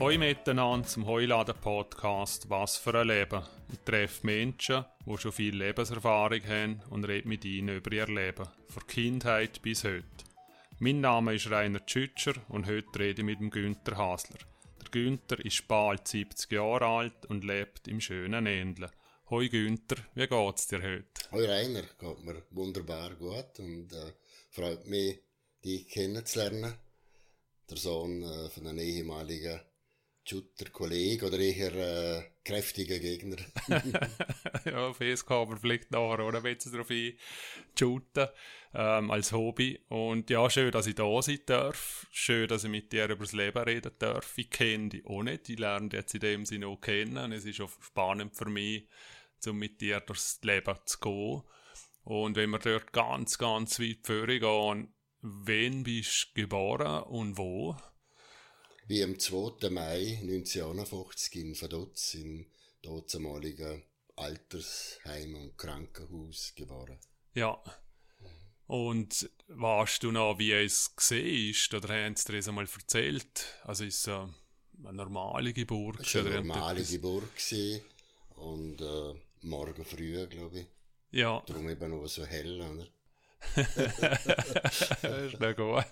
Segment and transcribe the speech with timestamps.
[0.00, 3.42] Hoi miteinander zum Heuladen-Podcast «Was für ein Leben».
[3.70, 8.48] Ich treffe Menschen, die schon viel Lebenserfahrung haben und rede mit ihnen über ihr Leben,
[8.70, 10.06] von Kindheit bis heute.
[10.78, 14.38] Mein Name ist Rainer Tschütscher und heute rede ich mit dem Günther Hasler.
[14.80, 18.90] Der Günther ist bald 70 Jahre alt und lebt im schönen Endle.
[19.28, 21.30] Hoi Günther, wie geht's dir heute?
[21.30, 24.14] Hoi Rainer, geht mir wunderbar gut und äh,
[24.48, 25.18] freut mich,
[25.62, 26.72] dich kennenzulernen.
[27.68, 29.60] Der Sohn äh, von einem ehemaligen
[30.24, 33.36] Shooter Kollege oder eher äh, kräftiger Gegner.
[34.64, 38.28] ja, auf das kann man vielleicht nachher oder ein bisschen darauf einshooten,
[38.74, 39.80] ähm, als Hobby.
[39.88, 42.06] Und ja, schön, dass ich da sein darf.
[42.10, 44.36] Schön, dass ich mit dir über das Leben reden darf.
[44.36, 45.48] Ich kenne dich auch nicht.
[45.48, 47.32] Ich lerne jetzt in dem Sinne auch kennen.
[47.32, 48.86] Es ist auch spannend für mich,
[49.46, 51.42] um mit dir durchs Leben zu gehen.
[52.04, 57.76] Und wenn wir dort ganz, ganz weit vorgehen, wen bist du geboren und wo?
[58.90, 59.70] Wie am 2.
[59.70, 62.46] Mai 1951 in Vaduz, im
[62.82, 63.84] damaligen
[64.16, 66.98] Altersheim und Krankenhaus geboren.
[67.34, 67.62] Ja.
[68.66, 71.72] Und weißt du noch, wie es gesehen ist?
[71.72, 73.60] Oder haben sie dir das einmal erzählt?
[73.62, 74.34] Also ist es eine
[74.92, 76.00] normale Geburt?
[76.00, 77.82] Es war eine normale Geburt gewesen.
[78.38, 80.66] und äh, morgen früh, glaube ich.
[81.12, 81.40] Ja.
[81.46, 82.88] Darum eben auch so hell, oder?
[83.56, 85.84] Das ist nicht gut.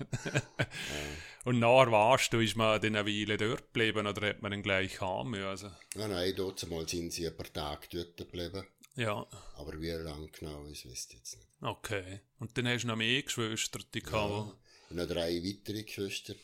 [1.45, 4.63] Und nachher warst du, ist man dann eine Weile dort geblieben oder hat man dann
[4.63, 5.71] gleich haben müssen?
[5.95, 8.65] Nein, nein, dort mal sind sie ein paar Tage dort geblieben.
[8.97, 9.27] Ja.
[9.57, 11.49] Aber wie lange genau, wisst ihr jetzt nicht.
[11.61, 12.21] Okay.
[12.39, 14.53] Und dann hast du noch mehr Geschwister, die ja,
[14.91, 16.35] noch drei weitere Geschwister.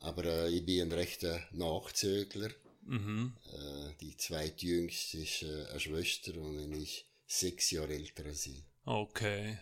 [0.00, 2.50] Aber äh, ich bin ein rechter Nachzögler.
[2.82, 3.36] Mhm.
[3.52, 8.64] Äh, die zweitjüngste ist äh, eine Schwester und ich ist sechs Jahre älter als sie.
[8.84, 9.58] Okay.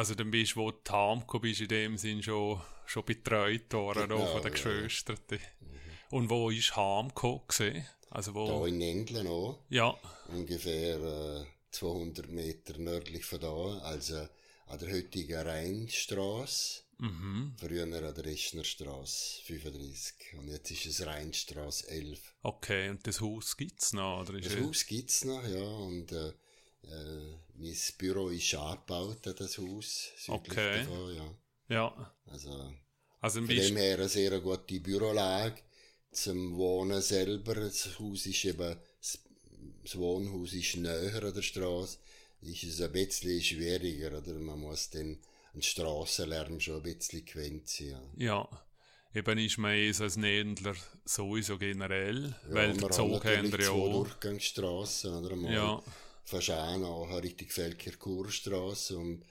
[0.00, 4.08] Also dann bist du, wo du heimgekommen bist, in dem Sinn schon, schon betreut worden
[4.08, 4.82] genau, von den ja.
[4.82, 5.18] Geschwistern.
[5.30, 6.16] Mhm.
[6.16, 7.84] Und wo ist heimgekommen?
[8.08, 8.46] Also wo?
[8.46, 9.58] Da in England auch.
[9.68, 9.94] Ja.
[10.28, 10.96] Ungefähr
[11.42, 14.26] äh, 200 Meter nördlich von da, also
[14.68, 16.80] an der heutigen Rheinstraße.
[16.96, 17.56] Mhm.
[17.58, 20.14] Früher an der Eschnerstraße 35.
[20.38, 22.36] Und jetzt ist es Rheinstraße 11.
[22.40, 24.22] Okay, und das Haus gibt's noch?
[24.22, 25.60] Oder ist das Haus gibt's noch, ja.
[25.60, 26.32] Und äh,
[26.82, 30.08] äh, mein Büro ist angebaut, das Haus.
[30.28, 30.78] Okay.
[30.84, 31.34] Davon, ja.
[31.68, 32.14] ja.
[32.26, 32.72] Also,
[33.20, 35.62] also von dem her eine sehr gute Bürolage.
[36.10, 38.76] Zum Wohnen selber, das Haus ist eben,
[39.82, 41.98] das Wohnhaus ist näher an der Straße,
[42.40, 44.34] ist es ein bisschen schwieriger, oder?
[44.34, 45.18] Man muss dann
[45.52, 48.00] einen Strassenlärm schon ein bisschen gewöhnt sein.
[48.16, 48.48] Ja.
[49.14, 50.74] Eben ist man eh als Nähendler
[51.04, 54.04] sowieso generell, ja, weil der Zug haben ja auch.
[54.04, 55.36] Durchgangsstrassen, oder?
[55.36, 55.82] Mal ja
[56.24, 59.24] von Schäen nachher Richtung Felker-Kurstrasse und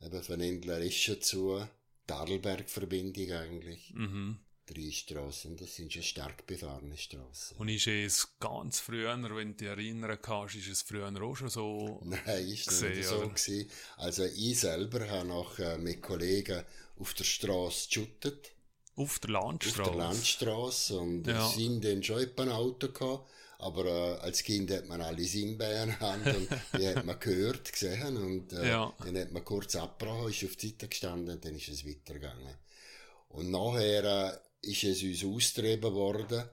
[0.00, 1.66] eben von Endler Esche zu,
[2.08, 3.92] die Adelberg-Verbindung eigentlich.
[3.94, 4.38] Mhm.
[4.66, 7.56] Drei Straßen, das sind schon stark befahrene Straßen.
[7.56, 11.48] Und ist es ganz früher, wenn du dich erinnern kannst, ist es früher auch schon
[11.48, 12.00] so?
[12.04, 13.70] Nein, ist gesehen, nicht so gewesen.
[13.96, 16.64] Also ich selber habe noch mit Kollegen
[16.98, 18.52] auf der Straße geschuttet.
[18.96, 19.82] Auf der Landstraße?
[19.82, 21.48] Auf der Landstraße und ja.
[21.48, 26.26] sind dann schon ein Auto gehabt aber äh, als Kind hat man alle Sinnbeeren Hand
[26.26, 28.92] und die hat man gehört, gesehen und äh, ja.
[29.04, 32.54] dann hat man kurz abgebrochen, ist auf die Seite gestanden und dann ist es weitergegangen.
[33.30, 36.44] Und nachher äh, ist es uns austrieben worden,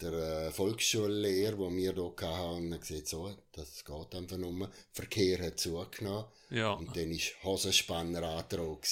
[0.00, 5.46] der äh, Volksschullehrer, wo wir hier hatten, und gesagt, so, das geht einfach nur, Verkehr
[5.46, 6.24] hat zugenommen.
[6.50, 6.72] Ja.
[6.72, 8.86] Und dann war Hosenspanner androht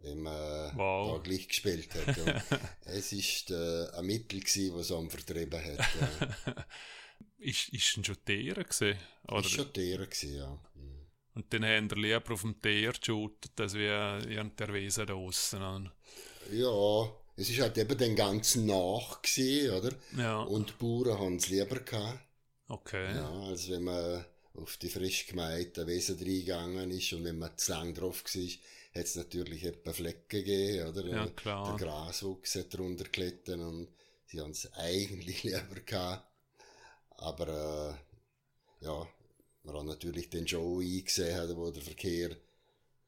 [0.00, 1.16] wenn man wow.
[1.16, 2.16] da gleich gespielt hat.
[2.84, 6.66] es war äh, ein Mittel, gewesen, das es vertrieben hat.
[7.38, 8.98] ist, ist schon Tiere gesehen?
[9.26, 9.40] Oder?
[9.40, 10.58] Ist schon Tiere gewesen, ja.
[10.74, 11.06] Mhm.
[11.34, 14.20] Und dann haben wir lieber auf dem Tier geshootet, als wir
[14.58, 15.90] der Wesen da draussen.
[16.52, 19.92] Ja, es ist halt eben den ganzen nach gewesen, oder?
[20.16, 20.40] Ja.
[20.40, 22.20] Und die Bauern haben es lieber gehabt.
[22.68, 23.14] Okay.
[23.14, 24.24] Ja, als wenn man
[24.54, 28.42] auf die frisch gemeinte Wesen reingegangen ist und wenn man zu lang drauf war,
[28.98, 31.06] hat es natürlich etwa Flecken gegeben, oder?
[31.06, 31.76] Ja, klar.
[31.76, 33.88] Der Graswuchs hat drunter geklettert und
[34.26, 36.26] sie haben es eigentlich lieber gehabt.
[37.10, 37.48] Aber,
[38.80, 39.08] äh, ja,
[39.64, 42.30] man hat natürlich den Joe eingesehen, wo der Verkehr,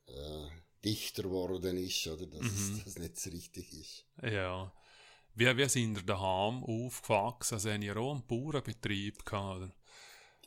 [0.07, 0.49] äh,
[0.85, 2.27] dichter geworden ist, oder?
[2.27, 2.83] Dass mhm.
[2.85, 4.05] das nicht so richtig ist.
[4.23, 4.73] Ja.
[5.35, 7.55] Wie, wie sind daheim aufgewachsen?
[7.55, 9.73] Also, haben ihr auch einen Bauernbetrieb gehabt, oder?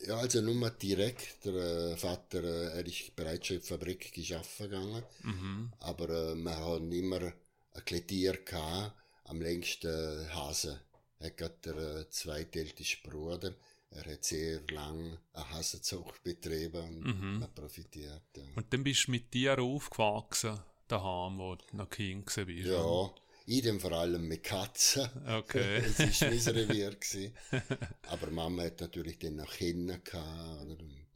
[0.02, 1.46] Ja, also nur direkt.
[1.46, 5.04] Der äh, Vater, äh, er ist bereits schon in der Fabrik arbeiten gegangen.
[5.24, 5.74] Mhm.
[5.80, 8.94] Aber äh, wir haben immer ein Kletier gehabt,
[9.26, 10.82] am längsten Hase.
[11.20, 13.54] Er hat der zweitälteste Bruder.
[13.92, 17.44] Er hat sehr lang eine Hasenzucht betrieben und mhm.
[17.44, 18.24] hat profitiert.
[18.36, 18.44] Ja.
[18.56, 22.48] Und dann bist du mit dir aufgewachsen, daheim, wo du noch Kind warst?
[22.48, 23.14] Ja,
[23.46, 25.10] idem vor allem mit Katzen.
[25.28, 25.78] Okay.
[25.98, 26.92] es war mein Revier.
[26.96, 27.34] gewesen.
[28.08, 30.66] Aber Mama hat natürlich dann noch Kinder gehabt.
[30.66, 30.78] Oder?
[30.84, 31.08] Und,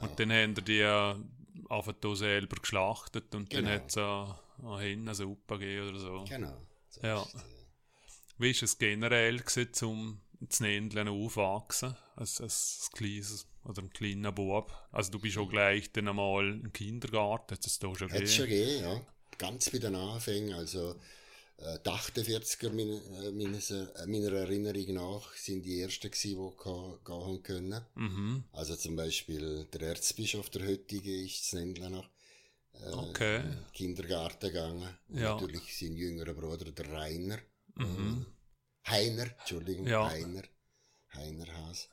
[0.00, 1.18] Und dann haben die ja
[1.70, 3.70] einfach da selber geschlachtet und dann Genau.
[3.70, 6.24] hat es eine Hinnensuppe gegeben oder so.
[6.28, 6.56] genau.
[6.90, 7.22] So Ja.
[7.22, 7.36] ist
[8.38, 11.96] Wie war es generell gewesen, zum zu Nendeln aufwachsen?
[12.16, 14.70] Als, als kleines oder ein kleiner Bub?
[14.92, 18.34] Also du bist auch gleich dann einmal im Kindergarten, hat es da schon Hat es
[18.34, 18.68] schon gegeben?
[18.68, 19.06] gegeben, ja.
[19.38, 20.54] Ganz bei den Anfängen.
[20.54, 20.96] Also,
[21.58, 26.62] äh, die 48er meine, äh, meines, äh, meiner Erinnerung nach sind die ersten gewesen, die
[26.62, 27.86] gehen, gehen können.
[27.94, 28.44] Mhm.
[28.52, 32.08] Also zum Beispiel der Erzbischof, der heutige, ist zu Nendla noch.
[32.74, 33.36] Äh, Okay.
[33.40, 34.98] in Kindergarten gegangen.
[35.08, 35.34] Und Ja.
[35.34, 37.38] Natürlich sein jüngerer Bruder, der Rainer.
[37.74, 38.26] Mhm.
[38.84, 40.08] Äh, Heiner, Entschuldigung, Ja.
[40.08, 40.42] Heiner.
[41.14, 41.88] Heiner Haas.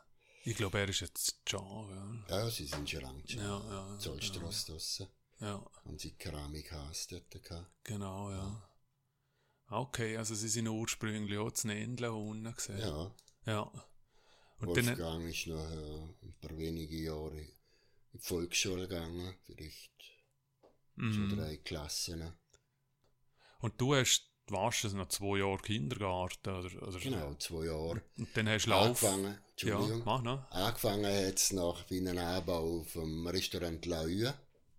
[0.45, 3.39] Ich glaube, er ist jetzt schon, Ja, sie sind schon lange schon.
[3.39, 3.63] Ja,
[3.93, 5.07] ja, Zollstrasse draussen.
[5.39, 5.47] ja.
[5.47, 5.71] ja.
[5.85, 7.71] Haben sie Keramikhaus dort gehabt.
[7.85, 8.69] Genau, ja.
[9.73, 12.79] Okay, also sie sind ursprünglich auch zu Nendeln unten gesehen.
[12.79, 13.11] Ja.
[13.45, 13.71] ja.
[14.59, 17.51] Und dann, Wolfgang ist noch äh, ein paar wenige Jahre in
[18.13, 19.35] die Volksschule gegangen.
[19.45, 19.91] Vielleicht
[20.95, 21.35] schon mhm.
[21.35, 22.33] drei Klassen.
[23.59, 26.87] und du hast, warst du noch zwei Jahre Kindergarten, oder?
[26.87, 28.01] oder Genau, zwei Jahre.
[28.17, 29.03] Und dann hast du Lauf.
[29.03, 30.51] Angefangen, Ja, mach noch.
[30.51, 34.33] Angefangen hat es nach wie einem Anbau vom Restaurant La Hue.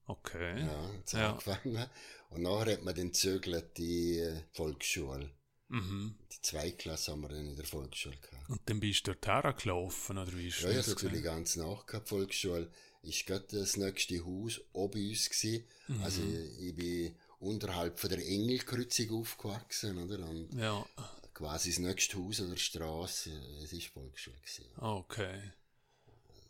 [0.06, 0.60] Okay.
[0.60, 1.30] Ja, hat's Ja.
[1.32, 1.86] angefangen.
[2.30, 5.30] Und nachher hat man dann zögert die äh, Volksschule.
[5.68, 6.14] Mhm.
[6.32, 8.50] Die Zweiklasse haben wir dann in der Volksschule gehabt.
[8.50, 10.88] Und dann bist du dort hergelaufen, oder wie ist Ja, ja, das?
[10.88, 11.24] natürlich gewesen?
[11.24, 12.06] ganz nach gehabt.
[12.06, 12.70] Die Volksschule
[13.02, 15.64] ist gerade das nächste Haus oben uns gewesen.
[15.88, 16.02] Mhm.
[16.02, 20.26] Also ich, ich bin unterhalb von der Engelkreuzung aufgewachsen, oder?
[20.28, 20.84] Und Ja,
[21.32, 23.30] quasi das nächste Haus an der Straße,
[23.62, 24.66] es ist Volksschule gewesen.
[24.78, 25.40] okay.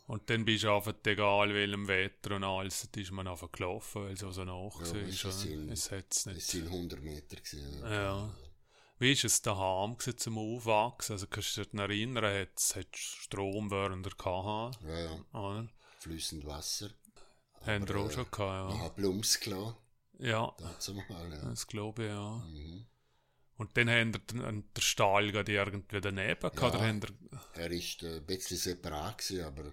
[0.07, 4.05] Und dann bist du einfach, egal welchem Wetter und alles, da ist man einfach gelaufen,
[4.05, 5.09] weil es auch so nach Ja, war.
[5.09, 6.47] es sind- Es hat's Es nicht.
[6.47, 7.81] sind 100 Meter gewesen.
[7.83, 8.35] Ja.
[8.99, 11.15] Wie ist es daheim gewesen zum Aufwachsen?
[11.15, 14.71] Also kannst du dich erinnern, hat es Strom während der KH?
[14.87, 15.69] Ja, ja, Oder?
[16.01, 16.91] fließend Wasser.
[17.63, 18.85] Haben wir auch äh, schon gehabt, Ich ja.
[18.85, 19.79] habe Blums klar,
[20.19, 21.49] Ja, dazu mal, ja.
[21.49, 22.37] das glaube ich, ja.
[22.47, 22.87] Mhm.
[23.57, 26.69] Und dann haben den, den Stall gerade irgendwie daneben gehabt, Ja.
[26.69, 27.01] oder haben
[27.55, 29.73] Er ist äh, ein bisschen separat gewesen, aber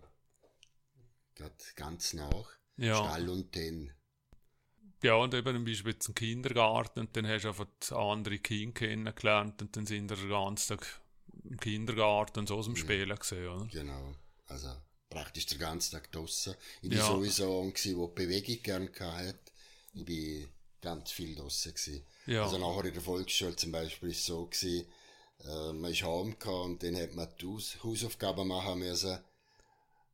[1.36, 2.50] gerade ganz nach.
[2.78, 2.96] ja.
[2.96, 3.94] Stall und den.
[5.04, 9.60] Ja, und eben du jetzt im Kindergarten und dann hast du einfach andere Kinder kennengelernt
[9.62, 11.02] und dann sind wir den ganzen Tag
[11.44, 13.66] im Kindergarten so aus dem Spielen gesehen, oder?
[13.72, 14.14] Genau.
[14.48, 14.70] Also
[15.10, 16.54] praktisch den ganzen Tag draussen.
[16.84, 17.06] Ich bin Ja.
[17.08, 19.40] sowieso ein, gewesen, der die Bewegung gerne hatte.
[19.94, 20.48] Ich bin
[20.82, 21.36] ganz viel.
[21.36, 22.06] Gewesen.
[22.28, 24.86] Ja, Also nachher in der Volksschule zum Beispiel ist es so gewesen,
[25.44, 29.20] äh, man ist heim gekommen und dann hat man die Haus Hausaufgaben machen müssen.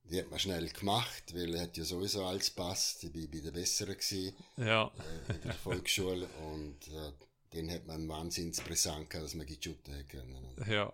[0.09, 3.03] Die hat man schnell gemacht, weil er hat ja sowieso alles passt.
[3.03, 4.89] Ich bin bei der Besseren gewesen, ja,
[5.27, 7.11] äh, in der Volksschule und äh,
[7.51, 10.55] dann hat man wahnsinnig brisant gehabt, dass man geshootet hat können.
[10.69, 10.93] ja.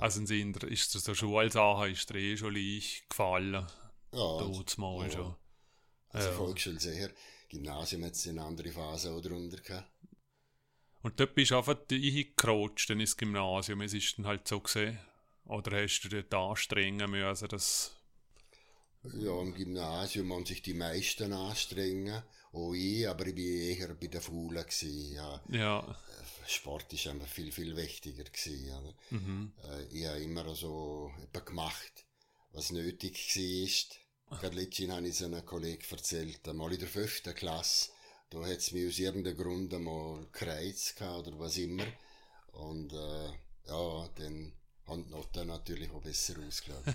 [0.00, 3.68] Also sind dir, ist dir so Schulsachen, ist dir eh schon leicht gefallen, Ja,
[4.12, 5.10] dort mal ja.
[5.10, 5.36] schon.
[6.10, 6.34] also Ja.
[6.34, 7.10] Volksschule sehr.
[7.48, 9.90] Gymnasium hat es eine andere Phase auch drunter gehabt.
[11.02, 14.98] Und dort bist du einfach eingerutscht dann ins Gymnasium, es ist dann halt so gesehen.
[15.44, 17.95] Oder hast du dort anstrengen müssen, dass...
[19.14, 22.22] Ja, im Gymnasium haben sich die meisten anstrengen,
[22.52, 25.42] auch ich, aber ich bin eher bei der Faulen gewesen, ja.
[25.48, 25.96] Ja,
[26.46, 28.70] Sport ist einfach viel, viel wichtiger gewesen.
[28.70, 28.94] Oder?
[29.10, 29.52] mhm.
[29.64, 32.06] Äh, ich habe immer so etwas gemacht,
[32.52, 34.38] was nötig war.
[34.38, 37.90] Gerade letztens habe ich es einem Kollegen erzählt, einmal in der fünften Klasse,
[38.30, 41.86] da hat es mich aus irgendeinem Grund einmal gereizt gehabt oder was immer.
[42.52, 43.26] Und äh,
[43.68, 44.52] ja, dann
[44.86, 46.82] haben die Noten natürlich auch besser ausgeschaut.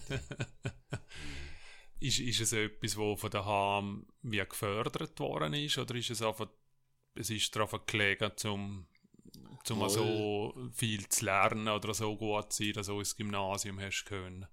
[2.02, 6.50] Ist, ist es etwas, wo von daheim wie gefördert worden ist, oder ist es einfach,
[7.16, 8.88] es ist einfach gelegen, zum,
[9.64, 14.06] zum so viel zu lernen oder so gut zu sein, dass du ins Gymnasium hast
[14.06, 14.48] können?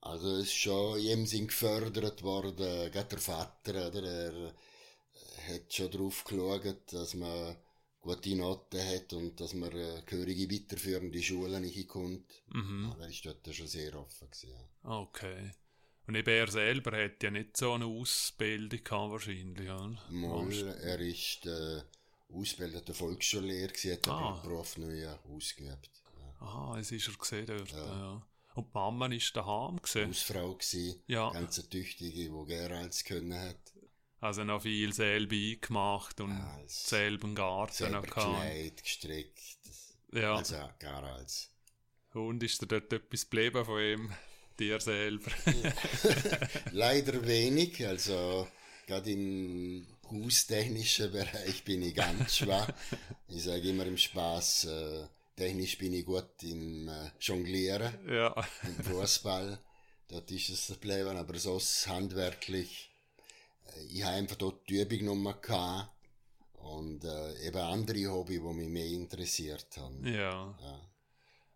[0.00, 4.02] Also es ist schon in jedem Sinn gefördert worden, gerade der Vater, oder?
[4.02, 4.54] Er
[5.48, 7.56] hat schon darauf geschaut, dass man
[8.00, 12.42] gute Noten hat und dass man äh, gehörige weiterführende Schulen nicht kommt.
[12.48, 12.90] Mhm.
[12.92, 14.90] Aber er ist dort schon sehr offen gewesen, ja.
[15.00, 15.52] Okay.
[16.06, 19.98] Und eben er selber hat ja nicht so eine Ausbildung gehabt, wahrscheinlich, oder?
[20.10, 21.80] Mal, er ist äh,
[22.32, 24.12] ausgebildeter Volksschullehrer gewesen, hat Ah.
[24.12, 25.90] aber den Beruf neu ausgeübt.
[26.40, 26.46] Ja.
[26.46, 27.86] Aha, es ist er gesehen dort, ja.
[27.86, 28.26] Ja.
[28.54, 30.10] Und die Mama ist daheim gesehen.
[30.10, 31.30] Hausfrau gewesen, Ja.
[31.30, 33.56] ganz eine tüchtige, die gerne alles können hat.
[34.20, 38.82] Also noch viel selber eingemacht und Ja, einen Garten selber noch gehabt.
[38.82, 39.58] gestrickt,
[40.12, 40.36] Ja.
[40.36, 41.50] also gar als.
[42.12, 44.12] Und ist dir dort etwas geblieben von ihm?
[44.58, 45.30] Dir selber?
[46.72, 48.46] Leider wenig, also
[48.86, 52.68] gerade im haustechnischen Bereich bin ich ganz schwach.
[53.28, 55.06] Ich sage immer im Spaß, äh,
[55.36, 58.34] technisch bin ich gut im äh, Jonglieren, Ja.
[58.62, 59.58] im Fußball.
[60.08, 62.90] Dort ist es geblieben, aber sonst handwerklich.
[63.76, 65.90] Äh, ich habe einfach dort die Übung nochmal gehabt.
[66.62, 70.02] Und äh, eben andere Hobby, die mich mehr interessiert haben.
[70.06, 70.56] Ja.
[70.62, 70.80] Ja.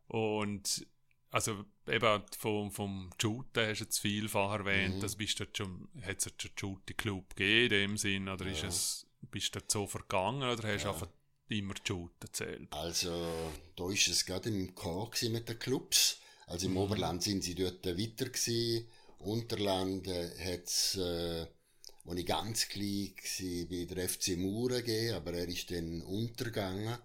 [0.09, 0.87] Und
[1.31, 5.01] also eben vom, vom Shooten hast du jetzt vielfach erwähnt, Mhm.
[5.01, 8.47] das bist du schon, hat es jetzt schon Shooting Club gegeben in dem Sinn, oder
[8.47, 8.69] ist Ja.
[8.69, 10.93] es, bist du so vergangen, oder hast du Ja.
[10.95, 11.09] einfach
[11.49, 12.73] immer Shooten erzählt?
[12.73, 16.19] Also, da ist es gerade im gewesen mit den Clubs.
[16.47, 16.79] Also im Mhm.
[16.79, 18.89] Oberland sind sie dort weiter gewesen.
[19.19, 21.47] Unterland äh, hat's, äh,
[22.07, 26.97] als ich ganz klein war, bei der FC Mura gegeben, aber er ist dann untergegangen.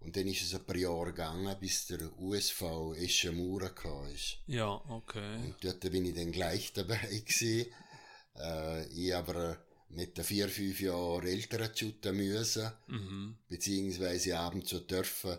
[0.00, 4.06] Und dann ist es ein paar Jahre gegangen, bis der USV Eschen Mura kam.
[4.08, 4.38] ist.
[4.46, 5.36] Ja, okay.
[5.36, 7.66] Und dort bin ich dann gleich dabei gewesen.
[8.36, 9.58] Äh, ich aber
[9.90, 13.38] mit den vier, fünf Jahren älteren shooten müssen Mhm.
[13.48, 15.38] beziehungsweise abends zu dürfen.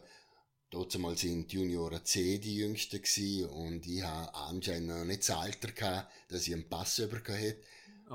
[0.71, 5.31] Damals sind die Junioren C die jüngsten gsi und ich habe anscheinend noch nicht das
[5.31, 7.63] Alter gehabt, dass ich einen Pass bekommen hätte.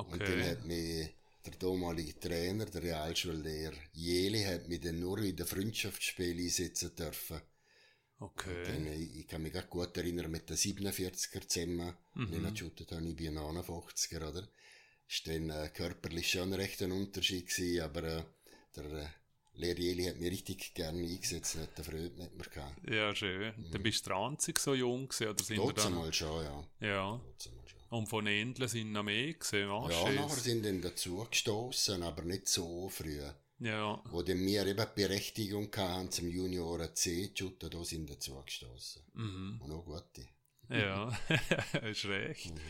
[0.07, 0.51] Und dann Okay.
[0.51, 1.11] hat mich
[1.45, 7.41] der damalige Trainer, der Realschullehrer Jeli, hat mich dann nur in den Freundschaftsspiel einsetzen dürfen.
[8.19, 8.95] Dann, Okay.
[8.95, 12.55] ich, ich kann mich gut erinnern, mit den 47er zusammen, mhm.
[12.55, 14.49] geshootet habe, ich bin 59er, oder?
[15.07, 18.25] Ist dann äh, körperlich schon recht ein Unterschied gewesen, aber äh,
[18.77, 19.07] der äh,
[19.57, 22.91] Lehrer Jeli hat mich richtig gerne eingesetzt, hat eine Freude mit mir gehabt.
[22.91, 23.53] Ja, schön.
[23.71, 26.01] Dann bist du der einzige so jung gewesen, oder sind wir Trotzdem dann?
[26.01, 26.69] mal schon, ja.
[26.81, 27.21] Ja.
[27.23, 27.53] Trotzdem.
[27.95, 32.49] Und von Endeln sind noch mehr gesehen, Ja, nachher sind dann dazu gestoßen, aber nicht
[32.49, 33.21] so früh.
[33.61, 38.11] Ja, Wo dann wir eben die Berechtigung hatten zum Junioren C zu shooten, da sind
[38.11, 39.03] dazu gestoßen.
[39.15, 39.61] mhm.
[39.63, 40.27] Und auch gute.
[40.69, 41.17] ja,
[41.89, 42.51] ist recht.
[42.53, 42.61] Mhm.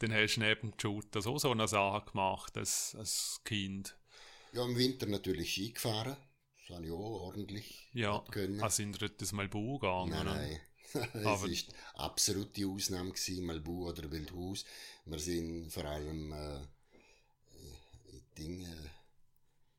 [0.00, 3.96] Dann hast du neben dem Shooter so, so eine Sache gemacht als, als Kind.
[4.52, 6.16] Ja, im Winter natürlich Ski gefahren.
[6.58, 6.96] Das habe ich auch
[7.26, 8.60] ordentlich Ja, können.
[8.60, 10.10] also sind wir das mal Bau gegangen?
[10.10, 10.60] nein, nein.
[11.14, 14.64] es Aber- ist absolute Ausnahme gewesen, Malbu oder Wildhaus.
[15.06, 18.90] Wir sind vor allem äh, äh, Dinge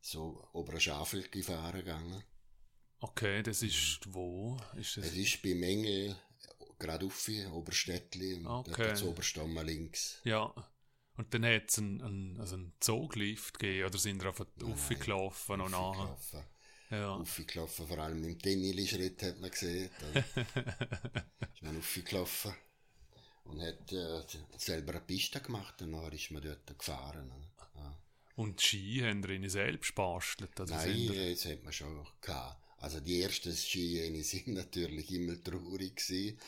[0.02, 2.24] so obere Schafel gefahren gegangen.
[3.00, 4.58] Okay, das ist wo?
[4.76, 5.06] Ist das?
[5.08, 6.16] Es ist bei Mengel
[6.80, 8.90] gerade auf, Oberstädtli, und Okay.
[8.90, 10.20] das Oberstammer links.
[10.24, 10.54] Ja.
[11.16, 15.62] Und dann hat es einen, einen, also einen Zoglift gegeben, oder sind wir einfach aufgelaufen
[15.62, 16.18] und nachher?
[16.94, 17.02] Aufgelaufen.
[17.02, 17.16] Ja.
[17.16, 19.90] Aufgelaufen, vor allem im Tenili-Schritt hat man gesehen.
[20.00, 20.20] Da
[21.54, 22.54] ist man aufgelaufen
[23.46, 24.22] und hat äh,
[24.58, 27.32] selber eine Piste gemacht und dann ist man dort gefahren.
[27.76, 28.00] Ja.
[28.36, 30.60] Und die Ski haben wir ihnen selbst bastelt?
[30.60, 32.64] Also Nein, äh, das hat man schon gehabt.
[32.78, 36.40] Also die ersten Ski sind natürlich immer traurig gewesen.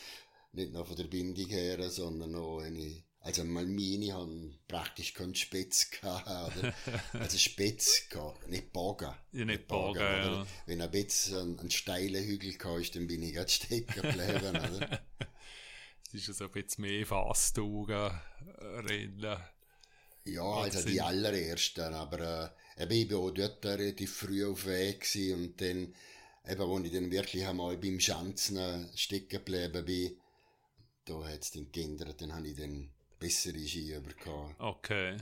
[0.52, 5.34] Nicht nur von der Bindung her, sondern auch eine, also mal meine haben praktisch keinen
[5.34, 6.72] Spätz gehabt, oder?
[7.20, 9.12] Also Spätz, gar- nicht Bogen.
[9.32, 10.32] Ja, nicht Bogen, oder?
[10.32, 10.46] ja.
[10.66, 14.56] Wenn ein bisschen einen, einen steilen Hügel gehabt ist, dann bin ich gerade stecken geblieben,
[14.76, 15.00] oder?
[16.08, 18.10] Es ist also ein bisschen mehr Fasttaugen,
[18.58, 19.38] Rennen.
[20.24, 24.70] Ja, also die allerersten, aber äh, eben, ich war auch dort relativ früh auf dem
[24.72, 25.94] Weg und dann,
[26.48, 30.16] eben, wo ich dann wirklich einmal beim Schanzen stecken geblieben bin,
[31.06, 34.54] da hat es dann geändert, dann habe ich dann bessere Ski bekommen.
[34.58, 35.16] Okay.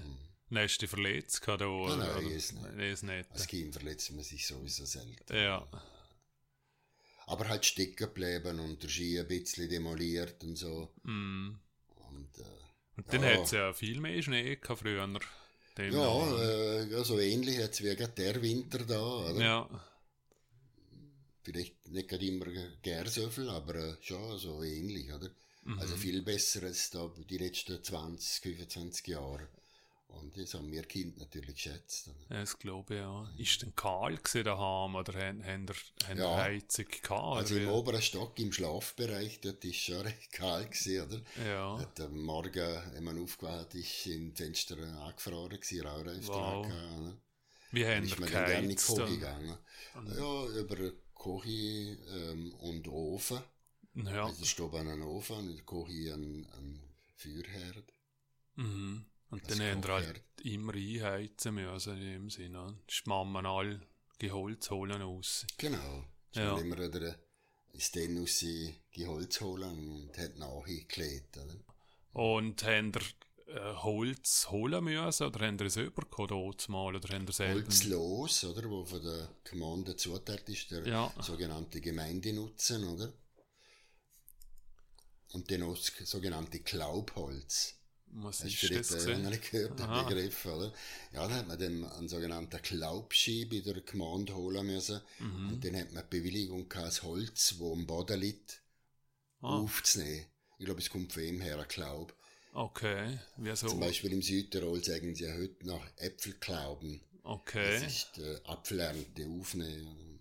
[0.51, 1.97] Dann hast du dich verletzt gehabt, oder?
[1.97, 2.37] nein, oder?
[2.37, 2.63] es nicht.
[2.65, 3.31] Nein, es nicht.
[3.33, 5.35] Als Kind verletzt man sich sowieso selten.
[5.35, 5.67] Ja.
[7.27, 10.93] Aber halt stecken geblieben und der Ski ein bisschen demoliert und so.
[11.03, 11.55] Mm.
[12.11, 12.43] Und, äh,
[12.97, 13.29] Und dann Ja.
[13.31, 15.09] hat es ja viel mehr Schnee gehabt früher.
[15.79, 19.43] Ja, äh, ja, so ähnlich jetzt wie gerade der Winter da, oder?
[19.43, 19.85] ja.
[21.43, 22.47] Vielleicht nicht gerade immer
[22.81, 25.31] gern so viel, aber äh, schon so ähnlich, oder?
[25.65, 25.79] Mhm.
[25.79, 29.49] Also viel besser als da die letzten 20, 25 Jahre.
[30.09, 32.07] Und das haben wir Kind natürlich geschätzt.
[32.31, 33.29] Ja, Das glaube ich, ja.
[33.37, 35.67] Ist denn kahl gewesen daheim oder haben, haben
[36.07, 36.37] haben Ja.
[36.37, 37.37] Heizung gehabt?
[37.39, 41.23] Also im oberen Stock, im Schlafbereich, dort ist schon recht kalt gewesen, oder?
[41.45, 41.79] Ja.
[41.81, 46.67] Hat am Morgen, wenn man aufgewacht ist, die Fenster angefroren gewesen, Raureif Wow.
[46.67, 47.19] oder?
[47.73, 48.77] Wie haben ist ihr man dann gerne in die?
[48.77, 49.59] Küche gegangen.
[50.17, 53.41] Ja, über Küche ähm, und Ofen.
[53.95, 54.27] Ja.
[54.27, 56.81] Also steht einen Ofen und in der Küche ein, ein
[57.17, 57.93] Feuerherd.
[58.57, 59.07] Mhm.
[59.31, 62.79] Und Das dann haben wir halt immer einheizen müssen in dem Sinne.
[62.89, 63.81] Die Mammen all
[64.19, 65.47] Geholz holen raus.
[65.59, 66.05] Genau.
[66.33, 66.59] Ich Ja.
[66.59, 67.17] immer wieder
[67.73, 71.37] ins Den aus die Holz holen und hat nachgeklebt.
[71.39, 71.57] Oder?
[72.13, 72.93] Und haben
[73.47, 77.61] äh, Holz holen müssen oder haben ihr es übergekommen mal oder haben ihr selber?
[77.63, 78.69] Holzlos, oder?
[78.71, 81.13] Wo von der Gemeinde zuteilt ist, der Ja.
[81.21, 83.13] sogenannte Gemeindenutzen, oder?
[85.35, 87.75] Und dann auch das sogenannte Klaubholz.
[88.17, 89.07] Was Hast ist das?
[89.07, 90.03] noch nicht gehört, den Aha.
[90.05, 90.73] Begriff, oder?
[91.13, 95.01] Ja, dann hat man dann einen sogenannten Glaubski bei der Gemeinde holen müssen.
[95.19, 95.55] Mhm.
[95.55, 98.63] Und dann hat man die Bewilligung gehabt, das Holz, das am Boden liegt,
[99.43, 100.27] Ah, aufzunehmen.
[100.59, 102.15] Ich glaube, es kommt von ihm her, ein Glaub.
[102.53, 103.19] okay.
[103.37, 103.69] Wieso?
[103.69, 107.01] Zum Beispiel im Südtirol sagen sie ja heute noch Äpfelklauben.
[107.25, 107.81] Okay.
[107.81, 110.14] Das ist die Apfelernte aufnehmen.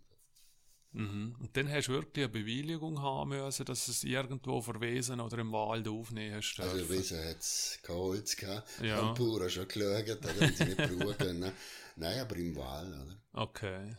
[0.93, 1.35] Mhm.
[1.39, 5.51] Und dann hast du wirklich eine Bewilligung haben müssen, dass es irgendwo verwesen oder im
[5.51, 6.59] Wald aufnehmen hast.
[6.59, 6.97] Also, dürfen.
[6.97, 8.69] wieso hat es kein Holz gehabt?
[8.81, 8.97] Ja.
[8.97, 10.39] Haben die Bauern schon geschaut, oder?
[10.39, 11.51] Wenn sie nicht brauchen können.
[11.95, 13.17] Nein, aber im Wald, oder?
[13.33, 13.95] Okay.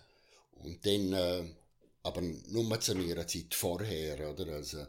[0.53, 1.45] Und dann, äh,
[2.05, 4.55] aber nur zu meiner Zeit vorher, oder?
[4.55, 4.87] Also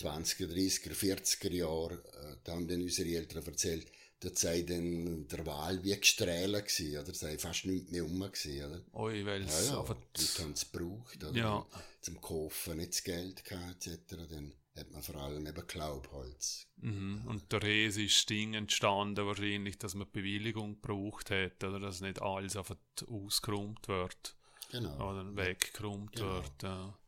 [0.00, 3.86] 20er, 30er, 40er Jahre, äh, da haben dann unsere Eltern erzählt,
[4.20, 7.14] da sei dann der Wahl wie gestrählt gewesen, oder?
[7.14, 8.82] Sei fast nichts mehr rum gewesen, oder?
[8.94, 9.96] Ui, weil Ja, es ja, einfach...
[10.16, 11.32] die Leute haben es gebraucht, oder?
[11.38, 11.66] Ja.
[12.00, 14.14] Zum Kaufen nicht das Geld gehabt, etc.
[14.30, 16.66] Dann hat man vor allem eben Glaubholz.
[16.76, 17.22] Mhm.
[17.26, 22.20] Und der Res ist Ding entstanden wahrscheinlich, dass man Bewilligung gebraucht hat, oder dass nicht
[22.22, 22.76] alles einfach
[23.08, 24.36] ausgeräumt wird
[24.70, 25.10] Genau.
[25.10, 26.34] oder weggeräumt Genau.
[26.34, 26.62] wird.
[26.62, 26.98] Ja.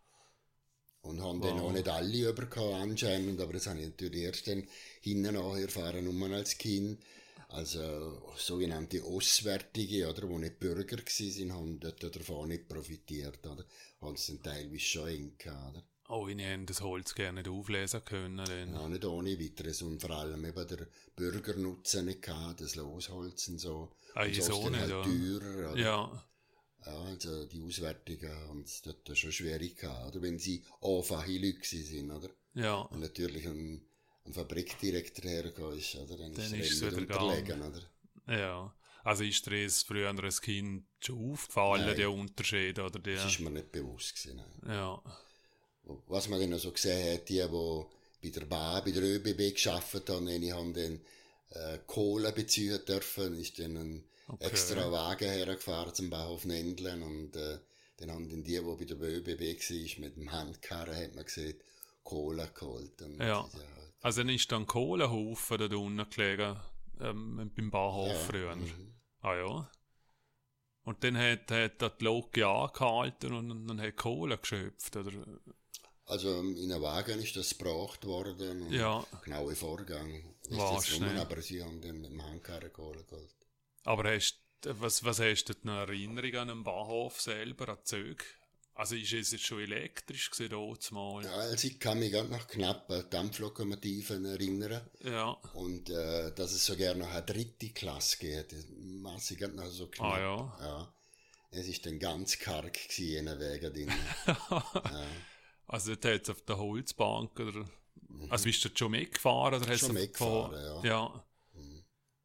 [1.03, 1.61] Und haben Wow.
[1.61, 4.67] auch nicht alle übergekommen anscheinend, aber das habe ich natürlich erst dann
[5.01, 7.01] hinten erfahren, nur als Kind.
[7.49, 13.65] Also sogenannte Auswärtige, oder, die nicht Bürger waren, haben dort davon nicht profitiert, oder?
[14.03, 15.83] Haben es dann teilweise schon eng gehabt, oder?
[16.11, 18.39] Oh, ich hätte das Holz gerne nicht auflesen können.
[18.39, 18.75] Dann.
[18.75, 20.87] Ja, nicht ohne weiteres und vor allem eben der
[21.17, 23.93] Bürgernutzen nicht gehabt, das Losholz und so.
[24.15, 25.03] Ah, so dann nicht, halt ja.
[25.03, 25.81] teurer, oder?
[25.81, 26.25] Ja,
[26.87, 30.23] Ja, also die Auswärtigen haben es dort schon schwierig gehabt, oder?
[30.23, 32.31] Wenn sie gewesen sind, oder?
[32.55, 32.81] ja.
[32.81, 33.83] Und natürlich ein,
[34.25, 36.17] ein Fabrikdirektor hergekommen ist, oder?
[36.17, 37.83] Dann, Dann ist es wieder unterlegen, oder?
[38.27, 38.75] Ja.
[39.05, 41.97] Also ist dir das früher als Kind schon aufgefallen, Nein.
[41.97, 43.17] der Unterschied, oder der?
[43.17, 44.43] Das ist mir nicht bewusst gewesen.
[44.63, 44.75] Nein.
[44.75, 45.03] Ja.
[46.07, 47.85] Was man dann noch so gesehen hat, die, die
[48.23, 51.01] bei der Bahn, bei der ÖBB geschafft haben, die haben dann
[51.51, 54.47] äh, Kohle beziehen dürfen, ist dann ein Okay.
[54.47, 57.59] extra Wagen hergefahren zum Bahnhof Nendlen und äh,
[57.97, 61.59] dann haben dann die, die bei der ÖBB war, mit dem Handkarren, hat man gesehen,
[62.05, 63.01] Kohle geholt.
[63.03, 63.49] Und, Ja.
[64.01, 66.57] Also dann ist dann ein Kohlenhaufen da unten gelegen,
[67.01, 68.57] ähm, beim Bahnhof ja, früher.
[68.57, 68.95] mhm.
[69.23, 69.71] Ah ja.
[70.85, 75.13] Und dann hat, hat die Loki angehalten und dann hat Kohle geschöpft, oder?
[76.07, 78.63] Also in einem Wagen ist das gebracht worden.
[78.63, 79.05] Und Ja.
[79.25, 80.35] Genaue Vorgang.
[80.49, 81.11] Ist War schnell.
[81.11, 83.35] rum, aber sie haben dann mit dem Handkarren Kohle geholt.
[83.89, 88.23] Aber hast, was, was hast du denn eine Erinnerung an den Bahnhof selber, an Züge?
[88.75, 91.25] Also ist es jetzt schon elektrisch gewesen, dort mal?
[91.25, 94.83] Ja, also ich kann mich ganz nach knappen Dampflokomotiven erinnern.
[95.01, 95.31] Ja.
[95.55, 99.71] Und äh, dass es sogar noch eine dritte Klasse geht, das maß ich ganz noch
[99.71, 100.13] so knapp.
[100.13, 100.59] Ah ja.
[100.61, 100.95] ja.
[101.51, 103.89] Es ist dann ganz karg gewesen, in Wegen
[104.27, 105.07] ja.
[105.67, 107.65] Also dort hat es auf der Holzbank oder...
[108.29, 109.63] Also bist du schon mitgefahren?
[109.63, 110.91] Oder Schon mitgefahren, ja.
[110.91, 111.25] ja.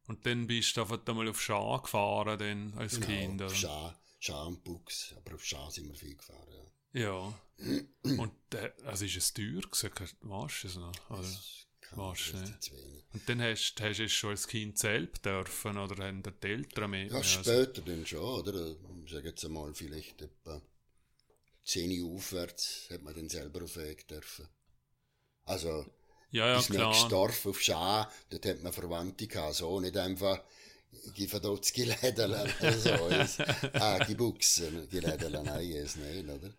[0.06, 3.46] Und dann bist du einfach einmal auf Schar gefahren, dann, als Kind, Genau, oder?
[3.46, 6.46] auf Schar, Schar und Buchs, aber auf Schar sind wir viel gefahren.
[6.92, 7.00] Ja.
[7.00, 7.34] Ja.
[8.02, 9.90] Und äh, also ist es teuer gewesen,
[10.20, 11.10] weißt du es noch?
[11.10, 11.28] Oder?
[11.96, 12.72] Warst du nicht?
[13.12, 16.90] Und dann hast, hast du es schon als Kind selbst dürfen oder haben die Eltern
[16.90, 17.10] mit?
[17.10, 18.76] Ja, Also- später dann schon, oder?
[19.04, 20.60] Ich sage jetzt einmal, vielleicht etwa
[21.64, 24.48] 10 Uhr aufwärts hat man dann selber auf den Weg dürfen.
[25.44, 25.86] Also,
[26.34, 27.08] ja, ja, nächste klar.
[27.08, 30.40] Dorf auf Schar, dort hat man Verwandte gehabt, so, nicht einfach,
[31.14, 33.42] gib dort Gelädel, oder so.
[33.74, 36.52] Ah, gib Buchsen, Gelädel, nein, es nicht, oder?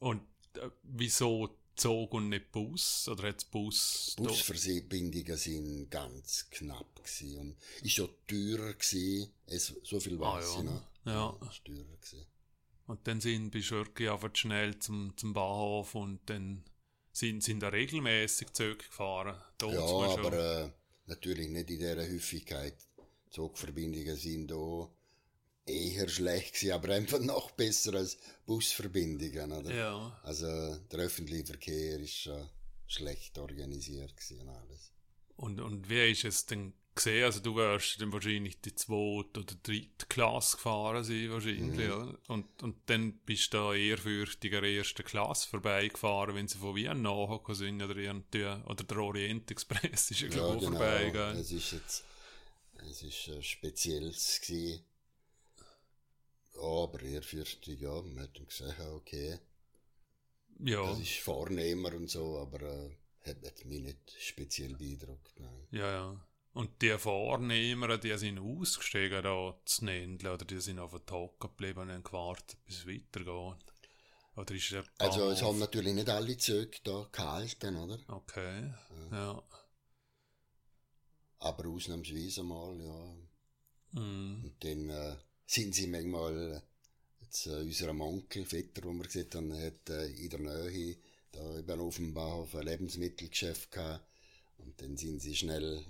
[0.00, 0.22] Und
[0.54, 3.08] äh, wieso Zug und nicht Bus?
[3.08, 4.14] Oder hat Bus?
[4.18, 10.56] Busverbindungen sind ganz knapp gewesen und ist schon teurer gewesen, es, so viel Ah, weiß
[10.56, 10.62] ja.
[10.62, 10.82] noch.
[11.06, 11.38] Ja.
[11.50, 12.26] ist teurer gewesen.
[12.86, 16.64] Und dann sind, bist du wirklich einfach schnell zum, zum Bahnhof und dann
[17.12, 19.36] sind, sind da regelmäßig Züge gefahren.
[19.58, 20.70] Dort Ja, aber äh,
[21.06, 22.76] natürlich nicht in dieser Häufigkeit.
[23.30, 24.88] Zugverbindungen sind da
[25.66, 29.74] eher schlecht gewesen, aber einfach noch besser als Busverbindungen, oder?
[29.74, 30.20] Ja.
[30.22, 32.48] Also der öffentliche Verkehr ist schon
[32.86, 34.92] schlecht organisiert gewesen und alles.
[35.36, 37.24] Und, und wie ist es denn gesehen?
[37.24, 41.90] Also du wirst dann wahrscheinlich die zweite oder dritte Klasse gefahren sein, wahrscheinlich, Mhm.
[41.90, 42.18] oder?
[42.28, 47.54] Und, und dann bist du da ehrfürchtiger ersten Klasse vorbeigefahren, wenn sie von Wien nachgekommen
[47.56, 51.40] sind, oder, irgendwie, oder der Orient Express ist ja, glaube ich, auch vorbei, gell?
[51.40, 52.04] Es ist jetzt,
[52.88, 54.84] es ist ein spezielles gewesen.
[56.54, 59.40] Ja, aber ehrfürchtig, ja, man hat dann gesagt, ja, okay,
[60.60, 62.90] Ja, das ist vornehmer und so, aber äh,
[63.24, 65.68] hat, hat mich nicht speziell beeindruckt, nein.
[65.70, 66.20] ja, ja.
[66.52, 71.80] Und die Vornehmer, die sind ausgestiegen da zu Nendl, oder die sind einfach hocken geblieben
[71.80, 73.64] und haben gewartet, bis es weitergeht.
[74.36, 77.98] Oder ist der Also es haben natürlich nicht alle Züge da gehalten, oder?
[78.08, 78.72] Okay,
[79.12, 79.42] ja.
[81.38, 84.00] aber ausnahmsweise mal, ja.
[84.00, 84.44] Mhm.
[84.44, 86.62] Und dann äh, sind sie manchmal,
[87.20, 90.96] jetzt, äh, unserem Onkel, Vetter, wo wir gesehen haben, hat äh, in der Nähe,
[91.32, 94.04] da eben auf dem Bahnhof ein Lebensmittelgeschäft gehabt.
[94.58, 95.84] Und dann sind sie schnell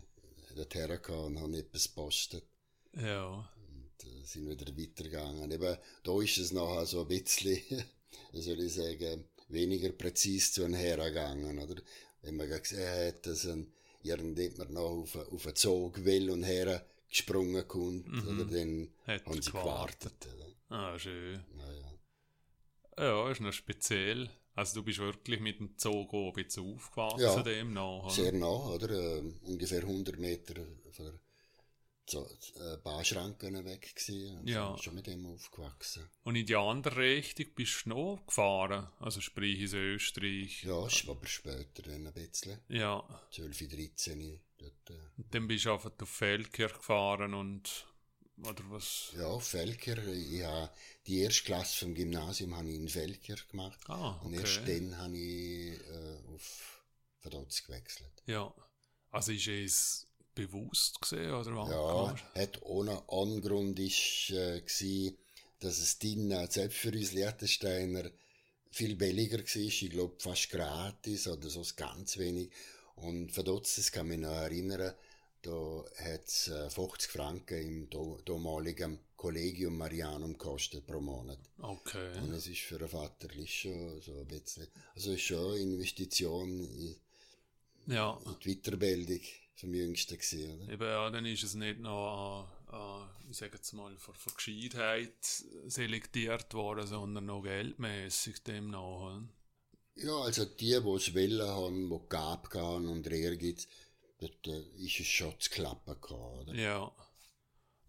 [0.56, 2.44] dorthin gekommen und haben etwas gepostet.
[2.96, 3.26] Ja.
[3.68, 5.50] Und äh, sind wieder weitergegangen.
[5.50, 7.58] Eben, da ist es nachher so ein bisschen,
[8.32, 11.80] soll ich sagen, weniger präzise zu hergegangen, oder?
[12.22, 16.84] Wenn man gesehen hat, dass ein, irgendjemand noch auf, auf einen Zug will und her
[17.08, 18.28] gesprungen kommt, Mhm.
[18.28, 18.44] oder?
[18.44, 20.20] Dann Hat haben sie gewartet.
[20.20, 20.56] gewartet?
[20.68, 21.42] Ah, schön.
[21.58, 23.04] Ja, ja.
[23.04, 24.30] Ja, ist noch speziell.
[24.60, 27.42] Also du bist wirklich mit dem Zug auch ein bisschen aufgewachsen Ja.
[27.42, 28.10] dem oder?
[28.10, 28.90] Sehr nah, oder?
[28.90, 30.54] Ähm, ungefähr 100 Meter
[30.92, 31.14] von der
[32.06, 34.38] so, äh, Bahnschranken weg gewesen.
[34.38, 34.76] Und Ja.
[34.76, 36.10] Schon mit dem aufgewachsen.
[36.24, 38.88] Und in die andere Richtung bist du noch gefahren?
[38.98, 40.62] Also sprich ins Österreich.
[40.64, 40.74] Ja,
[41.08, 42.60] aber später dann ein bisschen.
[42.68, 43.02] Ja.
[43.30, 47.86] 12, 13, dort, äh, Und dann bist du einfach auf Feldkirch gefahren und
[48.44, 49.12] oder was?
[49.16, 49.98] Ja, Felker.
[50.08, 50.70] Ich habe
[51.06, 53.78] die erste Klasse vom Gymnasium habe ich in Felker gemacht.
[53.88, 54.78] Ah, Und erst okay.
[54.78, 56.82] dann habe ich äh, auf
[57.20, 58.22] Verdotz gewechselt.
[58.26, 58.52] Ja.
[59.10, 61.70] Also ist es bewusst gesehen oder was?
[61.70, 65.18] Ja, hat ohne Angrund ist, äh, gsi,
[65.58, 68.10] dass es dann, äh, selbst für uns Liechtensteiner,
[68.70, 69.56] viel billiger war.
[69.56, 72.50] Ich glaube, fast gratis oder so ganz wenig.
[72.94, 74.94] Und Verdotz, das kann mich noch erinnern,
[75.42, 77.58] da hat es äh, 50 Franken
[77.90, 81.38] im damaligen Collegium Marianum gekostet pro Monat.
[81.58, 82.18] Okay.
[82.18, 86.60] Und es ist für einen Vater schon so ein bisschen, also ist schon eine Investition
[86.64, 86.96] in,
[87.86, 88.18] Ja.
[88.24, 89.20] in die Weiterbildung
[89.56, 90.72] vom Jüngsten gewesen, oder?
[90.72, 95.22] Eben, ja, dann ist es nicht noch an, ich sage jetzt mal, vor, vor Gescheitheit
[95.66, 99.20] selektiert worden, sondern noch geldmäßig dem nach.
[99.96, 103.66] Ja, also die, die es wollen haben, die Gab haben und Ehrgeiz,
[104.20, 106.12] dort äh, ist es schon zu klappen gehabt,
[106.48, 106.54] oder?
[106.54, 106.92] Ja.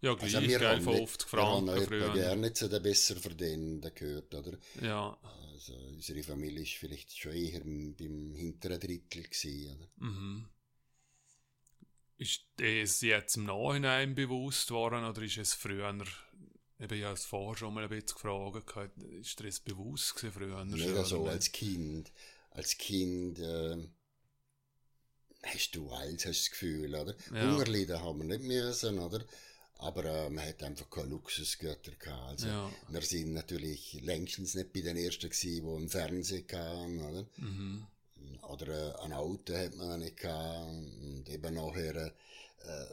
[0.00, 2.12] Ja, gleich, Also wir gell, haben, nicht, 50 wir haben Franken etwa früher.
[2.12, 4.58] gerne zu den besser Verdienenden gehört, oder?
[4.80, 5.16] Ja.
[5.22, 9.88] Also unsere Familie ist vielleicht schon eher im- beim hinteren Drittel gewesen, oder?
[9.98, 10.48] Mhm.
[12.18, 16.04] Ist es jetzt im Nachhinein bewusst worden oder ist es früher, eben
[16.98, 18.14] ich habe es vorher schon mal ein bisschen
[18.62, 20.64] gefragt, ist dir das bewusst gewesen früher?
[20.64, 22.12] Nicht schon, so als Kind.
[22.50, 23.76] Als Kind äh,
[25.42, 27.14] hast du alles, hast du das Gefühl, oder?
[27.34, 27.42] Ja.
[27.42, 29.24] Hunger leiden haben wir nicht müssen, oder?
[29.78, 32.30] Aber äh, man hat einfach keine Luxusgötter gehabt.
[32.30, 32.70] Also, Ja.
[32.88, 37.26] Wir sind natürlich längstens nicht bei den Ersten gewesen, die einen Fernseher hatten, oder?
[37.38, 37.86] Mhm.
[38.48, 40.68] Oder äh, ein Auto hat man nicht gehabt.
[40.68, 42.86] Und eben nachher äh,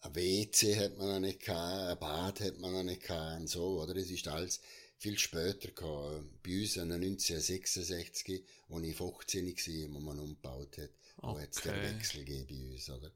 [0.00, 3.46] ein WC hat man noch nicht gehabt, ein Bad hat man noch nicht gehabt und
[3.48, 3.94] so, oder?
[3.96, 4.60] Es ist alles
[4.98, 6.38] viel später gekommen.
[6.42, 11.62] Bei uns in 1966, als ich 15 war, wo man umgebaut hat, wo hat es
[11.62, 11.94] den Okay.
[11.94, 13.12] Wechsel gegeben bei uns, oder?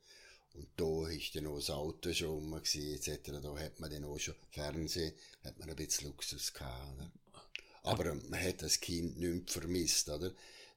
[0.55, 3.31] Und da ist dann auch das Auto schon rum gewesen, etc.
[3.43, 5.15] Da hat man dann auch schon Fernsehen,
[5.45, 7.11] hat man ein bisschen Luxus gehabt, oder?
[7.85, 10.33] Aber äh, man hat das Kind nicht vermisst, oder?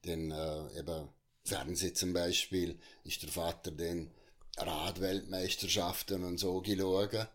[0.05, 1.09] Denn äh, eben
[1.43, 4.09] Fernsehen zum Beispiel ist der Vater dann
[4.57, 7.27] Radweltmeisterschaften und so geschaut.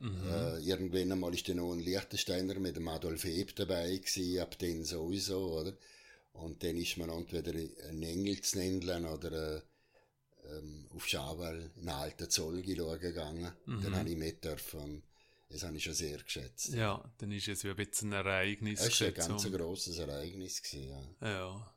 [0.00, 4.58] Äh, irgendwann einmal ist dann noch ein Liechtensteiner mit dem Adolf Heb dabei gewesen, ab
[4.58, 5.76] dann sowieso, oder?
[6.32, 9.60] Und dann ist man entweder ein Engel zu nennen oder äh,
[10.48, 13.52] ähm, auf Schawal in alten Zoll gegangen.
[13.66, 15.02] Dann habe ich mit dürfen
[15.50, 16.68] das habe ich schon sehr geschätzt.
[16.68, 18.80] Ja, dann ist es wie ein bisschen ein Ereignis.
[18.80, 20.62] Es war ein ganz grosses Ereignis.
[20.62, 21.28] Gewesen, ja.
[21.28, 21.74] Ja.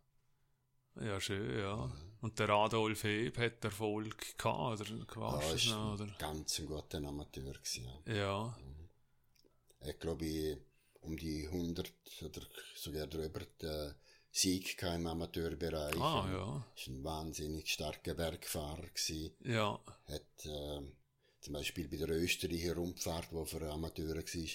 [1.02, 1.92] Ja, schön, ja.
[2.24, 4.90] Und der Adolf Heb hat Erfolg gehabt, oder?
[4.90, 6.06] Ja, Quasi, er noch, oder?
[6.06, 7.52] ein ganz ein guter Amateur.
[7.52, 8.14] Gewesen, ja.
[8.16, 8.58] Ja.
[9.82, 10.58] Er hat, glaube ich,
[11.02, 12.42] um die 100 oder
[12.78, 13.96] sogar drüber den
[14.32, 16.00] Sieg im Amateurbereich.
[16.00, 16.66] Ah, ja.
[16.78, 19.36] ist ein wahnsinnig starker Bergfahrer gewesen.
[19.42, 19.78] Ja.
[20.06, 20.80] Hat äh,
[21.42, 24.50] zum Beispiel bei der Österreicher Rundfahrt, wo für Amateure war,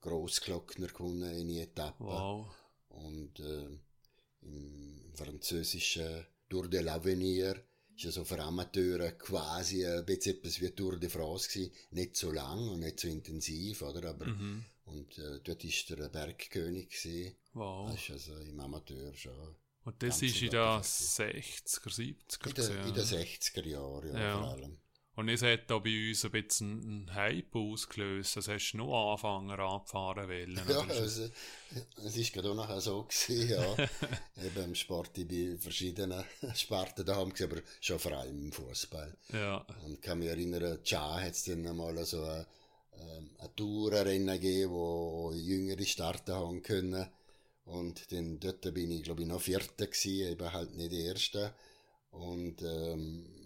[0.00, 2.04] Grossglockner gewonnen in Etappe.
[2.04, 2.50] Wow.
[2.88, 3.68] Und äh,
[4.40, 7.54] im französischen Tour de l'Avenir
[7.96, 11.72] ist ja so für Amateure quasi ein bisschen etwas wie Tour de France gewesen.
[11.92, 14.10] Nicht so lang und nicht so intensiv, oder?
[14.10, 14.64] Aber, Mhm.
[14.84, 17.34] und äh, dort ist der Bergkönig gewesen.
[17.54, 17.90] Wow.
[17.90, 19.56] Das ist also im Amateur schon.
[19.84, 20.82] Und das ist in den Berg.
[20.84, 24.38] 60er, 70er In, der, in den gewesen, 60er Jahren, ja, Ja.
[24.40, 24.78] vor allem.
[25.14, 28.36] Und es hat da bei uns ein bisschen einen Hype ausgelöst.
[28.36, 30.60] Das hast du nur Anfänger angefahren wollen.
[30.66, 31.28] Ja, also,
[32.04, 33.76] es ist gerade auch nachher so gewesen, ja.
[34.44, 38.52] Eben im Sport, ich bin in verschiedenen Sparten da gewesen, aber schon vor allem im
[38.52, 39.14] Fußball.
[39.34, 39.66] ja.
[39.84, 42.46] Und kann mich erinnern, Tja hat es dann einmal so ein,
[42.98, 47.06] ähm, ein Tourenrennen gegeben, wo Jüngere starten haben können.
[47.66, 51.54] Und dann dort bin ich, glaube ich, noch Vierter gewesen, eben halt nicht Erster.
[52.10, 53.41] Und, ähm,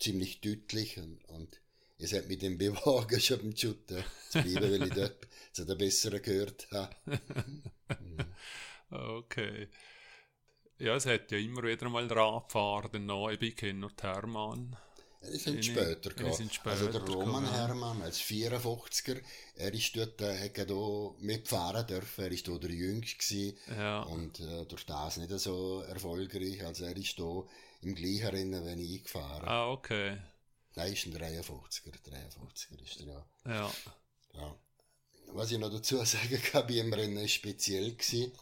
[0.00, 1.60] ziemlich deutlich und, und
[1.98, 3.96] es hat mich dann bewogen, schon beim Shooten
[4.30, 7.20] zu bleiben, weil ich dort zu den Besseren gehört habe.
[8.90, 9.68] okay.
[10.78, 14.76] Ja, es hat ja immer wieder mal Radfahrer dann noch, ich kenne noch Hermann.
[15.22, 16.50] Die sind später gekommen.
[16.64, 19.20] Also der Roman gekommen, Hermann als 54er,
[19.56, 24.00] er ist dort, äh, hat da mitfahren dürfen, er ist da der Jüngste ja.
[24.04, 27.44] und äh, durch das nicht so erfolgreich, also er ist da
[27.82, 29.48] im gleichen Rennen, wenn ich gefahren.
[29.48, 30.18] Ah, okay.
[30.74, 33.26] Nein, ist ein 53er, 53er ist er, ja.
[33.44, 33.72] Ja.
[34.34, 34.56] ja.
[35.32, 38.32] Was ich noch dazu sagen kann, bei dem Rennen war speziell gewesen,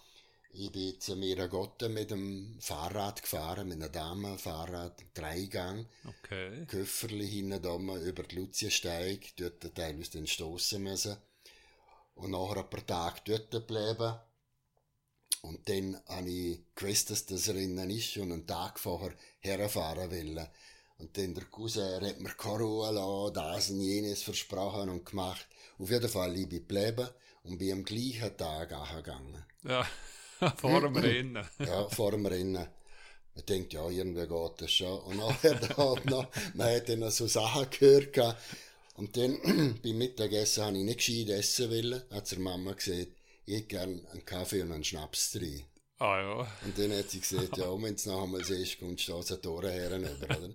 [0.51, 5.87] ich bin zu Miragotte mit dem Fahrrad gefahren, mit einer Dame, Fahrrad, Dreigang.
[6.07, 6.65] Okay.
[6.67, 11.17] Köfferli hinten da über die Luziensteig, dort teilweise den stossen müssen.
[12.15, 14.19] Und nachher ein paar Tage dort geblieben.
[15.43, 20.47] Und dann habe ich gewusst, dass das Rennen ist und einen Tag vorher herfahren wollen.
[20.99, 25.47] Und dann der Cousin hat mir keine Ruhe lassen, das und jenes versprochen und gemacht.
[25.79, 27.09] Auf jeden Fall, ich bin geblieben
[27.45, 29.45] und bin am gleichen Tag angegangen.
[29.63, 29.87] Ja.
[30.57, 31.47] vor dem Rennen.
[31.59, 32.67] ja, vor dem Rennen.
[33.35, 35.01] Man denkt, ja, irgendwie geht das schon.
[35.03, 38.37] Und nachher da noch, man hat dann noch so Sachen gehört.
[38.97, 42.03] Und dann, beim Mittagessen habe ich nicht gescheit essen wollen.
[42.11, 43.13] Hat zur Mama gesagt,
[43.49, 45.63] ich hätte gerne einen Kaffee und einen Schnaps drin.
[45.99, 46.53] Ah ja.
[46.65, 49.37] Und dann hat sie gesagt, ja, wenn es noch einmal siehst, kommst du da so
[49.37, 49.93] Tore her.
[49.93, 50.51] Oder?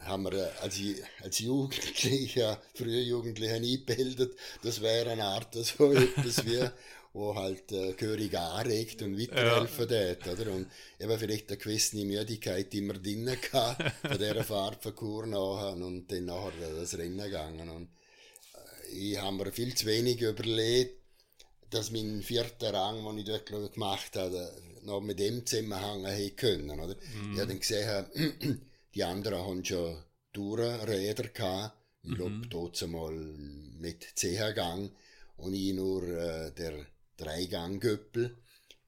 [0.00, 0.80] haben wir äh, als,
[1.22, 6.68] als Jugendlicher, früher Jugendlicher eingebildet, das wäre eine Art so etwas wie
[7.12, 10.14] wo halt äh, gehörig anregt und weiterhelfen ja.
[10.14, 10.52] tät, oder?
[10.52, 10.66] Und
[11.00, 16.12] eben vielleicht eine gewisse Müdigkeit immer drinnen gehabt, von dieser Fahrt von Kur nachher und
[16.12, 17.70] dann nachher das Rennen gegangen.
[17.70, 17.88] Und
[18.54, 21.05] äh, ich habe mir viel zu wenig überlegt,
[21.70, 24.52] dass mein vierter Rang, den ich dort gemacht habe,
[24.82, 26.94] noch mit dem Zusammenhängen hätte können, oder?
[26.94, 27.32] Mhm.
[27.32, 28.60] Ich habe dann gesehen,
[28.94, 30.02] die anderen haben schon
[30.32, 32.48] Tourenräder gehabt, ich glaube, mhm.
[32.48, 34.90] dort mal mit CH-Gang
[35.38, 38.36] und ich nur äh, der Dreigang-Göppel.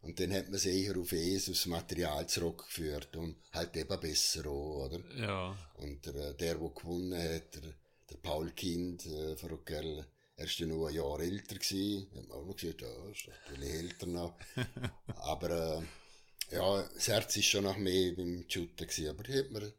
[0.01, 4.87] Und dann hat man sicher auf es aufs Material zurückgeführt und halt eben besser auch,
[4.87, 5.01] oder?
[5.17, 5.59] Ja.
[5.75, 7.75] Und der, der, der gewonnen hat, der,
[8.09, 10.07] der Paul Kind, äh, Verrückerl,
[10.38, 12.07] er war noch ein Jahr älter gewesen.
[12.14, 14.35] Hat man auch noch gesagt, ja, ist natürlich älter noch.
[15.16, 19.53] aber, äh, ja, das Herz ist schon noch mehr beim Shooten gewesen, aber ich hätte
[19.53, 19.72] mir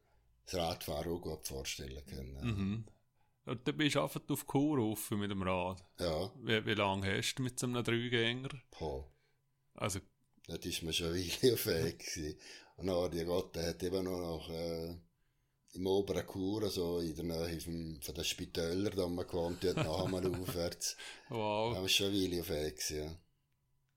[0.46, 2.38] das Radfahren auch gut vorstellen können.
[2.42, 2.86] Mhm.
[3.46, 5.84] Und dann bist du einfach auf Kur rauf mit dem Rad.
[5.98, 6.32] Ja.
[6.44, 8.50] Wie, wie lange hast du mit so einem Dreigänger?
[8.78, 9.10] Boah.
[9.76, 10.02] Also.
[10.46, 12.38] Das ist mir schon Weile auf Weg.
[12.76, 14.96] Und dann, die Gotte hat eben noch äh,
[15.74, 20.06] im oberen Kur, also in der Nähe vom, von den Spitälern, da man gewohnt, noch
[20.06, 20.96] einmal aufwärts.
[21.30, 21.76] Wow.
[21.76, 23.18] Da war schon eine Weile auf gewesen, ja.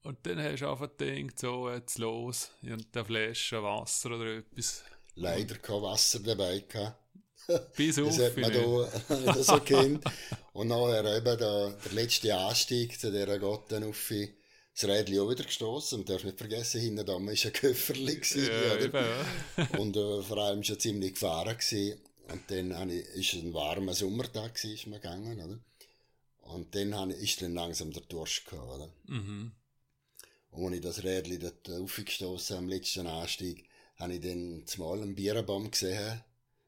[0.05, 4.83] Und dann hast du einfach gedacht, so, jetzt los, eine Flasche Wasser oder etwas.
[5.15, 6.99] Leider kein Wasser dabei gehabt.
[7.77, 8.17] Bis auf.
[8.17, 10.05] Das hat man da so kennt.
[10.53, 14.35] Und nachher eben der, der letzte Anstieg zu dieser Gottenuffi,
[14.75, 16.01] das Rädchen auch wieder gestossen.
[16.01, 18.21] Und darf nicht vergessen, hinten da war ein Köfferli.
[18.35, 19.67] Ja, eben, ja.
[19.79, 22.01] Und äh, vor allem schon ziemlich gefahren gewesen.
[22.29, 25.59] Und dann habe ich, ist es ein warmer Sommertag gewesen, ist man gegangen, oder?
[26.55, 28.93] Und dann habe ich, ist dann langsam der Durst gekommen, oder?
[29.07, 29.53] Mhm.
[30.51, 35.15] Und als ich das Rädchen dort aufgestoßen am letzten Anstieg, habe ich dann zumal einen
[35.15, 36.23] Bierenbaum gesehen,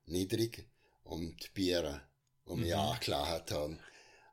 [0.06, 0.66] niedrig,
[1.04, 2.00] und Bier,
[2.48, 2.78] die mich mhm.
[2.78, 3.78] angelacht haben.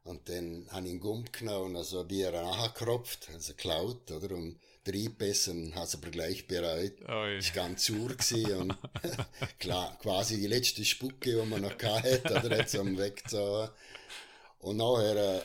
[0.04, 4.36] Und dann habe ich einen Gump genommen und also Bier nachgekropft, also geklaut, oder?
[4.36, 7.08] Und reingebissen, habe es aber gleich bereut.
[7.08, 7.38] Oi.
[7.38, 8.78] Ist ganz gewesen und
[9.60, 12.58] klar, quasi die letzte Spucke, die man noch hatte, oder?
[12.58, 13.70] Hat am weggezogen.
[14.60, 15.42] Und nachher, äh,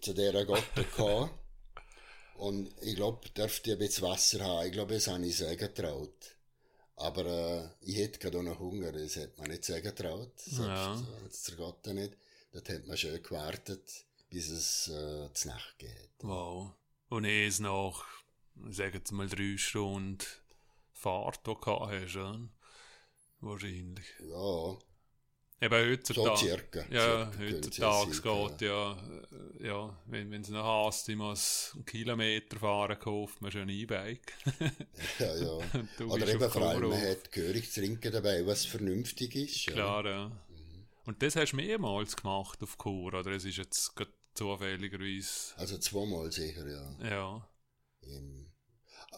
[0.00, 1.30] zu dieser Gotte gekommen.
[2.36, 4.66] Und ich glaube, dürfte ich ein bisschen Wasser haben.
[4.66, 6.36] Ich glaube, das habe ich sagen getraut.
[6.96, 10.32] Aber äh, ich hätte gerade auch noch Hunger, das hätte man nicht sagen getraut.
[10.36, 11.04] Selbst ja.
[11.48, 12.12] der Gott nicht.
[12.58, 16.10] Dort hat man schön gewartet, bis es äh, zur Nacht geht.
[16.22, 16.72] Wow.
[17.08, 18.04] Und es nach,
[18.68, 20.24] sagen wir mal, drei Stunden
[20.92, 22.36] Fahrt, du hast, ja?
[23.38, 24.06] wahrscheinlich.
[24.28, 24.76] Ja,
[25.60, 26.36] Eben heutzutage.
[26.36, 26.84] So circa.
[26.90, 28.92] Ja, heutzutage geht ja,
[29.60, 31.34] äh, ja, wenn, es noch hast, immer
[31.74, 34.32] einen Kilometer fahren, kauft man schon ein E-Bike.
[35.20, 35.58] ja, ja.
[36.06, 39.66] Oder eben vor allem, man hat gehörig zu trinken dabei, was vernünftig ist.
[39.68, 40.10] Klar, ja.
[40.10, 40.32] ja.
[41.08, 43.30] Und das hast du mehrmals gemacht auf Kur, oder?
[43.30, 43.94] Es ist jetzt
[44.34, 45.56] zufälligerweise.
[45.56, 47.08] Also zweimal sicher, ja.
[47.08, 47.48] Ja.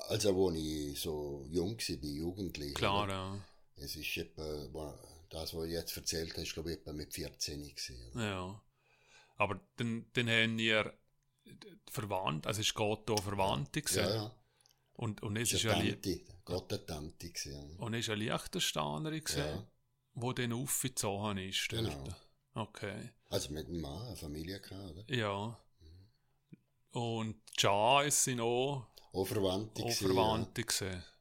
[0.09, 2.75] Also, wo ich so jung war, bei Jugendlichen.
[2.75, 3.45] Klar, ja.
[3.75, 4.97] Es ist etwa,
[5.31, 8.13] das, was ich jetzt erzählt habe, ist, glaube ich, etwa mit 14 gewesen.
[8.15, 8.63] Ja.
[9.35, 10.95] Aber dann, dann haben wir
[11.91, 14.05] verwandt, also es geht hier Verwandte gewesen.
[14.05, 14.35] Ja, ja.
[14.93, 17.77] Und, und es ist ja Tante, Gott der Tante gewesen.
[17.79, 19.39] Und es ist eine Liechtensteinerin gewesen.
[19.41, 19.67] Ja.
[20.23, 21.69] Wo dann aufgezogen ist.
[21.69, 21.91] Genau.
[21.91, 22.17] Dort.
[22.55, 23.11] Okay.
[23.29, 25.15] Also mit dem Mann, eine Familie gehabt, oder?
[25.15, 25.59] Ja.
[26.93, 30.65] Und die Jais sind auch, Auch Verwandte auch Verwandte.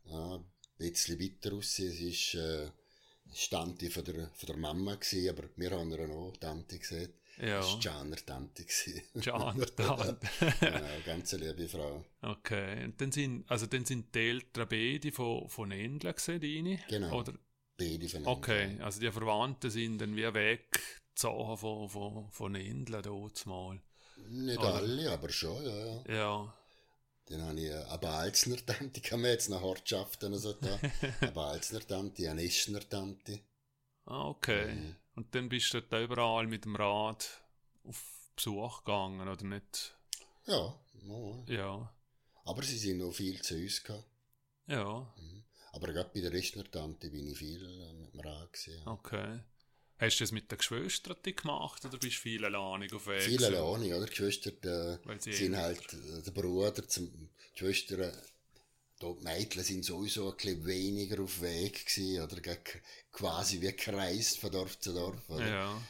[0.05, 0.11] Ja.
[0.11, 0.45] ja, ein
[0.77, 1.77] bisschen weiter raus.
[1.79, 6.09] Es ist, äh, war Tante von der, von der Mama gewesen, aber wir haben ihr
[6.09, 7.13] auch Tante gesehen.
[7.37, 7.59] Ja.
[7.59, 9.01] Das war Janer Tante gewesen.
[9.21, 10.27] Jan, Tante.
[10.59, 12.03] genau, ganz eine liebe Frau.
[12.21, 12.83] Okay.
[12.85, 16.79] Und dann sind, also dann sind die Eltern beide von, von Endler gesehen?
[16.89, 17.19] Genau.
[17.19, 17.33] Oder?
[17.79, 18.77] Beide von Okay.
[18.81, 23.81] Also die Verwandten sind dann wie weggezogen von, von, von dort mal.
[24.27, 24.75] Nicht Oder?
[24.75, 26.03] alle, aber schon, ja, ja.
[26.07, 26.53] Ja.
[27.27, 30.79] Dann habe ich eine Balzner Tante, kann man jetzt nach Ortschaften so da.
[31.21, 33.39] Eine Balzner Tante, eine Eschner Tante.
[34.05, 34.73] Ah, okay.
[34.73, 34.95] Mhm.
[35.15, 37.41] Und dann bist du da überall mit dem Rad
[37.83, 39.95] auf Besuch gegangen, oder nicht?
[40.45, 41.43] Ja, ja.
[41.47, 41.93] Ja.
[42.45, 44.05] aber sie sind noch viel zu uns gehabt.
[44.67, 45.13] Ja.
[45.81, 48.81] Aber gerade bei der Eschner Tante bin ich viel äh, mit dem Rad gewesen.
[48.85, 49.39] Okay.
[49.97, 53.21] Hast du das mit den Geschwistern gemacht oder bist du viel alleine auf Weg?
[53.21, 53.55] Viele gewesen?
[53.55, 54.05] alleine, oder?
[54.07, 57.09] Die Schwestern äh, sind halt äh, der Bruder, zum,
[57.53, 58.11] die Schwestern, äh,
[58.99, 62.57] da die Mädchen sind sowieso ein bisschen weniger auf Weg gewesen, oder
[63.11, 65.49] quasi wie gereist von Dorf zu Dorf, oder?
[65.49, 65.81] Ja.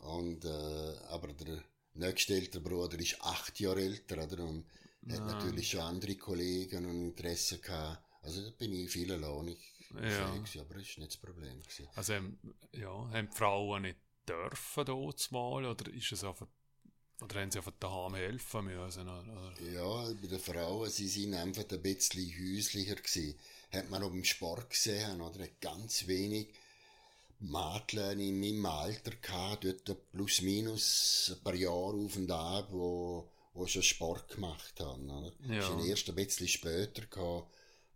[0.00, 1.62] Und, äh, aber der
[1.94, 4.44] nächste ältere Bruder ist acht Jahre älter, oder?
[4.44, 4.66] Und
[5.10, 5.32] hat Ah.
[5.32, 8.02] natürlich schon andere Kollegen und Interessen gehabt.
[8.28, 9.56] Also da bin ich viel alleine
[9.94, 10.26] Ja.
[10.30, 11.62] unterwegs, aber das war nicht das Problem.
[11.62, 11.88] Gewesen.
[11.94, 12.38] Also, ähm,
[12.72, 16.46] ja, haben die Frauen nicht dürfen dort mal oder ist es einfach,
[17.22, 19.08] oder haben sie einfach daheim helfen müssen?
[19.08, 19.54] Oder?
[19.72, 23.34] Ja, bei den Frauen, sie sind einfach ein bisschen häuslicher gewesen.
[23.72, 25.48] Hat man auf dem Sport gesehen, oder?
[25.60, 26.48] Ganz wenig
[27.40, 33.30] Mädchen in meinem Alter gehabt, dort plus minus ein paar Jahre auf und ab, wo,
[33.54, 35.32] wo schon Sport gemacht haben, oder?
[35.48, 35.60] Ja.
[35.60, 37.48] Das ist erst ein bisschen später gehabt,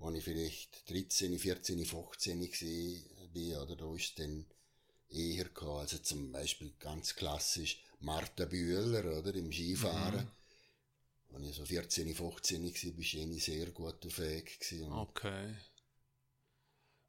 [0.03, 3.77] als ich vielleicht 13, 14, 15 war, oder?
[3.77, 4.47] Da ist dann
[5.09, 9.35] eher gehabt, also zum Beispiel ganz klassisch Martha Bühler, oder?
[9.35, 10.31] Im Skifahren.
[11.33, 14.59] Als ich so 14, 15 war, bist du eh sehr gut auf Weg.
[14.91, 15.55] Okay.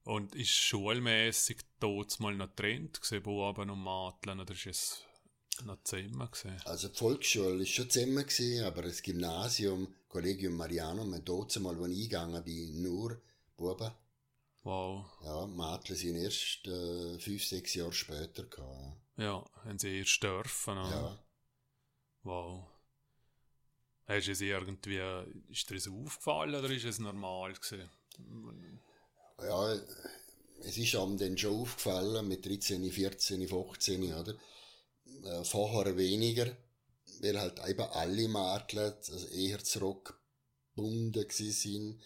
[0.05, 5.03] Und ist schulmäßig dort mal noch getrennt gewesen, Buben und Mädchen, oder ist es
[5.63, 6.61] noch zusammen gewesen?
[6.65, 11.75] Also die Volksschule war schon zusammen, gewesen, aber das Gymnasium, Collegium Marianum, und dort mal,
[11.75, 13.19] wo ich eingegangen bin, nur
[13.57, 13.91] Buben.
[14.61, 15.05] Wow.
[15.23, 18.95] Ja, Mädchen sind erst äh, fünf, sechs Jahre später gehabt.
[19.17, 20.77] Ja, haben sie erst dürfen.
[20.77, 20.89] Oder?
[20.91, 21.25] ja.
[22.21, 22.67] Wow.
[24.05, 25.01] Hast du es irgendwie,
[25.49, 27.89] ist dir das aufgefallen oder ist es normal gewesen?
[29.41, 29.73] Ja,
[30.61, 34.35] es ist einem dann schon aufgefallen, mit 13, 14, 15, oder?
[35.23, 36.55] Äh, vorher weniger,
[37.23, 42.01] weil halt eben alle Mädchen also eher zurückgebunden gewesen sind.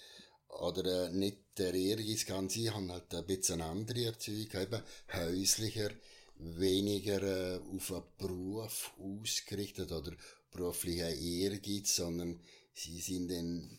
[0.48, 5.90] Oder äh, nicht der Ehrgeiz kann sein, haben halt ein bisschen andere Erzeugung, eben häuslicher,
[6.36, 10.14] weniger äh, auf einen Beruf ausgerichtet oder
[10.52, 12.40] beruflicher Ehrgeiz, sondern
[12.74, 13.78] sie sind dann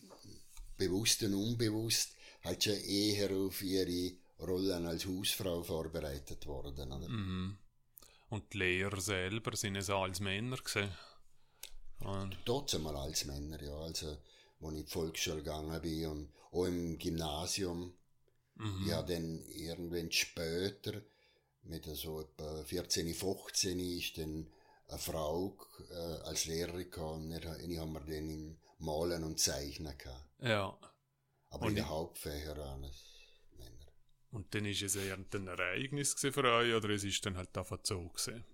[0.77, 6.91] bewusst und unbewusst halt schon eher auf ihre Rollen als Hausfrau vorbereitet worden.
[6.91, 7.09] Oder?
[7.09, 7.57] Mhm.
[8.29, 10.91] Und die Lehrer selber sind es als Männer gesehen.
[11.99, 13.75] Und, Dort mal als Männer, ja.
[13.77, 14.17] Also, als
[14.61, 17.93] ich in die Volksschule gegangen bin und auch im Gymnasium.
[18.55, 18.87] mhm.
[18.87, 21.01] Ja, dann irgendwann später,
[21.63, 24.47] mit so etwa 14, 15, ist dann
[24.87, 25.57] eine Frau
[25.91, 30.25] äh, als Lehrerin gehabt und ich haben wir dann im Malen und Zeichnen gehabt.
[30.41, 30.77] ja.
[31.51, 33.03] Aber Und in den Hauptfächern alles
[33.57, 33.87] Männer.
[34.31, 37.49] Und dann ist es eher ein Ereignis für euch oder es ist dann halt
[37.83, 38.45] so gewesen?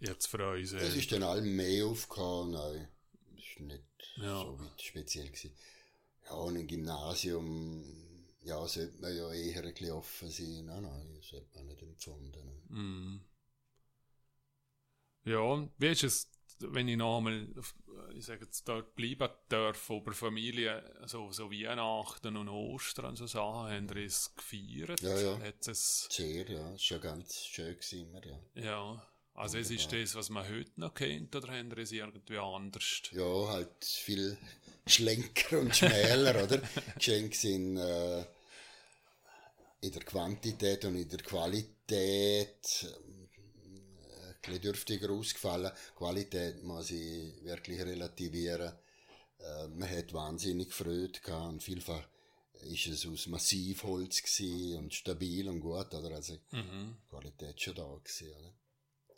[0.00, 0.94] Jetzt für euch Es selber.
[0.94, 2.88] ist dann allem mehr aufgekommen, nein.
[3.34, 3.82] Das ist nicht
[4.16, 4.38] Ja.
[4.40, 5.52] so weit speziell gewesen.
[6.26, 7.84] Ja, und im Gymnasium,
[8.42, 10.64] ja, sollte man ja eher ein bisschen offen sein.
[10.66, 12.62] Nein, nein, das sollte man nicht empfunden.
[12.68, 13.24] Mhm.
[15.24, 16.30] Ja, und wie ist es,
[16.60, 17.74] wenn ich noch einmal, auf-
[18.14, 23.70] ich sage jetzt, dort bleiben darf, über Familie, so, so Weihnachten und Ostern, so Sachen,
[23.72, 25.00] haben wir es gefeiert?
[25.00, 25.38] Ja, ja.
[25.40, 28.40] Hat es, Sehr, ja, ist schon ganz schön gewesen immer, ja.
[28.54, 29.08] ja.
[29.34, 33.02] Also es ist das, was man heute noch kennt, oder haben wir es irgendwie anders?
[33.10, 34.38] Ja, halt viel
[34.86, 36.62] schlenker und schmäler, oder?
[36.96, 38.24] Geschenke sind äh,
[39.80, 42.86] in der Quantität und in der Qualität
[44.46, 45.72] äh, ein dürftiger ausgefallen.
[45.96, 48.72] Qualität muss ich wirklich relativieren.
[49.40, 52.06] Äh, man hat wahnsinnig Freude gehabt und vielfach
[52.62, 54.22] ist es aus Massivholz
[54.78, 56.14] und stabil und gut, oder?
[56.14, 56.96] Also Mhm.
[57.10, 58.54] Qualität schon da gewesen, oder?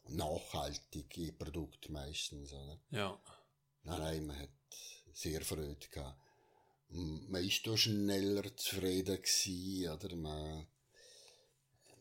[0.09, 2.81] Nachhaltige Produkte meistens, oder?
[2.91, 3.21] Ja.
[3.83, 4.51] Nein, nein, man hat
[5.13, 6.21] sehr Freude gehabt.
[6.89, 10.17] Man ist da schneller zufrieden gewesen, oder?
[10.17, 10.67] Man,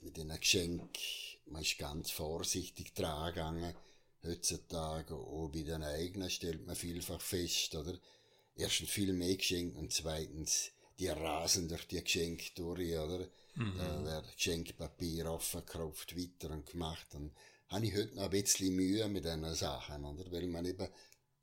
[0.01, 0.89] mit den Geschenken,
[1.45, 3.76] man ist ganz vorsichtig dran gegangen.
[4.24, 7.97] Heutzutage auch bei den eigenen stellt man vielfach fest, oder?
[8.56, 13.28] Erstens viel mehr Geschenke und zweitens, die rasen durch die Geschenke durch, oder?
[13.56, 13.78] Mhm.
[13.78, 17.14] Da wird Geschenkpapier aufgekauft, weiter und gemacht.
[17.16, 17.34] Und
[17.68, 20.32] habe ich heute noch ein bisschen Mühe mit diesen Sachen, oder?
[20.32, 20.88] Weil man eben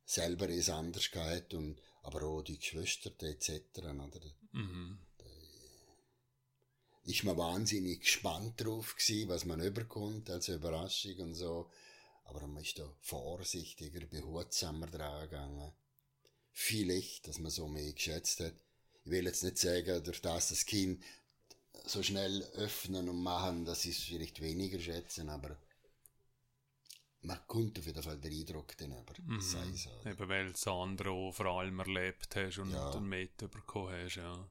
[0.04, 3.78] selber es anders gehabt und aber auch die Geschwister etc.
[3.78, 4.20] Oder?
[4.52, 4.98] Mhm.
[7.04, 11.70] ist man wahnsinnig gespannt drauf gewesen, was man überkommt als Überraschung und so.
[12.24, 15.72] Aber man ist da vorsichtiger, behutsamer dran gegangen.
[16.52, 18.54] Vielleicht, dass man so mehr geschätzt hat.
[19.04, 21.02] Ich will jetzt nicht sagen, durch das das Kind
[21.84, 25.56] so schnell öffnen und machen, dass sie es vielleicht weniger schätzen, aber
[27.22, 29.40] man kommt auf jeden Fall den Eindruck dann über, mhm.
[29.40, 29.90] sei so.
[30.04, 32.90] Eben weil du es andere vor allem erlebt hast und ja.
[32.90, 34.50] dann mitbekommen hast, ja.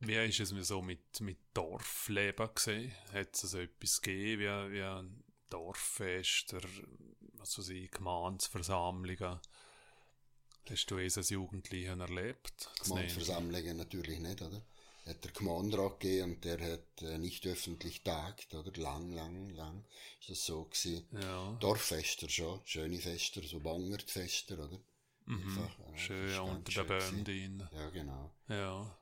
[0.00, 2.92] Wie ist es mir so mit, mit Dorfleben gesehen?
[3.12, 6.68] Hat es so etwas gegeben wie, wie ein Dorffest oder
[7.34, 9.40] was weiß ich, Gemeinsversammlungen?
[10.68, 12.70] Hast du es als Jugendlicher erlebt?
[12.82, 14.62] Gemeinsversammlungen natürlich nicht, oder?
[15.06, 18.72] Hat der Gemeinderat gegeben und der hat äh, nicht öffentlich tagt, oder?
[18.80, 19.84] Lang, lang, lang
[20.20, 21.06] ist das so gewesen.
[21.12, 21.56] Ja.
[21.60, 24.80] Dorffester schon, schöne Fester, so Bangertfester, oder?
[25.26, 25.42] Mhm.
[25.42, 27.68] Einfach, äh, schön, ja, unter den Bäumen drin.
[27.72, 28.34] Ja, genau.
[28.48, 28.98] Ja.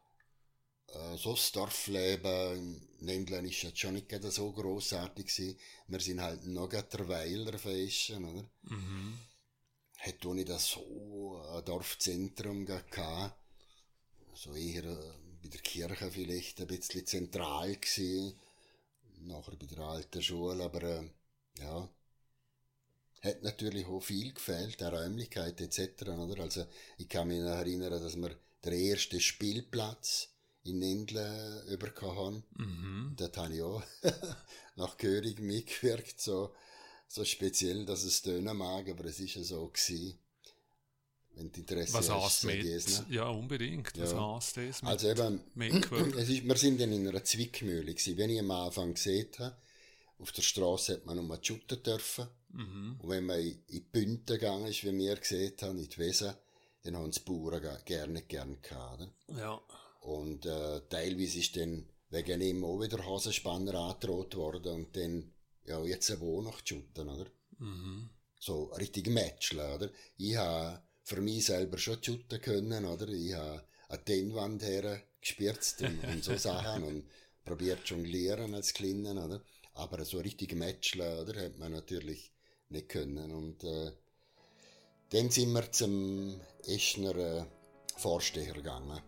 [0.89, 2.57] Äh, so das Dorfleben
[2.99, 5.59] im Ländlein ist jetzt schon nicht so grossartig gewesen.
[5.87, 8.51] Wir sind halt noch der Weiler Festen, oder?
[8.63, 9.19] Mhm.
[9.99, 13.39] Hat auch nicht so ein Dorfzentrum gehabt.
[14.35, 18.35] So eher äh, bei der Kirche vielleicht ein bisschen zentral gewesen.
[19.21, 21.11] Nachher bei der alten Schule, aber äh,
[21.59, 21.89] ja,
[23.23, 26.09] hat natürlich auch viel gefällt, der Räumlichkeit etc.
[26.09, 26.43] Oder?
[26.43, 26.67] Also
[26.99, 30.29] ich kann mich noch erinnern, dass wir der erste Spielplatz
[30.65, 32.45] in Nindle bekommen haben.
[32.57, 33.15] Mhm.
[33.17, 33.83] Dort habe ich auch
[34.77, 36.53] nach Körig mitgewirkt, so,
[37.07, 40.19] so speziell, dass es tönen mag, aber es ist ja so gewesen
[41.35, 42.45] wenn du Interesse was hast.
[42.45, 43.07] mit, lesen.
[43.09, 43.99] Ja, unbedingt.
[43.99, 44.35] Was ja.
[44.35, 44.83] heißt das?
[44.83, 45.41] Also eben,
[46.17, 48.17] es ist, wir sind dann in einer Zwickmühle gewesen.
[48.17, 49.57] Wenn ich am Anfang gesehen habe,
[50.19, 52.29] auf der Straße hat man nur shooten dürfen.
[52.51, 52.97] Mhm.
[53.01, 56.35] Und wenn man in die Bünte gegangen ist, wie wir gesehen haben, in die Wesen,
[56.85, 59.09] dann haben die Bauern gerne, gerne gehabt.
[59.29, 59.61] Ja.
[60.01, 65.33] Und äh, teilweise ist dann wegen ihm auch wieder Hasenspanner angedroht worden und dann,
[65.65, 67.27] ja, jetzt wo noch shooten, oder?
[67.59, 68.11] Mhm.
[68.39, 69.91] So richtig Matchen, oder?
[70.19, 73.09] Ich habe für mich selber schon shooten können, oder?
[73.09, 77.05] Ich habe eine Tennwand hergespürzt und, und so Sachen und
[77.45, 79.43] probiert jonglieren als Kleinen, oder?
[79.75, 81.45] Aber so richtig Matcheln, oder?
[81.45, 82.33] Hat man natürlich
[82.69, 83.33] nicht können.
[83.33, 83.93] Und, äh,
[85.13, 87.45] dann sind wir zum Eschner äh,
[87.99, 88.99] Vorsteher gegangen,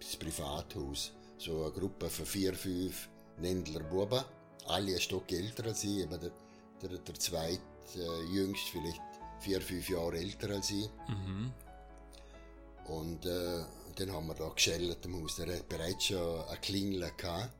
[0.00, 1.12] das Privathaus.
[1.38, 3.08] So eine Gruppe von vier, fünf
[3.40, 4.24] Ländler Buben.
[4.66, 6.32] Alle ein Stück älter als ich, eben der,
[6.82, 7.60] der, der zweite
[7.94, 9.00] äh, jüngst vielleicht
[9.42, 10.88] vier, fünf Jahre älter als ich.
[11.08, 11.52] Mhm.
[12.86, 13.64] Und äh,
[13.96, 15.36] dann haben wir da geschellt im Haus.
[15.36, 17.52] Der hat bereits schon eine Klingel gehabt.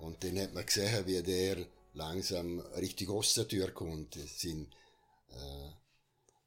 [0.00, 4.16] Und dann hat man gesehen, wie der langsam richtig aus der Tür kommt.
[4.16, 4.72] Es sind
[5.30, 5.70] äh,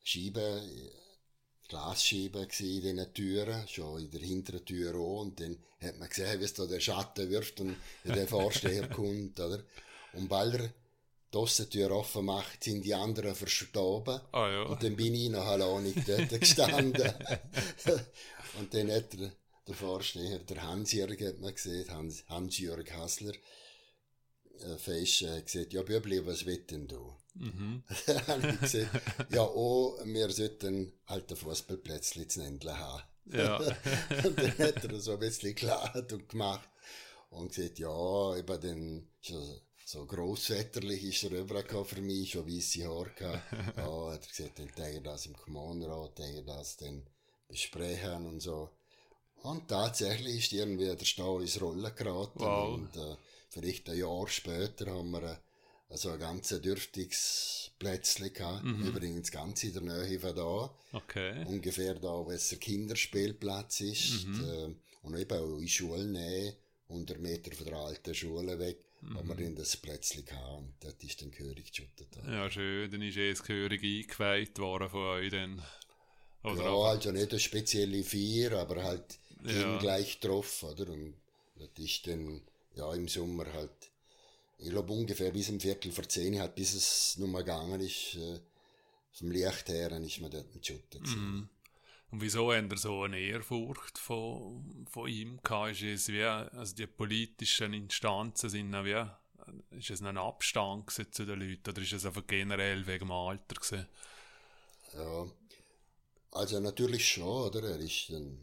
[0.03, 0.61] Scheiben,
[1.67, 5.21] Glasscheiben in diesen Türen, schon in der hinteren Tür auch.
[5.21, 9.39] Und dann hat man gesehen, wie es da der Schatten wirft und der Vorsteher kommt,
[9.39, 9.63] oder?
[10.13, 10.73] Und bald
[11.33, 14.21] die Aussentür offen macht, sind die anderen verstorben.
[14.31, 14.63] Ah, ja.
[14.63, 17.13] Und dann bin ich noch alleinig dort gestanden.
[18.59, 19.31] und dann hat der,
[19.67, 23.33] der Vorsteher, der Hans-Jörg, hat man gesehen, Hans, Hans-Jörg Hassler,
[24.59, 27.13] äh, fest äh, gesagt, ja, Bübli, was wird denn du?
[27.33, 27.83] Mhm.
[28.05, 33.03] dann habe ich gesagt, ja, oh, wir sollten halt ein Fußballplätzchen zu Nendle haben.
[33.25, 33.57] Ja.
[33.57, 36.69] und dann hat er so ein bisschen gelacht und gemacht
[37.29, 42.85] und gesagt, ja, eben den, schon, so grossväterlich ist er rübergekommen für mich, schon weisse
[42.87, 43.33] Haare ja,
[44.11, 47.03] hat er gesagt, dann teile das im Kommunenrat, teile das dann
[47.47, 48.69] besprechen und so.
[49.43, 52.39] Und tatsächlich ist irgendwie der Stahl ins Rollen geraten.
[52.39, 52.75] Wow.
[52.75, 53.17] Und äh,
[53.49, 55.35] vielleicht ein Jahr später haben wir äh,
[55.89, 58.63] also ein ganz dürftiges Plätzchen gehabt.
[58.63, 58.87] Mhm.
[58.87, 60.73] Übrigens ganz in der Nähe von da.
[60.93, 61.45] Okay.
[61.45, 64.27] Ungefähr da, wo es der Kinderspielplatz ist.
[64.27, 64.45] Mhm.
[64.45, 64.75] Äh,
[65.05, 66.55] und eben auch in Schulnähe,
[66.87, 69.15] 100 Meter von der alten Schule weg mhm.
[69.15, 72.07] wo wir dann das Plätzchen hatten und dort ist dann Gehörig geschüttet.
[72.25, 75.61] Ja, schön, dann ist eh das Gehörig eingeweiht worden von euch dann.
[76.43, 76.85] Oder ja, auch.
[76.85, 79.77] also nicht eine spezielle Vier, aber halt ja.
[79.77, 80.91] gleich drauf, oder?
[80.91, 81.15] Und
[81.55, 82.41] das ist dann,
[82.75, 83.91] ja, im Sommer halt,
[84.57, 88.39] ich glaube ungefähr bis um Viertel vor zehn, halt, bis es nochmal gegangen ist, äh,
[89.11, 91.05] vom Licht her, dann ist man dort geschüttet.
[91.07, 91.49] Mhm.
[92.13, 95.71] Und wieso haben er so eine Ehrfurcht von, von ihm gehabt?
[95.71, 99.03] Ist es wie, also die politischen Instanzen sind wie,
[99.75, 103.55] ist es ein Abstand zu den Leuten oder ist es einfach generell wegen dem Alter
[103.55, 103.87] gewesen?
[104.95, 105.25] Ja,
[106.33, 107.63] also natürlich schon, oder?
[107.63, 108.37] Er ist ein,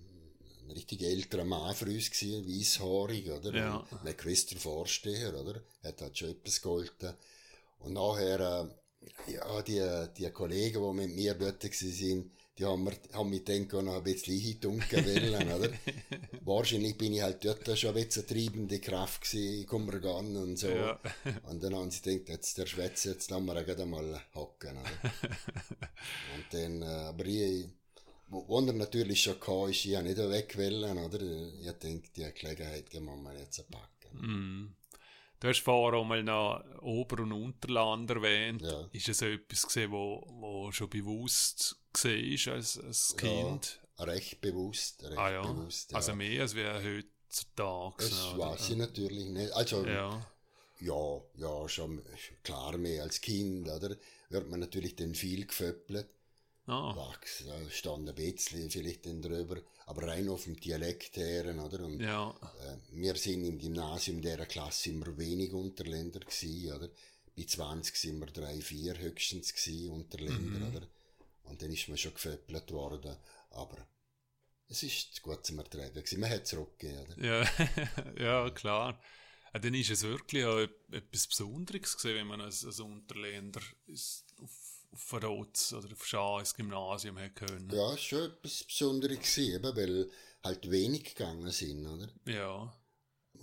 [0.65, 3.55] ein richtig älterer Mann für uns gewesen, weisshaarig, oder?
[3.55, 3.87] Ja.
[4.05, 5.63] Ein gewisser Vorsteher, oder?
[5.83, 7.15] Er hat halt schon etwas geholfen.
[7.79, 8.69] Und nachher,
[9.29, 13.45] äh, ja, die, die Kollegen, die mit mir dort waren, die haben, mir, haben mich
[13.45, 15.71] dann noch ein bisschen eintunken wollen, oder?
[16.45, 20.57] Wahrscheinlich bin ich halt dort schon ein bisschen treibende Kraft gewesen, ich komme ran und
[20.59, 20.69] so.
[20.69, 21.01] Ja.
[21.49, 24.77] Und dann haben sie gedacht, jetzt der Schwätz, jetzt lassen wir ihn gerade mal hocken,
[24.77, 25.13] oder?
[26.37, 27.67] und dann, äh, aber ich,
[28.29, 31.21] wo, wo er natürlich schon kam, ist, ich habe nicht weg wollen, oder?
[31.63, 34.19] Ich denke, die Gelegenheit die muss man jetzt packen.
[34.19, 34.77] Mm.
[35.41, 38.61] Du hast vorher auch mal noch Ober- und Unterland erwähnt.
[38.61, 38.89] Ja.
[38.93, 43.81] Ist es etwas gesehen, wo, wo schon bewusst war als, als Kind?
[43.99, 45.93] Ja, recht bewusst, recht ah ja, bewusst.
[45.93, 45.97] Ja.
[45.97, 47.95] also mehr als wir heutzutage.
[47.99, 49.53] das weiß ich natürlich nicht.
[49.53, 50.27] Also, ja.
[50.81, 52.03] Ja, ja, schon
[52.43, 53.97] klar mehr als Kind, oder?
[54.29, 56.09] Wird man natürlich dann viel geföppelt.
[56.67, 59.57] ah, Wachs, da stand ein bisschen vielleicht dann drüber,
[59.91, 61.85] aber rein auf dem Dialekt her, oder?
[61.85, 66.89] Und ja, äh, wir sind im Gymnasium dieser Klasse immer wenig Unterländer gsi, oder?
[67.37, 70.77] Bei 20 sind wir drei, vier höchstens gsi Unterländer, Mhm.
[70.77, 70.87] oder?
[71.45, 73.17] Und dann ist man schon geföppelt worden,
[73.51, 73.77] aber
[74.69, 76.21] es ist gut zum Ertreiben gewesen.
[76.21, 77.25] Man hat zurückgegeben, oder?
[77.25, 77.45] ja,
[78.19, 79.01] ja, klar.
[79.53, 83.61] Ja, dann ist es wirklich auch et- etwas Besonderes gewesen, wenn man als, als Unterländer
[83.87, 84.25] ins-
[84.93, 87.71] auf, auf Verrots oder auf Schah ins Gymnasium hätte können.
[87.71, 90.11] Ja, war schon etwas Besonderes eben, weil
[90.43, 92.09] halt wenig gegangen sind, oder?
[92.27, 92.73] Ja,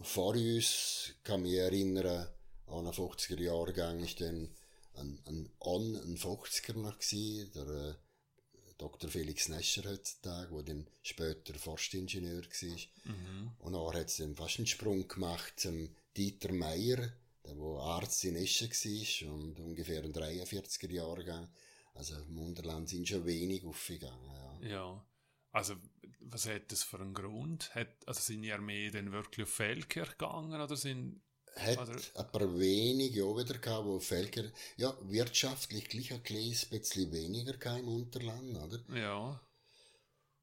[0.02, 2.28] vor uns kann mich erinnern,
[2.68, 4.50] an einen 50er Jahrgang ist dann
[4.95, 7.93] ein, ein On, ein 50er noch gewesen, der äh,
[8.78, 9.10] Dr.
[9.10, 12.78] Felix Nescher heutzutage, der dann später Forstingenieur war.
[13.06, 13.52] mhm.
[13.60, 17.12] Und dann hat es dann fast einen Sprung gemacht zum Dieter Meier,
[17.48, 21.50] der wo Arzt in Eschen war und ungefähr ein 43er Jahrgang.
[21.93, 24.68] Also im Unterland sind schon wenig aufgegangen, ja.
[24.70, 25.06] ja.
[25.52, 25.76] Also,
[26.20, 27.74] was hat das für einen Grund?
[27.74, 31.22] Hat, also sind die Armee dann wirklich auf Feldkirch gegangen oder sind...
[31.56, 36.66] hat Oder- ein paar wenige auch wieder gehabt, wo Völker, ja, wirtschaftlich gleich ein kleines
[36.66, 38.80] bisschen weniger im Unterland, oder?
[38.95, 39.41] Ja,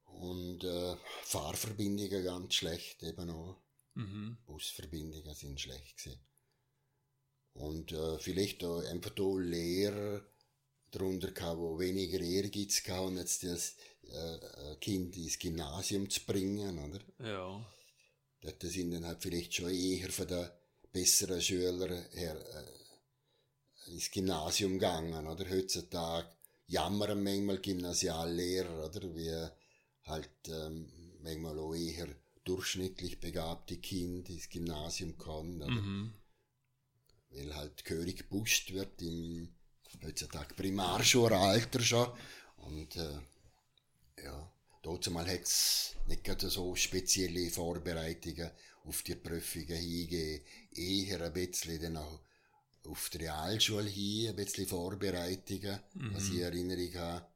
[0.06, 3.60] Und äh, Fahrverbindungen ganz schlecht eben auch.
[3.94, 4.38] mhm.
[4.46, 6.20] Busverbindungen sind schlecht gewesen.
[7.54, 10.22] Und äh, vielleicht auch einfach da Lehrer
[10.90, 13.76] darunter gehabt, wo weniger Ehrgeiz gehabt und jetzt das
[14.12, 14.36] äh,
[14.72, 17.00] äh, Kind ins Gymnasium zu bringen, oder?
[17.26, 17.64] ja,
[18.40, 20.48] Dort sind dann halt vielleicht schon eher von den
[20.92, 25.48] besseren Schülern her äh, ins Gymnasium gegangen, oder?
[25.48, 26.28] Heutzutage
[26.66, 29.14] jammern manchmal Gymnasiallehrer, oder?
[29.14, 29.48] Wie
[30.04, 30.90] halt ähm,
[31.22, 32.08] manchmal auch eher
[32.44, 35.70] durchschnittlich begabte Kinder ins Gymnasium kommen, oder?
[35.70, 36.14] mhm.
[37.34, 39.54] Weil halt gehörig gepusht wird im
[40.02, 42.08] heutzutage Primarschulalter schon.
[42.56, 43.18] Und äh,
[44.24, 48.50] ja, dazu mal hat es nicht gerade so spezielle Vorbereitungen
[48.84, 50.44] auf die Prüfungen hingegeben.
[50.72, 52.20] Eher ein bisschen dann auch
[52.86, 55.80] auf die Realschule hin, ein bisschen Vorbereitungen,
[56.12, 57.26] was ich in Erinnerung habe.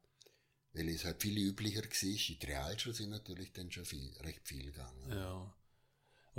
[0.73, 2.03] Weil es halt viel üblicher war.
[2.03, 5.09] In die Realschule sind natürlich dann schon viel, recht viel gegangen.
[5.09, 5.53] Ja.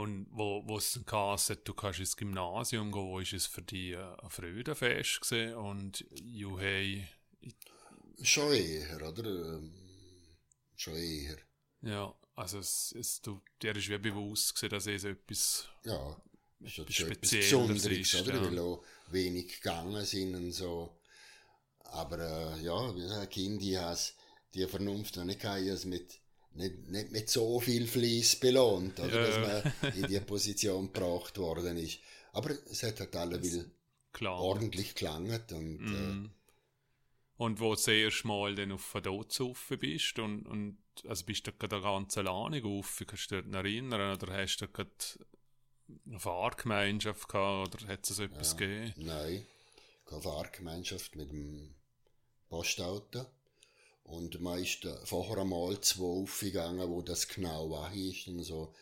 [0.01, 3.63] Und wo, wo es dann geheißen du kannst ins Gymnasium gehen, wo ist es für
[3.63, 7.07] dich äh, ein Freudenfest gewesen und you hey,
[8.23, 9.25] Schon eher, oder?
[9.57, 9.73] Ähm,
[10.77, 11.37] Schon eher.
[11.83, 16.17] ja, also es, es, du, dir ist wie bewusst gewesen, dass es etwas, Ja,
[16.61, 18.35] ist ja Etwas schon etwas Spezielles Besonderes, ist, oder?
[18.35, 18.43] ja.
[18.43, 21.01] Weil auch wenig gegangen sind und so.
[21.81, 23.97] Aber äh, ja, wie gesagt, Kinder,
[24.55, 26.21] die Vernunft noch nicht gehabt, es mit
[26.55, 29.29] nicht, nicht mit so viel Fleiss belohnt, oder?
[29.29, 29.41] Ja.
[29.63, 31.99] Dass man in die Position gebracht worden ist.
[32.33, 33.71] Aber es hat halt alle will
[34.27, 36.31] ordentlich gelangt und Mhm.
[37.37, 40.77] Und wo erste Mal dann auf Verdotz rauf bist und, und
[41.09, 44.91] also bist du gerade ganz alleine rauf, kannst du dich erinnern oder hast du gerade
[46.07, 48.59] eine Fahrgemeinschaft gehabt oder hat es so etwas Ja.
[48.59, 48.93] gegeben?
[49.01, 49.47] äh, nein,
[50.05, 51.75] keine Fahrgemeinschaft mit dem
[52.51, 53.25] Postauto.
[54.11, 58.75] Und man ist vorher einmal zwei aufgegangen, wo das genau war ist und so.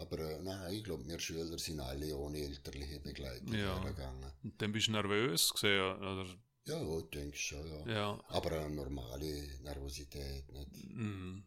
[0.00, 3.82] Aber äh, nein, ich glaube, wir Schüler sind alle ohne elterliche Begleitung Ja.
[3.82, 4.32] hergegangen.
[4.42, 6.26] Und dann bist du nervös gewesen, oder?
[6.64, 7.92] Ja, ich denke schon, ja.
[7.92, 8.24] Ja.
[8.28, 10.94] Aber eine normale Nervosität nicht.
[10.94, 11.44] Mhm.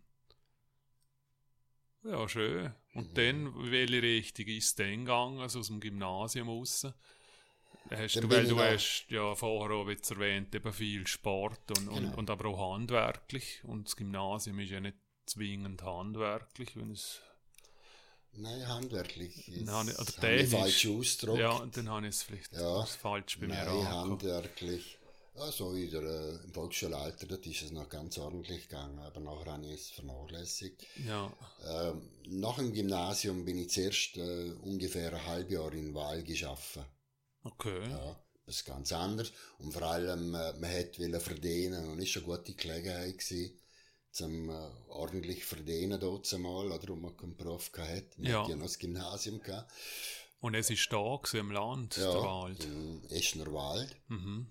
[2.03, 2.71] Ja, schön.
[2.93, 6.85] Und dann, welche Richtung ist es dann gegangen, also aus dem Gymnasium raus?
[7.91, 11.71] Hast Dann du, weil ich du hast ja vorher auch jetzt erwähnt, eben viel Sport
[11.71, 12.17] und, und, Genau.
[12.17, 13.61] und aber auch handwerklich.
[13.63, 17.21] Und das Gymnasium ist ja nicht zwingend handwerklich, wenn es
[18.33, 19.47] Nein, handwerklich.
[19.47, 20.49] Ist, Nein, oder habe ich technisch.
[20.49, 21.39] falsch ausgedrückt.
[21.39, 22.85] Ja, dann habe ich es vielleicht Ja.
[22.99, 24.97] falsch bei mir Nein, handwerklich.
[25.35, 29.53] Also in der, äh, im Volksschulalter, dort ist es noch ganz ordentlich gegangen, aber nachher
[29.53, 30.85] habe ich es vernachlässigt.
[30.95, 31.31] Ja,
[31.65, 36.85] Ähm, nach dem Gymnasium bin ich zuerst äh, ungefähr ein halbes Jahr in Wahl geschaffen.
[37.45, 37.89] Okay.
[37.89, 39.31] Ja, das ist ganz anders.
[39.59, 43.57] Und vor allem, äh, man hätte verdienen und ist eine gute Gelegenheit gewesen,
[44.11, 44.53] zum äh,
[44.89, 48.41] ordentlich verdienen dort mal, oder, wo man keinen Beruf gehabt Man Ja.
[48.43, 49.71] hat ja noch das Gymnasium gehabt.
[50.41, 52.63] Und es ist da im Land, der Ja, Wald.
[52.65, 53.95] im Eschner Wald.
[54.09, 54.47] Mhm.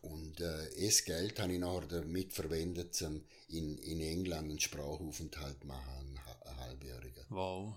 [0.00, 5.64] Und äh, das Geld habe ich nachher damit verwendet, um in, in England einen Sprachaufenthalt
[5.64, 7.24] machen, einen halbjährigen.
[7.30, 7.74] Wow.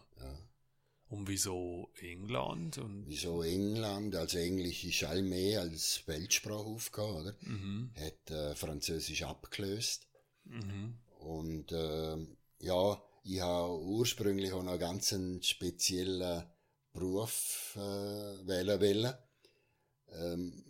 [1.10, 2.78] Und wieso England?
[2.78, 4.16] Und, Wieso England?
[4.16, 7.36] Also Englisch ist allmählich als Weltsprache aufgegangen, oder?
[7.42, 7.90] mhm.
[7.96, 10.08] Hat äh, Französisch abgelöst.
[10.46, 10.98] Mhm.
[11.20, 12.18] Und äh,
[12.60, 16.44] ja, ich habe ursprünglich auch noch einen ganz einen speziellen
[16.94, 17.80] Beruf äh,
[18.48, 19.14] wählen wollen.
[20.12, 20.64] Ähm,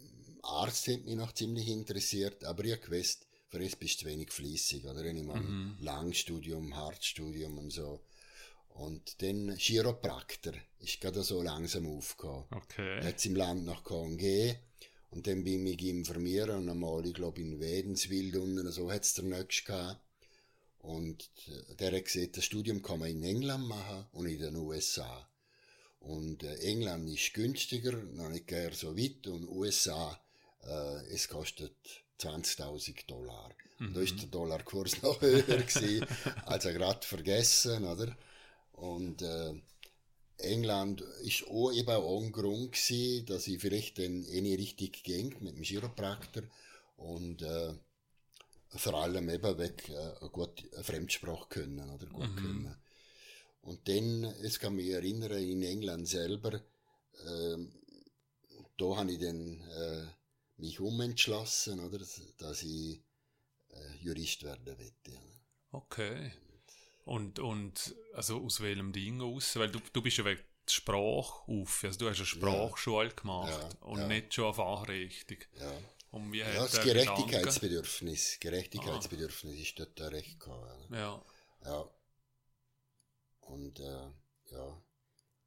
[0.43, 4.11] Arzt hat mich noch ziemlich interessiert, aber ich habe gewusst, für das bist du zu
[4.11, 5.03] wenig fließig, oder?
[5.05, 5.77] Ich meine, Mhm.
[5.79, 8.01] Langstudium, Hartstudium und so.
[8.77, 12.45] Und dann Chiropraktor ist gerade so langsam aufgekommen.
[12.51, 13.01] Okay.
[13.03, 14.55] Hat im Land nach KNG
[15.09, 19.15] und dann bin ich mich informieren und einmal, ich glaube, in Wädenswil unten, so hat's
[19.15, 20.01] der nächste gehabt.
[20.79, 24.55] Und äh, der hat gesagt, das Studium kann man in England machen und in den
[24.55, 25.27] USA.
[25.99, 30.21] Und äh, England ist günstiger, noch nicht gern so weit, und USA,
[30.63, 31.75] äh, es kostet
[32.19, 33.49] 20.000 Dollar.
[33.79, 36.05] Und da ist der Dollarkurs noch höher gewesen,
[36.45, 38.15] also gerade vergessen, oder?
[38.77, 39.53] Und äh,
[40.37, 45.03] England ist auch eben auch ein Grund gewesen, dass ich vielleicht dann eh nicht richtig
[45.03, 46.43] ging mit dem Chiropraktor
[46.95, 47.73] und äh,
[48.69, 52.75] vor allem eben weg äh, gut eine Fremdsprache können oder gut können.
[53.61, 56.61] Und dann, es kann mich erinnern, in England selber,
[57.25, 57.73] ähm,
[58.77, 60.05] da habe ich dann äh,
[60.57, 61.97] mich umentschlossen, oder,
[62.37, 63.01] dass ich
[63.69, 65.19] äh, Jurist werden wollte.
[65.71, 66.31] Okay.
[67.07, 69.55] Und, und also aus welchem Ding aus?
[69.55, 71.83] Weil du, du bist ja wegen der Sprache auf.
[71.83, 74.07] Also du hast eine Sprachschule gemacht Ja, und ja.
[74.07, 75.37] nicht schon eine Fachrichtung.
[75.59, 75.71] Ja.
[76.11, 80.91] Und wie Ja, das Gerechtigkeitsbedürfnis, Gerechtigkeitsbedürfnis ist dort recht gehabt.
[80.91, 81.23] ja.
[81.63, 81.89] Ja.
[83.41, 84.09] Und äh,
[84.51, 84.83] ja,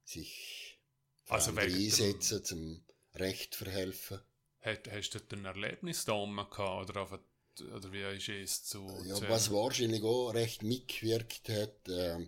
[0.04, 0.80] sich
[1.28, 2.84] Also einsetzen, zum
[3.14, 4.20] Recht verhelfen.
[4.62, 6.90] Hast du dort ein Erlebnis da oben gehabt?
[6.90, 7.20] Oder, einfach-
[7.62, 8.86] oder wie ist es zu.
[9.06, 12.26] Ja, was wahrscheinlich auch recht mitgewirkt hat, äh,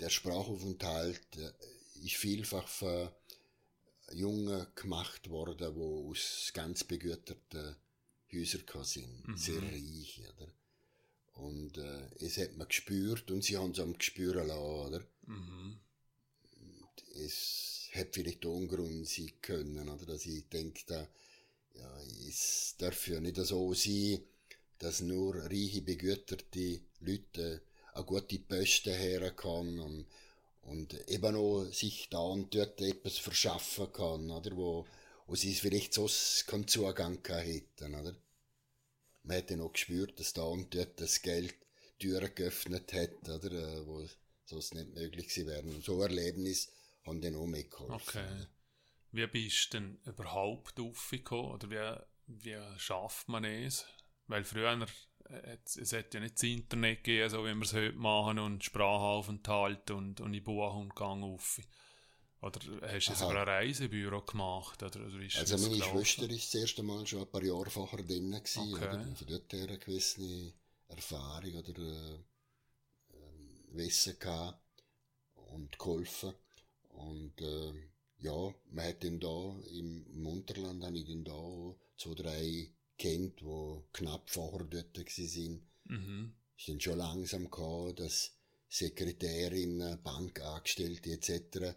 [0.00, 1.52] der Sprachaufenthalt äh,
[2.04, 3.08] ist vielfach von
[4.12, 5.80] Jungen gemacht worden, die
[6.10, 7.76] aus ganz begüterten
[8.32, 9.36] Häusern sind, Mhm.
[9.36, 10.22] sehr reich.
[10.36, 10.52] Oder?
[11.34, 14.60] Und äh, es hat man gespürt und sie haben es am Gespüren lassen.
[14.60, 15.04] Oder?
[15.26, 15.78] Mhm.
[17.24, 20.06] es hätte vielleicht auch ein Grund sein können, oder?
[20.06, 21.08] Dass ich denke, da,
[21.78, 24.20] ja, es darf ja nicht so sein,
[24.78, 27.62] dass nur reiche, begüterte Leute
[27.94, 30.06] eine gute Posten herkommen und,
[30.62, 34.56] und eben auch sich da und dort etwas verschaffen kann, oder?
[34.56, 34.86] Wo,
[35.26, 38.14] wo sie vielleicht sonst keinen Zugang hätten, oder?
[39.24, 41.54] Man hat dann auch gespürt, dass da und dort das Geld
[41.98, 43.52] Türen geöffnet hat, oder?
[43.52, 44.04] äh, Wo
[44.44, 45.68] sonst nicht möglich gewesen wären.
[45.70, 46.68] Und so Erlebnis
[47.04, 47.94] haben dann auch mitgeholfen.
[47.94, 48.46] Okay.
[49.12, 51.52] Wie bist du denn überhaupt aufgekommen?
[51.52, 51.70] Oder
[52.26, 53.86] wie, wie schafft man es?
[54.26, 54.86] Weil früher,
[55.54, 59.90] es, hat ja nicht das Internet gegeben, so wie wir es heute machen, und Sprachaufenthalt
[59.90, 61.60] und, und in Buch und Gang auf.
[62.40, 63.18] Oder hast du Aha.
[63.18, 64.82] sogar ein Reisebüro gemacht?
[64.82, 66.04] Oder, oder ist Also meine gelaufen?
[66.04, 68.84] Schwester ist das erste Mal schon ein paar Jahre vorher drin gewesen, Okay.
[68.88, 69.16] oder?
[69.16, 70.52] Von dort her eine gewisse
[70.86, 72.18] Erfahrung oder äh,
[73.14, 74.84] ähm, Wissen gehabt
[75.34, 76.34] und geholfen.
[76.90, 77.72] Und äh,
[78.20, 82.70] ja, man hat dann da im, im Unterland habe ich dann da auch zwei, drei
[82.98, 85.62] kennt, die knapp vorher dort sind.
[85.84, 86.34] Mhm.
[86.56, 88.36] ist dann schon langsam gekommen, dass
[88.68, 91.74] Sekretärinnen, Bankangestellte etc.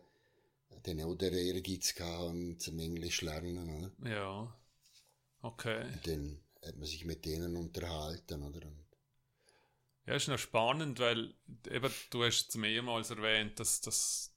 [0.84, 3.70] dann auch der Ehrgeiz hatten zum Englisch lernen.
[3.70, 4.10] Oder?
[4.10, 4.62] Ja.
[5.42, 5.86] Okay.
[5.86, 8.44] Und dann hat man sich mit denen unterhalten.
[8.44, 8.68] Oder?
[8.68, 8.86] Und
[10.06, 11.34] Ja, ist noch spannend, weil
[11.70, 14.31] eben, du hast es mehrmals erwähnt, dass das,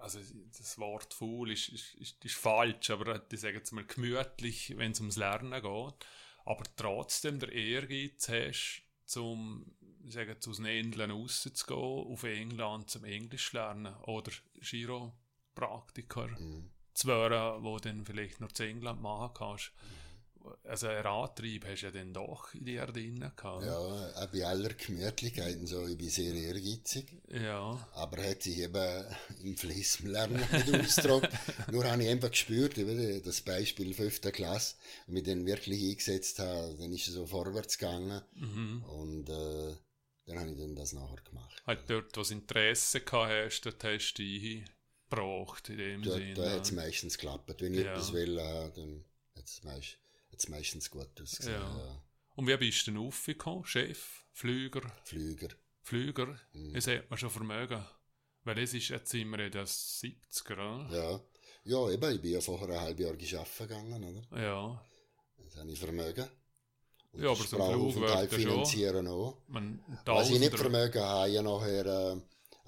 [0.00, 0.18] also
[0.56, 4.92] das Wort faul ist, ist, ist, ist falsch, aber ich sage jetzt mal gemütlich, wenn
[4.92, 6.06] es ums Lernen geht,
[6.44, 9.66] aber trotzdem der Ehrgeiz hast, zum,
[10.04, 11.78] ich sage jetzt aus den Inseln rauszugehen,
[12.12, 16.70] auf England zum Englisch lernen oder Chiropraktiker Mhm.
[16.94, 19.72] zu werden, wo dann vielleicht noch zu England machen kannst.
[20.64, 23.64] Also ein Radtrieb hast du ja dann doch in dir drinnen gehabt.
[23.64, 27.06] Ja, auch bei aller Gemütlichkeit und so, ich bin sehr ehrgeizig.
[27.28, 27.88] Ja.
[27.94, 29.04] Aber hat sich eben
[29.42, 31.28] im Fließlernen nicht ausgedrückt.
[31.72, 34.20] Nur habe ich einfach gespürt, eben das Beispiel 5.
[34.32, 34.76] Klasse,
[35.06, 38.22] wenn ich dann wirklich eingesetzt habe, dann ist es so vorwärts gegangen.
[38.34, 38.82] Mhm.
[38.84, 39.74] Und äh,
[40.26, 41.62] dann habe ich dann das nachher gemacht.
[41.66, 44.64] Halt dort, wo du Interesse gehabt hast, dort hast du dich
[45.08, 46.34] gebraucht, in dem Da, Sinne.
[46.34, 47.52] da hat es meistens geklappt.
[47.60, 47.92] Wenn ich Ja.
[47.92, 49.04] etwas will, äh, dann
[49.36, 49.98] hat es meist,
[50.32, 51.60] hat's meistens gut ausgesehen.
[51.60, 51.78] Ja.
[51.78, 52.02] Ja.
[52.36, 53.64] Und wie bist du denn aufgekommen?
[53.64, 55.48] Chef, Flüger, Flüger.
[55.82, 56.38] Flüger?
[56.52, 56.72] Mhm.
[56.74, 57.84] Das hat man schon Vermögen.
[58.44, 60.88] Weil das ist jetzt immer in den 70er, oder?
[60.90, 61.20] Ja.
[61.64, 64.40] ja, eben, ich bin ja vorher ein halbes Jahr geschaffen gegangen, oder?
[64.42, 64.86] Ja.
[65.44, 66.26] Das habe ich Vermögen.
[67.12, 69.42] Und Ja, aber so ein Flug wird ja schon- finanzieren auch.
[69.48, 72.12] Man, Was ich nicht vermögen habe, ich nachher äh,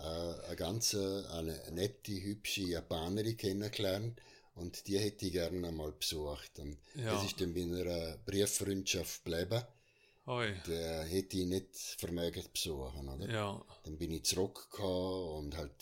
[0.03, 4.21] äh, eine ganz eine nette, hübsche Japanerin kennengelernt
[4.55, 6.59] und die hätte ich gerne einmal besucht.
[6.59, 7.13] Und Ja.
[7.15, 9.63] das ist dann bei einer Brieffreundschaft geblieben.
[10.27, 10.55] Oi.
[10.69, 13.29] Der hätte ich nicht vermögen besuchen, oder?
[13.29, 13.65] Ja.
[13.85, 15.73] Dann bin ich zurückgekommen und halt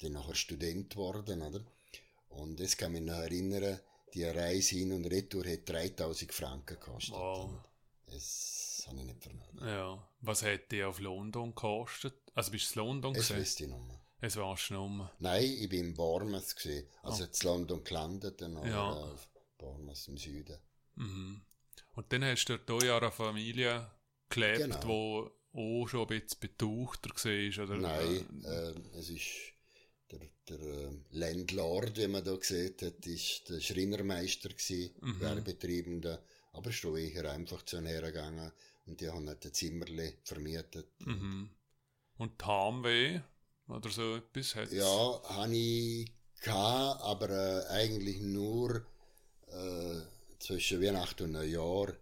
[0.00, 1.60] dann nachher Student geworden, oder?
[2.28, 3.80] Und das kann mich noch erinnern,
[4.14, 7.14] die Reise hin und retour hat 3000 Franken gekostet.
[7.14, 7.50] Wow.
[8.06, 9.58] Das habe ich nicht vermögen.
[9.66, 10.08] Ja.
[10.20, 12.14] Was hat die auf London gekostet?
[12.34, 13.40] Also bist du in London Das gesehen?
[13.42, 13.97] wüsste ich noch mal.
[14.20, 14.36] Es
[14.70, 15.08] du noch um.
[15.20, 16.86] Nein, ich bin in Bournemouth gesehen.
[17.02, 18.66] Also in London gelandet, dann Oh.
[18.66, 18.90] Ja.
[18.90, 20.58] auf Bournemouth im Süden.
[20.96, 21.40] Mhm.
[21.94, 23.90] Und dann hast du auch ja eine Familie
[24.28, 24.86] gelebt, Genau.
[24.86, 27.76] wo auch schon ein bisschen betauchter war, oder?
[27.76, 29.26] Nein, äh, es ist
[30.10, 35.20] der, der äh, Landlord, wie man da gesehen hat, ist der Schreinermeister gewesen, Mhm.
[35.20, 36.22] Werbetreibender.
[36.52, 38.50] Aber schon eher einfach zu hergegangen
[38.86, 40.88] und die haben halt ein Zimmerli vermietet.
[41.06, 41.50] Mhm.
[42.16, 43.20] Und Heimweh
[43.68, 44.72] oder so etwas hat's?
[44.72, 46.10] Ja, habe ich
[46.42, 48.84] gehabt, aber äh, eigentlich nur
[49.48, 50.00] äh,
[50.38, 51.92] zwischen Weihnachten und Neujahr.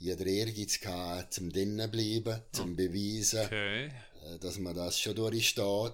[0.00, 3.86] Den Ehrgeiz gehabt, zum drinnen bleiben, zum beweisen, Okay.
[3.86, 5.92] äh, dass man das schon durchsteht.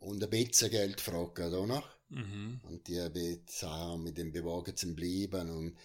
[0.00, 1.86] Und ein bisschen Geld fragt er auch noch.
[2.08, 2.60] Mhm.
[2.62, 5.50] Und die haben Sachen mit dem Bewagen zum Bleiben.
[5.50, 5.76] Und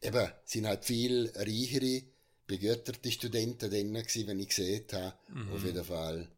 [0.00, 2.02] eben, sind halt viel reichere,
[2.46, 5.14] begüterte Studenten drin gewesen, wenn ich gesehen habe.
[5.32, 5.52] Mhm.
[5.52, 6.28] Auf jeden Fall,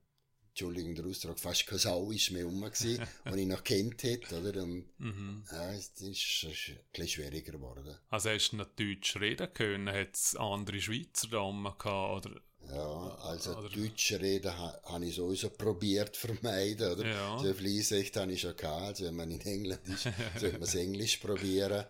[0.58, 4.40] Entschuldigung, der Ausdruck, fast kein Sau ist mehr rum gewesen, den ich noch kennt hätte,
[4.40, 4.62] oder?
[4.62, 5.44] Und, Mhm.
[5.52, 6.56] ja, es ist schon ein
[6.92, 7.94] bisschen schwieriger geworden.
[8.08, 9.94] Also hast du noch Deutsch reden können?
[9.94, 12.26] Hat es andere Schweizer Damen gehabt?
[12.26, 12.40] Oder?
[12.74, 17.06] Ja, also Oder- deutsche Reden ha, habe ich sowieso probiert zu vermeiden, oder?
[17.06, 17.38] Ja.
[17.38, 20.04] So Fließrecht habe ich schon gehabt, also wenn man in England ist,
[20.40, 21.84] sollte man das Englisch probieren.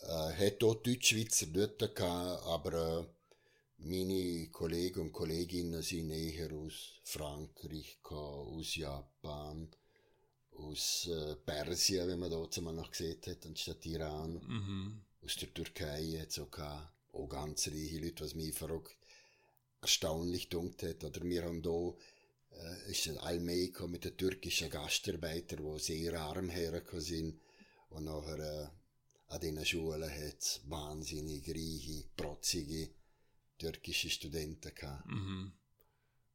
[0.00, 3.04] Äh, hätte auch Deutschschweizer dort gehabt, aber äh,
[3.78, 9.68] meine Kollegen und Kolleginnen sind eher aus Frankreich, aus Japan,
[10.56, 15.00] aus äh, Persien, wenn man da mal noch gesehen hat, anstatt Iran Mhm.
[15.24, 16.48] aus der Türkei es auch.
[17.12, 18.96] Auch ganz reiche Leute, was mich verrückt
[19.80, 21.04] erstaunlich dunkt hat.
[21.04, 21.94] Oder wir haben da,
[22.56, 23.18] äh, ist ein
[23.66, 27.40] gekommen mit den türkischen Gastarbeitern, die sehr arm hergekommen sind.
[27.90, 28.68] Und nachher, äh,
[29.28, 32.90] an diesen Schulen hat es wahnsinnig reiche, protzige
[33.58, 35.06] türkische Studenten gehabt.
[35.06, 35.52] Mhm.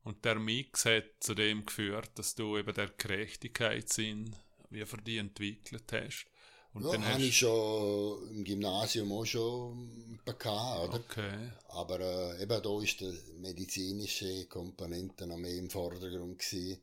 [0.03, 4.35] Und der Mix hat zu dem geführt, dass du eben der Gerechtigkeitssinn
[4.69, 6.25] wie für die entwickelt hast.
[6.73, 10.95] Und ja, dann habe ich schon im Gymnasium auch schon bekommen, oder?
[10.95, 11.51] Okay.
[11.69, 16.81] Aber äh, eben da ist die medizinische Komponente noch mehr im Vordergrund gewesen.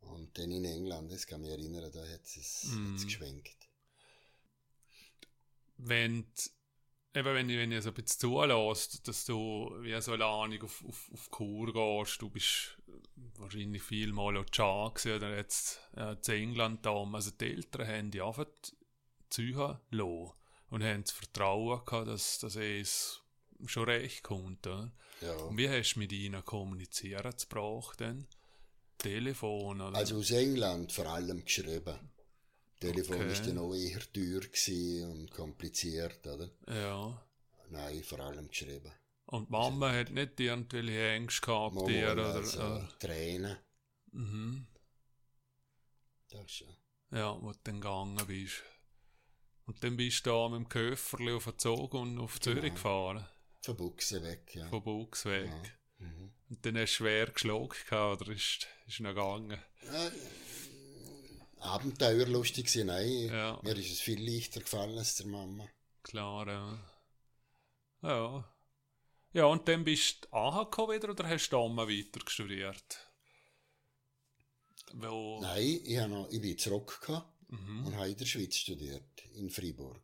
[0.00, 2.96] Und dann in England, das kann mich erinnern, da hat es Mm.
[3.04, 3.68] geschwenkt.
[5.76, 6.26] Wenn,
[7.14, 10.62] eben wenn ich, wenn ich so ein bisschen zulässt, dass du wie so eine Ahnung
[10.62, 12.78] auf, auf, auf Kur gehst, du bist
[13.38, 18.10] wahrscheinlich viel mal auch Cha oder jetzt äh, zu England da, also die Eltern haben
[18.10, 18.46] die einfach
[19.28, 20.32] ziehen lassen
[20.70, 23.22] und haben das Vertrauen gehabt, dass, dass es
[23.66, 24.66] schon recht kommt.
[24.66, 24.92] Oder?
[25.20, 25.34] Ja.
[25.34, 28.26] Und wie hast du mit ihnen kommunizieren gebraucht denn?
[28.98, 29.96] Telefon oder?
[29.96, 31.98] Also aus England vor allem geschrieben.
[32.80, 33.32] Telefon Okay.
[33.32, 36.50] ist dann auch eher teuer und kompliziert, oder?
[36.68, 37.26] ja.
[37.68, 38.90] Nein, vor allem geschrieben.
[39.26, 42.34] Und Mama hat nicht irgendwelche Ängste gehabt, Mal, dir, oder?
[42.34, 42.88] also, oder?
[42.98, 43.56] Tränen,
[44.12, 44.66] Mhm.
[46.30, 46.76] das schon.
[47.12, 48.62] Ja, wo du dann gegangen bist.
[49.66, 52.74] Und dann bist du da mit dem Köfferli auf den Zug und auf Zürich Genau.
[52.74, 53.26] gefahren.
[53.62, 54.68] Von Buchse weg, ja.
[54.68, 55.46] Von Buchs weg.
[56.00, 56.06] Ja.
[56.06, 56.32] Mhm.
[56.48, 59.58] Und dann hast du schwer geschlagen oder ist, ist noch gegangen?
[59.92, 60.10] Ja,
[61.60, 63.28] Abenteuerlustig gewesen, nein.
[63.28, 63.60] Ja.
[63.62, 65.68] Mir ist es viel leichter gefallen als der Mama.
[66.02, 66.78] Klar, ja.
[68.02, 68.54] Ja.
[69.32, 73.10] Ja, und dann bist du AHK wieder, oder hast du mal weiter studiert?
[74.92, 77.86] Weil, Nein, ich, habe noch, ich bin zurückgekommen mhm.
[77.86, 80.00] und habe in der Schweiz studiert, in Freiburg.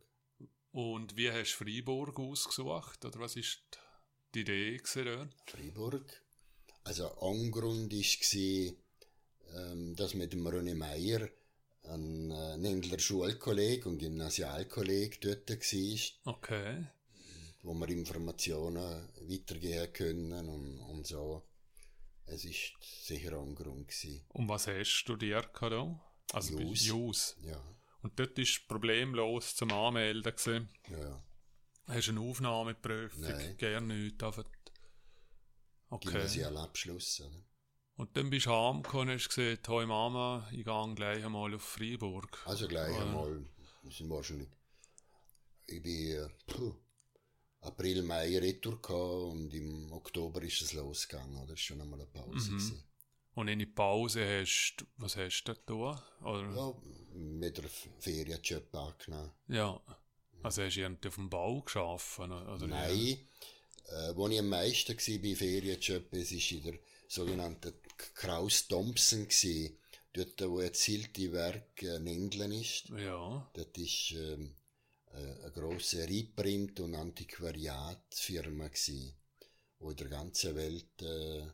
[0.71, 3.05] Und wie hast du Freiburg ausgesucht?
[3.05, 3.63] Oder was ist
[4.35, 5.33] die Idee gewesen?
[5.47, 6.23] Freiburg.
[6.85, 8.75] Also, Angrund war,
[9.95, 11.29] dass mit dem René Meyer
[11.89, 16.33] ein äh, Nendler Schulkolleg und Gymnasialkolleg dort war.
[16.35, 16.87] Okay.
[17.63, 21.43] Wo wir Informationen weitergeben können und, und so.
[22.27, 23.89] Es war sicher Angrund.
[23.89, 24.25] Gewesen.
[24.29, 26.01] Und was hast du studiert da?
[26.33, 26.85] Also Jus.
[26.87, 27.37] Jus.
[27.43, 27.63] Ja,
[28.03, 30.35] Und dort war problemlos zum Anmelden.
[30.35, 30.69] Gewesen.
[30.91, 31.23] ja.
[31.89, 33.21] Hast du eine Aufnahmeprüfung?
[33.23, 33.57] Nein.
[33.59, 34.21] Gerne nicht.
[34.23, 34.45] einfach-
[35.89, 36.09] Okay.
[36.11, 37.21] Gymnasialabschluss.
[37.21, 37.45] Oder?
[37.97, 41.63] Und dann bist du heimgekommen und hast gesagt, hey Mama, ich gehe gleich einmal auf
[41.63, 42.43] Freiburg.
[42.45, 43.03] Also gleich Ja.
[43.03, 43.45] einmal,
[43.83, 44.49] das sind wahrscheinlich,
[45.67, 46.75] ich bin puh,
[47.63, 51.47] April, Mai Retour gehabt und im Oktober ist es losgegangen, oder?
[51.47, 52.51] Das war schon einmal eine Pause.
[52.53, 52.59] Mhm.
[52.59, 52.85] gewesen.
[53.35, 56.03] Und in die Pause hast du, was hast du da?
[56.23, 56.55] Oder?
[56.55, 56.75] Ja,
[57.15, 57.65] mit der
[57.99, 59.33] Ferienjob angenommen.
[59.49, 59.81] Ja.
[60.43, 62.31] Also hast du irgendwie auf dem Bau geschaffen?
[62.31, 63.19] Oder Nein,
[63.89, 66.79] äh, wo ich am meisten war bei Ferienjob, es war in der
[67.09, 67.73] sogenannten
[68.15, 69.79] Kraus Thompson, gewesen,
[70.13, 72.89] dort wo jetzt Hilti Werk äh, Nendeln ist.
[72.91, 73.49] Ja.
[73.55, 74.55] Das ist ähm,
[75.13, 79.15] äh, eine grosse Reprint- und Antiquariatfirma gsi,
[79.79, 81.47] wo in der ganzen Welt äh,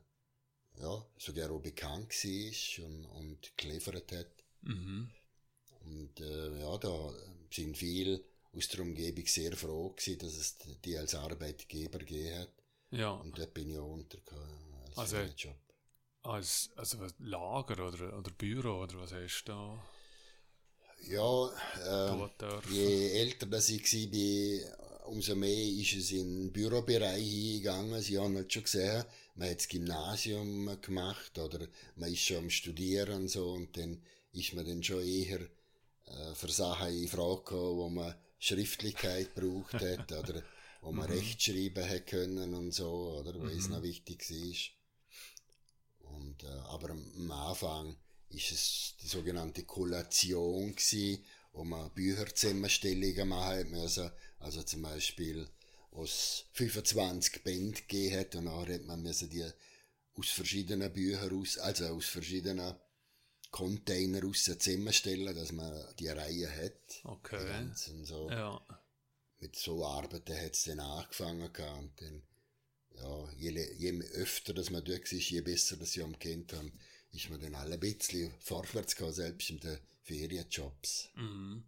[0.81, 4.45] ja, sogar auch bekannt war und, und geliefert hat.
[4.63, 5.11] Mhm.
[5.85, 7.13] Und äh, ja, da
[7.51, 8.23] sind viele
[8.55, 12.53] aus der Umgebung sehr froh gewesen, dass es die als Arbeitgeber gegeben hat.
[12.91, 13.11] Ja.
[13.11, 15.57] Und dort bin ich auch untergekommen als Also- Ferienjob.
[16.25, 19.85] Als, also Lager oder, oder Büro oder was hast du da
[21.09, 21.49] Ja,
[21.87, 22.95] äh, dürfen?
[22.95, 28.01] Je älter das ich war, umso mehr ist es in den Bürobereich hingegangen.
[28.03, 29.05] Sie haben halt schon gesehen,
[29.35, 31.67] man hat das Gymnasium gemacht oder
[31.97, 34.01] man ist schon am Studieren und so und dann
[34.33, 35.41] ist man dann schon eher
[36.07, 40.43] äh, für Sachen in Frage gekommen, wo man Schriftlichkeit braucht hat oder
[40.83, 41.11] wo man Mhm.
[41.11, 43.71] Rechtschreiben hat können und so, oder, wo es Mhm.
[43.71, 44.82] noch wichtig war.
[46.23, 47.97] Und, äh, aber am Anfang
[48.31, 54.11] ist es die sogenannte Kollation gsi, wo man Bücherzusammenstellungen machen hat müssen.
[54.39, 55.47] Also zum Beispiel,
[56.03, 59.45] es 25 Bände gegeben hat und dann hat man müssen die
[60.15, 62.75] aus verschiedenen Büchern aus, also aus verschiedenen
[63.51, 67.05] Container raus zusammenstellen, dass man die Reihe hat.
[67.05, 67.47] Okay.
[67.47, 68.61] ganzen so Ja.
[69.41, 72.23] mit so Arbeiten hat es dann angefangen und dann,
[72.97, 76.73] ja, je, je öfter dass man dort war, je besser dass sie am kennt haben,
[77.13, 81.11] ist man dann alle ein bisschen vorwärts gegangen, selbst in den Ferienjobs.
[81.15, 81.65] Mhm.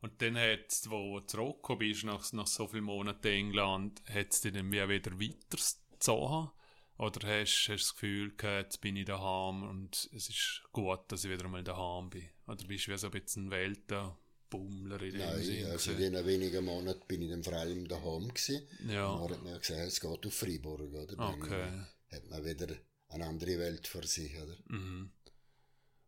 [0.00, 4.32] Und dann hat's, wo du zurückgekommen bist, nach, nach so vielen Monaten in England, hat
[4.32, 6.50] es dich dann wie wieder weitergezogen?
[6.98, 11.24] Oder hast, du das Gefühl gehabt, jetzt bin ich daheim und es ist gut, dass
[11.24, 12.28] ich wieder einmal daheim bin?
[12.46, 14.12] Oder bist du wie so ein bisschen ein
[14.50, 15.66] Weltenbummler in dem Nein, Sinn?
[15.66, 18.66] also in diesen wenigen Monaten bin ich dann vor allem daheim gewesen.
[18.88, 21.16] ja, Dann hat ja gesagt, es geht auf Freiburg, oder?
[21.16, 21.68] Dann okay.
[22.12, 22.68] hat man wieder
[23.08, 24.56] eine andere Welt vor sich, oder?
[24.68, 25.10] Mhm.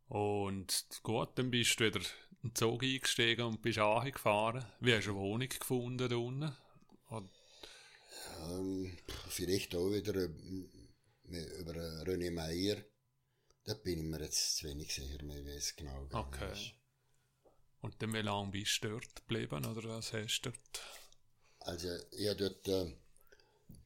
[0.09, 2.01] Und gut, dann bist du wieder
[2.43, 4.64] in den Zug eingestiegen und bist angefahren.
[4.80, 6.53] Wie hast du eine Wohnung gefunden da unten?
[8.49, 8.97] Ähm,
[9.28, 10.28] vielleicht auch wieder äh,
[11.61, 12.76] über äh, René Meyer.
[13.64, 16.53] Da bin ich mir jetzt zu wenig sicher mehr, wie es genau Okay.
[16.53, 16.74] ist.
[17.81, 20.83] Und dann wie lange bist du dort geblieben oder was hast du dort?
[21.61, 22.93] Also, ich habe dort äh,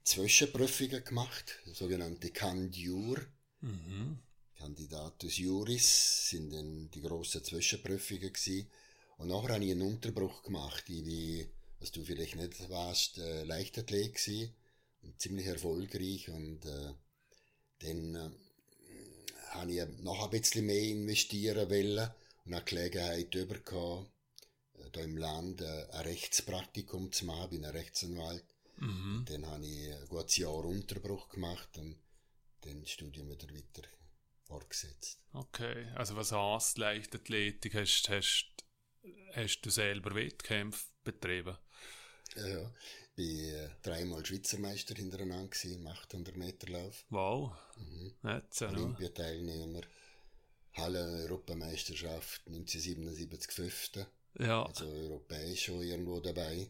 [0.05, 3.19] Zwischenprüfungen gemacht, sogenannte Candiur.
[3.61, 4.19] Mhm.
[4.57, 8.71] Candidatus Juris sind dann die grossen Zwischenprüfungen gewesen.
[9.19, 10.85] Und nachher habe ich einen Unterbruch gemacht.
[10.89, 11.49] Ich bin,
[11.81, 14.55] was du vielleicht nicht weißt, äh, Leichtathlet gewesen.
[15.03, 16.29] Und ziemlich erfolgreich.
[16.31, 16.95] Und äh,
[17.81, 18.31] dann äh,
[19.51, 22.11] habe ich noch ein bisschen mehr investieren wollen
[22.45, 24.09] und eine Gelegenheit bekommen,
[24.75, 27.51] äh, da im Land äh, ein Rechtspraktikum zu machen.
[27.51, 28.45] Bin ein Rechtsanwalt.
[28.79, 29.25] Mhm.
[29.29, 31.97] Dann habe ich ein gutes Jahr Unterbruch gemacht und
[32.63, 33.89] dann das Studium wieder weiter
[34.45, 35.19] fortgesetzt.
[35.33, 37.75] Okay, also was heisst Leichtathletik?
[37.75, 38.47] Hast, hast,
[39.35, 41.57] hast du selber Wettkämpfe betrieben?
[42.37, 42.71] Ja, ja.
[43.15, 47.05] Ich äh, dreimal Schweizer Meister hintereinander im 800 Meter Lauf.
[47.11, 48.13] Wow, Mhm.
[48.23, 48.67] nicht so,
[50.75, 54.07] Halle-Europameisterschaft 1977 Fünfte.
[54.39, 56.69] Ja, Also europäisch schon irgendwo dabei.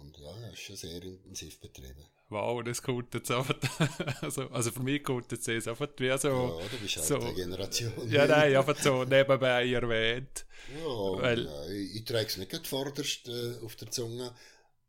[0.00, 2.04] Und ja, das ist schon sehr intensiv betrieben.
[2.28, 3.54] wow, das kommt jetzt einfach,
[4.22, 6.28] also, also für mich kommt jetzt das einfach wie so,
[6.60, 7.92] ja, du bist halt so- eine Generation.
[8.10, 10.44] ja nein, einfach so nebenbei erwähnt.
[10.76, 10.84] Ja,
[11.22, 14.34] Weil- ja, ich, ich trage es nicht gerade vorderst äh, auf der Zunge,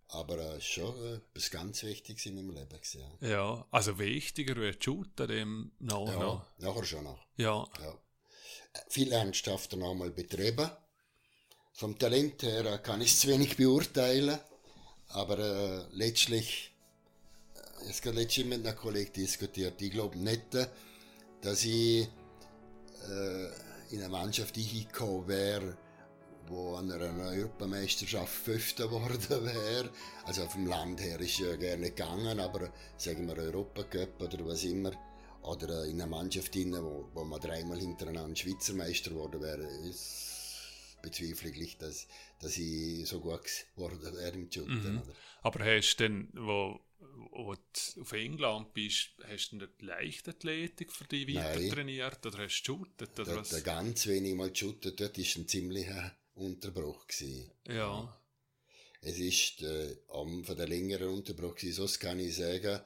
[0.09, 2.69] aber äh, ist schon äh, etwas ganz Wichtiges in meinem Leben.
[2.69, 3.27] Gewesen, ja.
[3.29, 6.45] Ja, also wichtiger wird Shooter dem noch, ja, noch.
[6.59, 7.19] nachher schon noch.
[7.37, 7.97] Ja, Ja.
[8.89, 10.69] Viel ernsthafter noch mal betrieben.
[11.73, 14.37] vom Talent her kann ich es zu wenig beurteilen,
[15.09, 16.73] aber äh, letztlich,
[17.55, 20.41] äh, es gerade letztens mit einem Kollegen diskutiert, ich glaube nicht,
[21.41, 22.07] dass ich
[23.09, 23.45] äh,
[23.91, 25.77] in eine Mannschaft hingekommen wäre,
[26.47, 29.89] wo an einer Europameisterschaft Fünfter geworden wäre.
[30.25, 34.91] Also dem Land her ist ja gerne gegangen, aber sagen wir Europacup oder was immer,
[35.43, 39.67] oder in einer Mannschaft, drin, wo, wo man dreimal hintereinander Schweizer Meister geworden wäre,
[41.01, 42.07] bezweifle ich, dass,
[42.39, 44.95] dass ich so gut geworden wäre im Shooten.
[44.95, 45.01] Mhm.
[45.43, 46.79] Aber hast du denn, wo,
[47.31, 51.69] wo du auf England bist, hast du die Leichtathletik für dich weiter Nein.
[51.69, 53.19] trainiert oder hast du geshootet?
[53.19, 53.63] Oder dort, was?
[53.63, 57.07] ganz wenig mal geshootet, dort war ein ziemlicher Unterbruch.
[57.07, 57.51] Gewesen.
[57.67, 58.17] Ja.
[59.01, 62.81] Es ist äh, um, von der längeren Unterbruch gewesen, sonst kann ich sagen,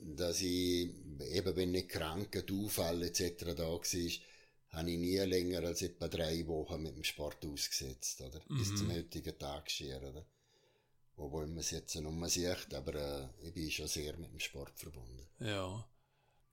[0.00, 0.90] dass ich,
[1.30, 3.54] eben wenn nicht krank, ein Unfall etc.
[3.56, 8.40] da war, habe ich nie länger als etwa drei Wochen mit dem Sport ausgesetzt, oder?
[8.48, 8.58] Mhm.
[8.58, 10.26] Bis zum heutigen Tag schier, oder?
[11.16, 14.40] Obwohl man es jetzt noch mal sieht, aber äh, ich bin schon sehr mit dem
[14.40, 15.26] Sport verbunden.
[15.40, 15.86] Ja.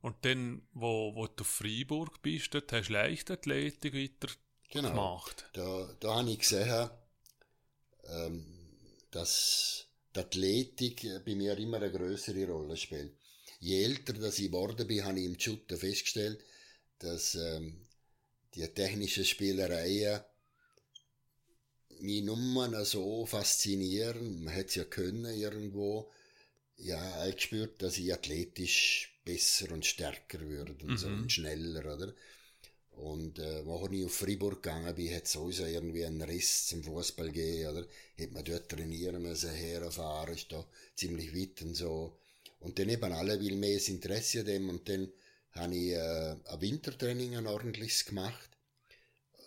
[0.02, 4.34] Und dann, wo, wo du Freiburg bist, dort hast du Leichtathletik weiter
[4.70, 4.90] genau.
[4.90, 5.50] gemacht.
[5.54, 6.90] Da, da habe ich gesehen,
[8.06, 8.46] ähm,
[9.12, 13.14] dass die Athletik bei mir immer eine größere Rolle spielt.
[13.60, 16.44] Je älter dass ich geworden bin, habe ich im Shooter festgestellt,
[17.00, 17.86] dass ähm,
[18.56, 20.22] die technischen Spielereien
[22.00, 24.44] mich nur so faszinieren.
[24.44, 26.12] Man hätte es ja können irgendwo.
[26.78, 30.98] Ja, ich gespürt, dass ich athletisch besser und stärker würde und, mhm.
[30.98, 32.14] so und schneller, oder?
[33.02, 36.84] Und äh, als ich auf Fribourg gegangen bin, hat es sowieso irgendwie einen Riss zum
[36.84, 37.88] Fußball gegeben, oder?
[38.16, 42.18] Hätte man dort trainieren müssen, herfahren, ist da ziemlich weit und so.
[42.60, 45.12] Und dann eben alle will mehr Interesse an dem und dann
[45.52, 48.50] habe ich äh, ein Wintertraining ein ordentliches gemacht.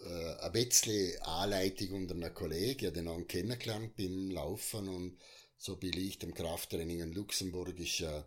[0.05, 5.19] Äh, ein bisschen Anleitung unter einem Kollegen, den auch kennengelernt beim Laufen und
[5.59, 8.23] so bin ich im Krafttraining in Luxemburg ist äh,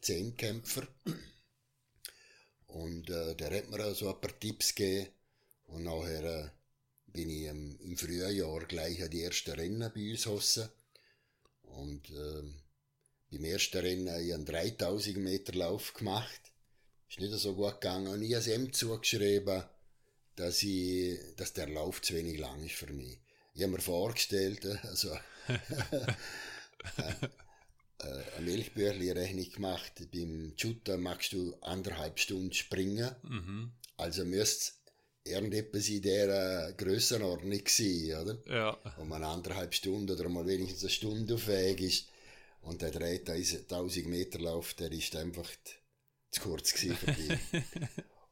[0.00, 0.86] Zehnkämpfer.
[2.72, 5.08] Und äh, der hat mir so ein paar Tipps gegeben.
[5.66, 6.48] Und nachher äh,
[7.06, 10.68] bin ich ähm, im Frühjahr gleich an die ersten Rennen bei uns hossen.
[11.62, 12.42] Und äh,
[13.30, 16.40] beim ersten Rennen habe ich einen 3000 Meter Lauf gemacht.
[17.10, 18.08] Ist nicht so gut gegangen.
[18.08, 19.64] Und ich habe ihm zugeschrieben,
[20.36, 23.18] dass, ich, dass der Lauf zu wenig lang ist für mich.
[23.54, 25.14] Ich habe mir vorgestellt, äh, also,
[28.02, 29.92] äh, eine Milchbüchli-Rechnung gemacht.
[30.12, 33.10] Beim Shooter magst du anderthalb Stunden springen.
[33.22, 33.72] Mhm.
[33.96, 34.72] Also müsste
[35.24, 38.38] irgendetwas in dieser Grössenordnung sein, oder?
[38.46, 38.70] Ja.
[38.96, 42.08] Und man anderthalb Stunden oder mal wenigstens eine Stunde fähig ist.
[42.62, 45.48] Und der 3000 Meter Lauf, der ist einfach
[46.30, 47.38] zu kurz für dich.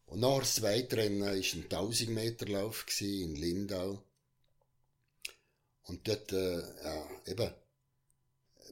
[0.06, 4.02] Und nach das zweite Rennen war ein 1000 Meter Lauf in Lindau.
[5.84, 7.50] Und dort, äh, ja, eben,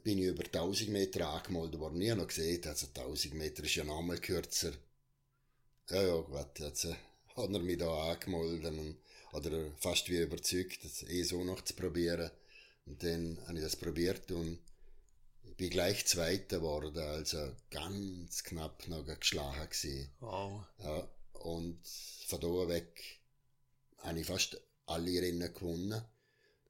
[0.02, 2.00] bin ich über 1000 Meter angemeldet worden.
[2.00, 4.72] Ich habe noch gesehen, also 1000 Meter ist ja noch einmal kürzer.
[5.90, 6.94] Ja, ja, gut, jetzt äh,
[7.36, 8.96] hat er mich da angemeldet und,
[9.32, 12.30] oder fast wie überzeugt, das eh so noch zu probieren.
[12.86, 14.58] Und dann habe ich das probiert und
[15.56, 20.10] bin gleich Zweiter geworden, also ganz knapp noch geschlagen gewesen.
[20.20, 20.64] Wow.
[20.78, 21.80] Ja, und
[22.26, 23.20] von da weg
[23.98, 26.02] habe ich fast alle Rennen gewonnen.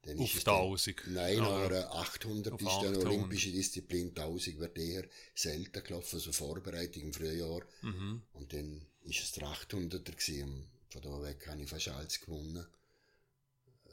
[0.03, 1.07] Dann auf 1000?
[1.07, 1.91] Nein, ja.
[1.91, 2.95] 800 auf ist 800.
[2.95, 7.61] eine olympische Disziplin, 1000 wird eher selten gelaufen, also Vorbereitung im Frühjahr.
[7.81, 8.21] Mhm.
[8.33, 10.69] Und dann ist es der 800er gewesen.
[10.89, 12.65] Von da weg habe ich fast alles gewonnen.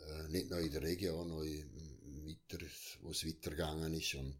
[0.06, 2.64] Äh, nicht nur in der Region, noch weiter,
[3.02, 4.14] wo es weitergegangen ist.
[4.14, 4.38] Und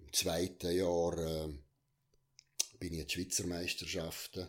[0.00, 1.48] im zweiten Jahr äh,
[2.78, 4.48] bin ich in die Schweizer Meisterschaften.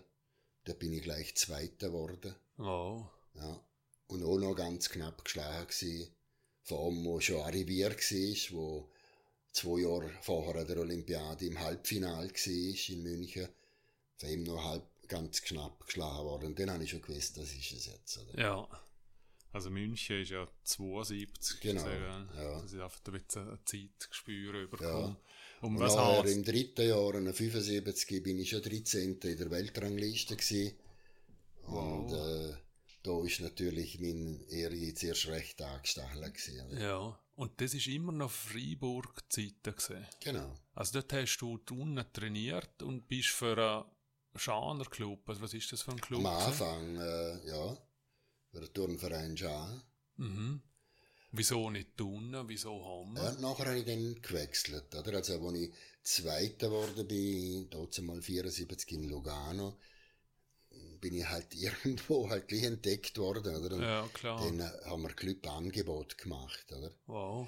[0.64, 2.36] Da bin ich gleich Zweiter geworden.
[2.56, 3.10] Wow.
[3.36, 3.64] Ja.
[4.08, 6.16] Und auch noch ganz knapp geschlagen gewesen
[6.68, 8.89] vor allem, wo schon arriviert war, wo
[9.53, 13.47] zwei Jahre vorher der Olympiade im Halbfinale war in München,
[14.18, 16.45] von ihm noch halb ganz knapp geschlagen worden.
[16.47, 18.20] Und dann habe ich schon gewusst, das ist es jetzt.
[18.20, 18.39] Oder?
[18.39, 18.68] Ja.
[19.53, 21.61] Also München ist ja 72.
[21.61, 21.82] Genau.
[21.82, 22.61] Sagen, ja.
[22.61, 24.89] Dass ich einfach ein bisschen Zeitgespür bekomme.
[24.91, 25.18] Ja.
[25.61, 29.20] Um was nachher, im dritten Jahr, in 75, bin ich schon 13.
[29.22, 30.78] in der Weltrangliste gewesen.
[31.63, 32.51] Und wow.
[32.51, 32.66] äh,
[33.04, 36.78] da ist natürlich mein Ehrgeiz erst recht angestachelt gewesen.
[36.78, 40.08] Ja, und das ist immer noch Freiburg-Zeiten.
[40.20, 40.56] Genau.
[40.74, 45.28] Also dort hast du unten trainiert und bist für einen Schaner Club.
[45.30, 46.20] Also was ist das für ein Club?
[46.20, 47.78] Am Anfang, äh, ja,
[48.52, 49.84] für den Turnverein Schaan.
[50.16, 50.62] Mhm.
[51.32, 52.48] Wieso nicht Tunnen?
[52.48, 53.24] Wieso Hammer?
[53.24, 55.14] Ja, nachher habe ich dann gewechselt, oder?
[55.14, 59.78] Also, als ich Zweiter geworden bin, mal 74 in Lugano,
[61.00, 63.76] bin ich halt irgendwo halt gleich entdeckt worden, oder?
[63.76, 64.39] Und Ja, klar.
[64.39, 66.91] Dann äh, haben wir Club-Angebot gemacht, oder?
[67.08, 67.48] Wow.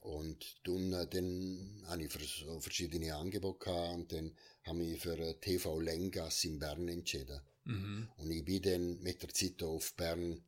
[0.00, 5.18] Und dann, äh, dann habe ich so verschiedene Angebote gehabt und dann habe ich für
[5.18, 7.40] äh, TV Lengas in Bern entschieden.
[7.64, 8.08] Mhm.
[8.16, 10.40] Und ich bin dann mit der Zeit auf Bern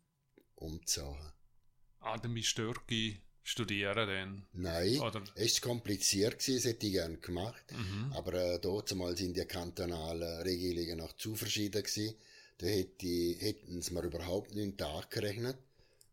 [0.55, 1.32] umgezogen.
[2.01, 2.72] Ah, dann bist du
[3.42, 4.46] studieren dann.
[4.53, 5.22] Nein, Oder?
[5.34, 7.64] es war kompliziert, gewesen, das hätte ich gerne gemacht.
[7.72, 8.12] Mhm.
[8.12, 12.14] Aber äh, mal sind die kantonalen Regelungen noch zu verschieden gewesen.
[12.61, 15.56] Da hätte ich, hätten sie mir überhaupt nicht angerechnet,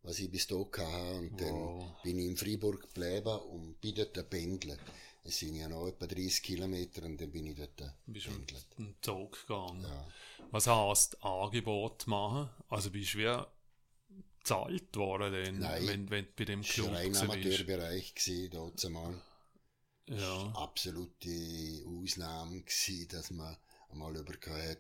[0.04, 1.18] was ich bis da hatte.
[1.18, 2.02] Und dann Wow.
[2.04, 4.80] bin ich in Freiburg geblieben und bin dort pendelt.
[5.24, 8.66] Es sind ja noch etwa 30 Kilometer und dann bin ich dort Bist pendelt.
[8.78, 9.84] in den Zug gegangen.
[9.84, 10.08] Ja.
[10.52, 12.50] Was heisst Angebot machen?
[12.70, 13.44] Also bist du wie
[14.40, 15.88] gezahlt worden, dann, Nein.
[15.88, 17.24] wenn, wenn du bei dem Das war Club rein warst?
[17.24, 19.22] Amateurbereich gewesen, dort einmal.
[20.10, 20.54] Ja.
[20.56, 23.58] absolute Ausnahme gewesen, dass man
[23.92, 24.78] einmal übergehört hat.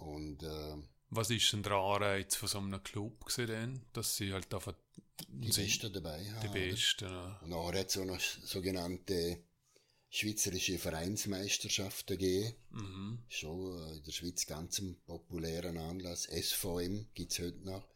[0.00, 0.76] Und äh,
[1.10, 3.82] Was ist denn der Anreiz von so einem Club gewesen denn?
[3.92, 4.74] Dass sie halt einfach
[5.28, 6.52] die Besten dabei haben.
[6.52, 6.70] die?
[6.70, 7.04] Besten.
[7.04, 7.38] ja.
[7.42, 9.42] Und nachher hat es auch noch sogenannte
[10.08, 12.54] schweizerische Vereinsmeisterschaften gegeben.
[12.70, 13.18] Mhm.
[13.28, 16.24] Schon äh, in der Schweiz ganz ein populären Anlass.
[16.24, 17.86] SVM gibt's heute noch.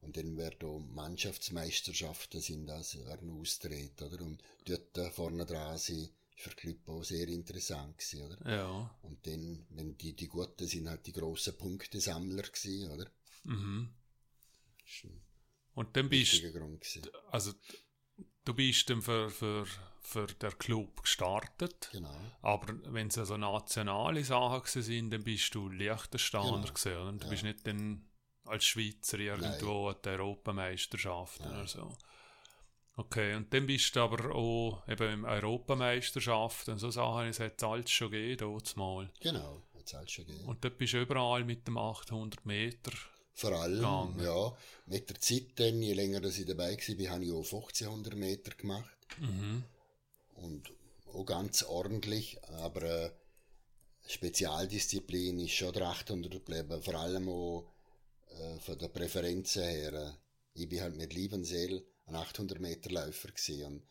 [0.00, 4.22] Und dann werden auch Mannschaftsmeisterschaften sind das, werden austreten, oder?
[4.22, 8.50] Und dort vorne dran sind, ist für Club auch sehr interessant gewesen, oder?
[8.50, 8.98] Ja.
[9.02, 13.10] Und dann, wenn die, die Guten sind halt die grossen Punktesammler gewesen, oder?
[13.44, 13.94] Mhm.
[15.74, 17.08] Und dann bist gewesen.
[17.30, 17.52] also
[18.44, 19.66] du bist dann für, für,
[20.00, 21.88] für den Club gestartet.
[21.92, 22.14] Genau.
[22.42, 26.66] Aber wenn es also nationale Sachen sind, dann bist du Liechtensteiner Genau.
[26.72, 27.12] gewesen, oder?
[27.12, 27.30] Du Ja.
[27.30, 28.04] bist nicht dann
[28.44, 31.96] als Schweizer irgendwo an der Europameisterschaft oder so.
[32.96, 37.90] Okay, und dann bist du aber auch eben im Europameisterschaften, so Sachen, es hat alles
[37.90, 39.10] schon gegeben, dort mal.
[39.20, 40.48] Genau, hat's alles schon gegeben.
[40.48, 42.92] Und dort bist du überall mit dem 800 Meter.
[43.32, 44.20] Vor allem, gegangen.
[44.22, 48.14] ja, mit der Zeit dann, je länger dass ich dabei war, habe ich auch 1500
[48.14, 48.96] Meter gemacht.
[49.18, 49.64] Mhm.
[50.34, 50.72] Und
[51.12, 53.10] auch ganz ordentlich, aber äh,
[54.06, 57.72] Spezialdisziplin ist schon der 800 geblieben, vor allem auch
[58.28, 59.92] äh, von der Präferenzen her.
[59.92, 60.12] Äh,
[60.54, 63.82] ich bin halt mit Liebenseel ein 800 Meter Läufer gewesen und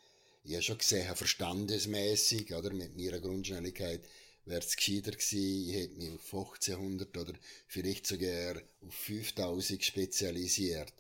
[0.45, 4.03] ich habe schon gesehen, verstandesmäßig, oder, mit meiner Grundschnelligkeit
[4.45, 7.34] wäre es gescheiter gewesen, ich hätte mich auf 1500 oder
[7.68, 10.93] vielleicht sogar auf 5000 spezialisiert.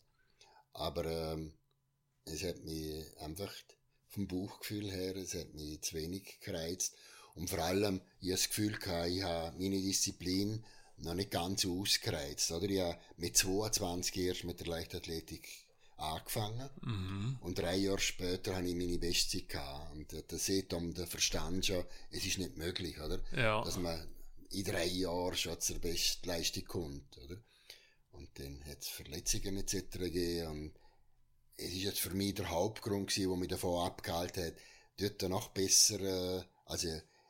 [0.71, 1.53] Aber ähm,
[2.23, 3.53] es hat mich einfach
[4.07, 6.95] vom Bauchgefühl her, es hat mich zu wenig gereizt.
[7.35, 10.63] Und vor allem, ich habe das Gefühl gehabt, ich habe meine Disziplin
[10.97, 12.69] noch nicht ganz ausgereizt, oder?
[12.69, 15.62] Ich habe mit 22 erst mit der Leichtathletik
[16.03, 16.69] angefangen.
[16.81, 17.37] Mhm.
[17.41, 19.95] Und drei Jahre später habe ich meine Bestzeit gehabt.
[19.95, 23.19] Und da sieht um den Verstand schon, es ist nicht möglich, oder?
[23.35, 23.63] Ja.
[23.63, 24.07] Dass man
[24.51, 27.37] in drei Jahren schon zur Bestleistung kommt, oder?
[28.11, 29.91] Und dann hat es Verletzungen etc.
[29.91, 30.47] gegeben.
[30.47, 30.73] Und
[31.57, 34.53] es ist jetzt für mich der Hauptgrund gewesen, der mich davon abgehalten hat,
[34.97, 36.87] dort noch besser, äh, also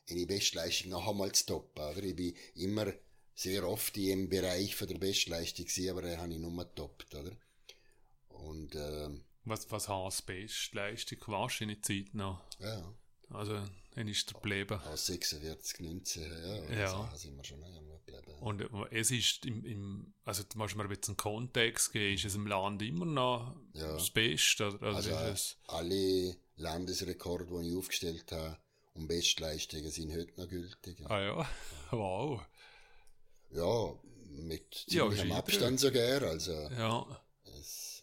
[0.09, 2.03] eine Bestleistung noch einmal zu toppen, oder?
[2.03, 2.91] Ich bin immer
[3.35, 7.31] sehr oft im Bereich von der Bestleistung gewesen, aber da habe ich nur getoppt, oder?
[8.43, 9.87] Und, ähm, Was, was
[11.59, 12.41] du in der Zeit noch?
[12.59, 12.93] ja,
[13.29, 13.59] Also,
[13.95, 14.79] dann ist er geblieben.
[14.85, 16.73] aus 46, 19, ja, Ja.
[16.79, 17.09] ja.
[17.11, 18.33] So sind wir schon irgendwo geblieben.
[18.39, 18.67] Und äh,
[18.99, 22.47] es ist im, im also du musst mir ein bisschen Kontext geben, ist es im
[22.47, 23.93] Land immer noch Ja.
[23.93, 24.67] das Beste?
[24.73, 28.57] oder- Also, Also alle Landesrekorde, die ich aufgestellt habe,
[28.95, 30.99] und Bestleistungen sind heute noch gültig.
[30.99, 31.49] Ja, ah ja,
[31.91, 32.41] wow.
[33.51, 33.93] ja
[34.29, 36.21] mit Ja, ziemlichem ist Abstand sogar.
[36.23, 37.22] Also Ja,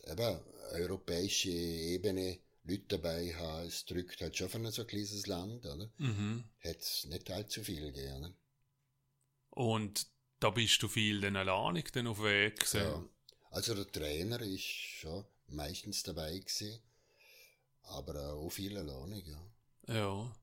[0.06, 0.40] eben,
[0.72, 5.90] europäische Ebene Leute dabei haben, es drückt halt schon von so ein kleines Land, oder?
[5.98, 6.44] mhm.
[6.62, 8.34] Hat es nicht allzu viel gegeben, oder?
[9.50, 10.06] Und
[10.38, 12.80] da bist du viel dann alleinig dann auf Weg gewesen.
[12.80, 13.04] Ja.
[13.50, 16.80] Also der Trainer ist schon meistens dabei gewesen,
[17.82, 19.94] aber auch viel alleinig, ja.
[19.94, 20.36] Ja.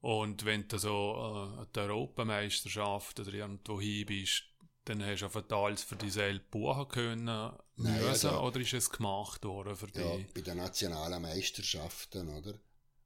[0.00, 4.44] Und wenn du so äh, an der Europameisterschaft oder irgendwo hin bist,
[4.84, 8.72] dann hast du einfach alles für dich selber buchen können, Nein, müssen, also- oder ist
[8.72, 10.32] es gemacht worden für Ja, dich?
[10.32, 12.54] bei den nationalen Meisterschaften, oder?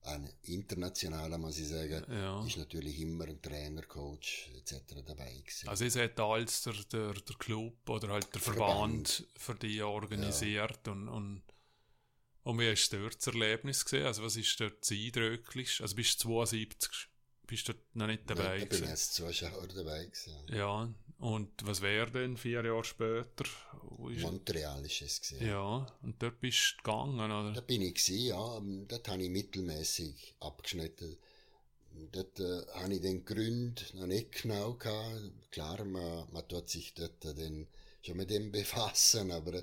[0.02, 2.44] Ein internationaler, muss ich sagen, Ja.
[2.46, 5.02] ist natürlich immer ein Trainer, Coach etc.
[5.02, 5.66] dabei gewesen.
[5.68, 10.86] Also es hat alles der, der, der Club oder halt der Verband, für dich organisiert
[10.88, 11.42] und, und,
[12.42, 14.04] und wie hast du dort das Erlebnis gesehen?
[14.04, 15.82] Also was ist dort das Eindrücklichste?
[15.82, 17.08] Also bist du 72,
[17.46, 20.36] bist du noch nicht dabei ja, da bin ich als Zuschauer dabei gewesen.
[20.48, 23.44] Ja, und was wäre denn vier Jahre später?
[23.98, 25.46] Montreal ist es gewesen.
[25.46, 27.60] Ja, und dort bist du gegangen, Da oder?
[27.62, 28.56] bin ich gewesen, ja.
[28.58, 31.16] ähm, Dort habe ich mittelmäßig abgeschnitten.
[32.12, 35.50] dort äh, habe ich den Grund noch nicht genau gehabt.
[35.50, 37.66] Klar, man, man tut sich dort dann
[38.02, 39.62] schon mit dem befassen, aber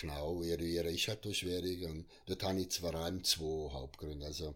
[0.00, 1.84] genau eruieren ist halt schwierig.
[1.84, 4.26] Und dort habe ich vor allem zwei Hauptgründe.
[4.26, 4.54] Also,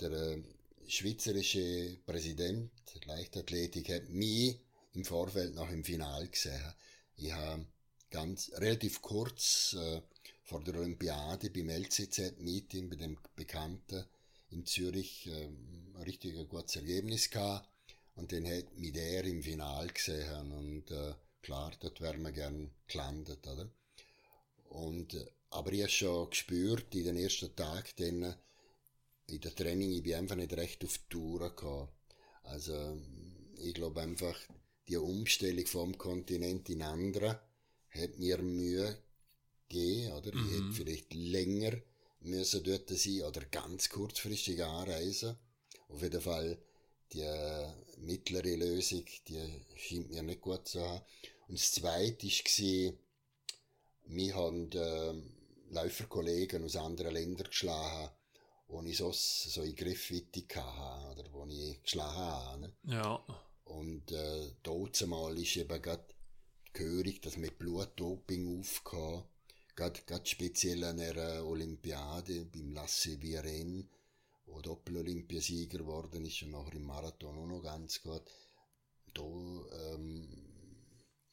[0.00, 0.42] der äh,
[0.86, 4.58] schweizerische Präsident der Leichtathletik hat mich
[4.94, 6.74] im Vorfeld nach dem Final gesehen.
[7.16, 7.66] Ich habe
[8.10, 10.00] ganz relativ kurz äh,
[10.44, 14.04] vor der Olympiade beim LCZ-Meeting bei dem Bekannten
[14.50, 17.68] in Zürich äh, ein richtig gutes Ergebnis gehabt
[18.14, 22.70] und den hat mit der im Final gesehen und äh, klar, dort wären wir gern
[22.86, 23.68] gelandet, oder?
[24.68, 28.34] Und, äh, aber ich habe schon gespürt in den ersten Tagen,
[29.26, 31.88] in der Training, ich bin einfach nicht recht auf die Tour gekommen.
[32.42, 32.98] Also,
[33.56, 34.36] ich glaube einfach,
[34.88, 37.36] die Umstellung vom Kontinent in anderen
[37.90, 38.98] hat mir Mühe
[39.68, 40.34] gegeben, oder?
[40.34, 40.46] Mhm.
[40.46, 41.72] Ich hätte vielleicht länger
[42.24, 45.36] müssen dort sein oder ganz kurzfristig anreisen.
[45.88, 46.58] Auf jeden Fall,
[47.12, 47.26] die
[47.98, 51.02] mittlere Lösung, die scheint mir nicht gut zu haben.
[51.48, 52.94] Und das Zweite war,
[54.06, 55.14] wir haben äh,
[55.70, 58.10] Läuferkollegen aus anderen Ländern geschlagen,
[58.68, 62.60] wo ich so, so in Griffweite hatte, oder wo ich geschlagen habe.
[62.60, 62.72] Ne?
[62.84, 63.24] Ja.
[63.64, 66.04] Und äh, dort mal ist eben gerade
[66.72, 69.24] gehörig, dass mit Blutdoping aufkam.
[69.74, 73.88] Gerade, gerade speziell an einer Olympiade beim Lasse Viren,
[74.46, 78.22] wo Doppel-Olympiasieger geworden ist und nachher im Marathon auch noch ganz gut.
[79.14, 80.28] Da ähm,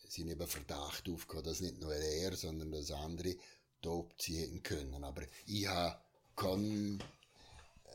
[0.07, 3.35] sind eben Verdacht aufgekommen, dass nicht nur er, sondern dass andere
[3.81, 5.03] dopt sie hätten können.
[5.03, 5.99] Aber ich habe
[6.35, 7.03] keinen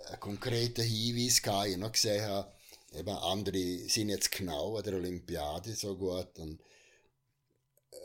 [0.08, 1.66] äh, konkreten Hinweis gehabt.
[1.66, 2.44] Ich habe noch gesehen,
[2.92, 6.60] eben andere sind jetzt genau an der Olympiade so gut und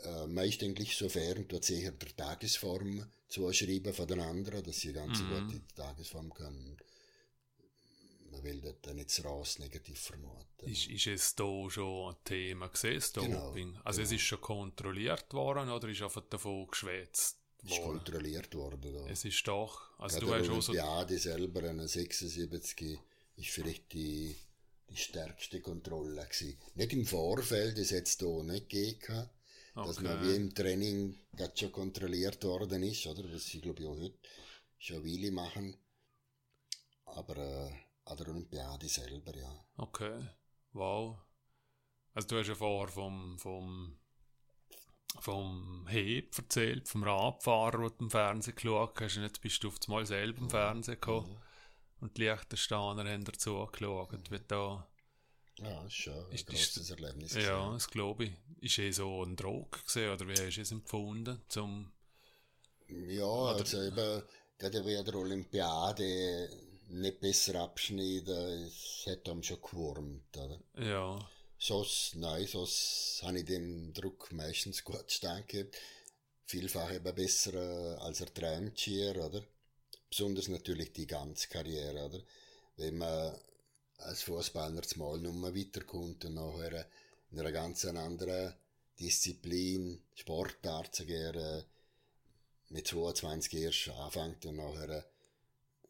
[0.04, 5.20] äh, meist eigentlich sofern tut sich der Tagesform zuschreiben von den anderen, dass sie ganz
[5.20, 5.28] mhm.
[5.28, 6.76] gut in die Tagesform können.
[8.30, 10.66] Man will dort nicht das Rass negativ vermuten.
[10.66, 13.72] Ist, ist es da schon ein Thema gesehen, Doping?
[13.72, 14.08] Genau, also genau.
[14.08, 17.38] es ist schon kontrolliert worden oder ist einfach davon geschwätzt?
[17.62, 18.92] Ist kontrolliert worden.
[18.92, 19.06] Da.
[19.08, 21.04] Es ist doch, also Gerade du hast auch so...
[21.04, 22.98] Die selber, eine 76,
[23.36, 24.34] ist vielleicht die,
[24.92, 26.58] die stärkste Kontrolle gewesen.
[26.74, 29.28] Nicht im Vorfeld, das hätte es da nicht gegeben
[29.74, 29.86] Okay.
[29.86, 33.24] Dass man wie im Training gerade schon kontrolliert worden ist, oder?
[33.32, 34.18] Was sie, glaube ich, auch heute
[34.78, 35.76] schon Weile machen.
[37.06, 37.72] Aber äh,
[38.04, 39.64] an der Olympiade selber, ja.
[39.78, 40.28] Okay.
[40.72, 41.16] Wow.
[42.12, 43.96] Also du hast ja vorher vom, vom,
[45.20, 49.16] vom Heb erzählt, vom Radfahrer, der du im Fernsehen geschaut hast.
[49.16, 51.30] Und jetzt bist du auf einmal selber im Fernsehen gekommen.
[51.30, 51.51] Mhm.
[52.02, 54.22] Und die Liechtensteiner haben dazu geschaut, mhm.
[54.30, 54.88] wie da
[55.58, 57.34] ja, ist schon ein ist, grosses Erlebnis.
[57.34, 58.32] Ja, das glaube ich.
[58.60, 61.40] Ist eh so ein Druck gesehen, oder wie hast du es empfunden?
[61.48, 61.92] Zum,
[62.88, 64.22] ja, also eben,
[64.58, 66.50] gerade bei der Olympiade
[66.88, 70.58] nicht besser abschneiden, es hat einem schon gewurmt, oder?
[70.78, 71.30] Ja.
[71.56, 75.46] Sonst, nein, sonst habe ich dem Druck meistens gut stand
[76.46, 79.44] Vielfach eben besser äh, als er träumt schier, oder?
[80.12, 82.20] Besonders natürlich die ganze Karriere, oder?
[82.76, 83.34] Wenn man
[83.96, 86.86] als Fußballer zumal nur weiterkommt und nachher
[87.30, 88.52] in einer ganz anderen
[89.00, 91.64] Disziplin, Sportart zu gehen,
[92.68, 95.02] mit 22 erst anfängt und nachher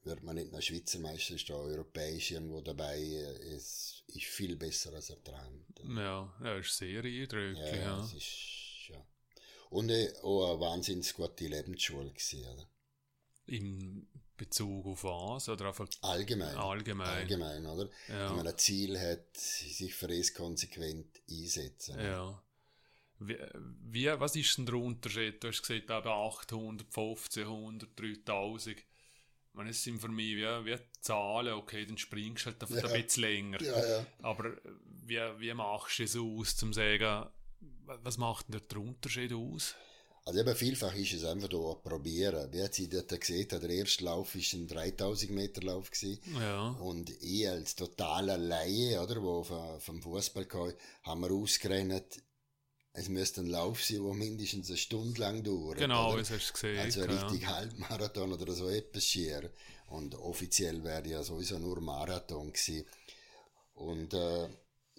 [0.04, 4.92] wird man nicht noch Schweizer Meister, ist da europäisch irgendwo dabei, es ist viel besser
[4.92, 5.80] als er träumt.
[5.96, 7.58] Ja, er ist sehr eindrücklich.
[7.58, 8.04] Ja, ja.
[8.04, 9.04] Ist, ja.
[9.70, 12.68] Und äh, auch eine wahnsinnig gute Lebensschule gewesen, oder?
[13.46, 14.06] Im
[14.36, 15.48] Bezug auf was?
[15.48, 16.56] Oder einfach allgemein.
[16.56, 17.08] Allgemein.
[17.08, 17.88] Allgemein, oder?
[18.08, 18.28] Ja.
[18.30, 21.98] Wenn man ein Ziel hat, sich für es konsequent einsetzen.
[21.98, 22.42] Ja.
[23.18, 23.38] Wie,
[23.84, 25.42] wie, was ist denn der Unterschied?
[25.42, 28.78] Du hast gesagt, eben 800, 1500, 3000.
[28.78, 28.84] Ich
[29.52, 32.90] meine, es sind für mich wie, wie Zahlen, okay, dann springst du halt ja.
[32.90, 33.62] ein bisschen länger.
[33.62, 34.06] Ja, ja.
[34.22, 34.56] Aber
[35.04, 37.28] wie, wie machst du es aus, zum sagen,
[37.86, 39.76] was macht denn der Unterschied aus?
[40.24, 42.52] Also eben vielfach ist es einfach da probieren.
[42.52, 46.20] Wie hat sie dort gesehen, der erste Lauf war ein 3000 Meter Lauf gewesen.
[46.38, 46.68] Ja.
[46.80, 50.72] Und ich als totaler Laie, oder, wo vom, Fußball kam,
[51.02, 52.22] haben wir ausgerechnet,
[52.92, 55.78] es müsste ein Lauf sein, der mindestens eine Stunde lang dauert.
[55.78, 56.78] Genau, das hast du gesehen.
[56.78, 57.56] Also ein richtig ja.
[57.56, 59.50] Halbmarathon oder so etwas schier.
[59.88, 62.86] Und offiziell wäre ja sowieso nur Marathon gewesen.
[63.74, 64.48] Und, äh,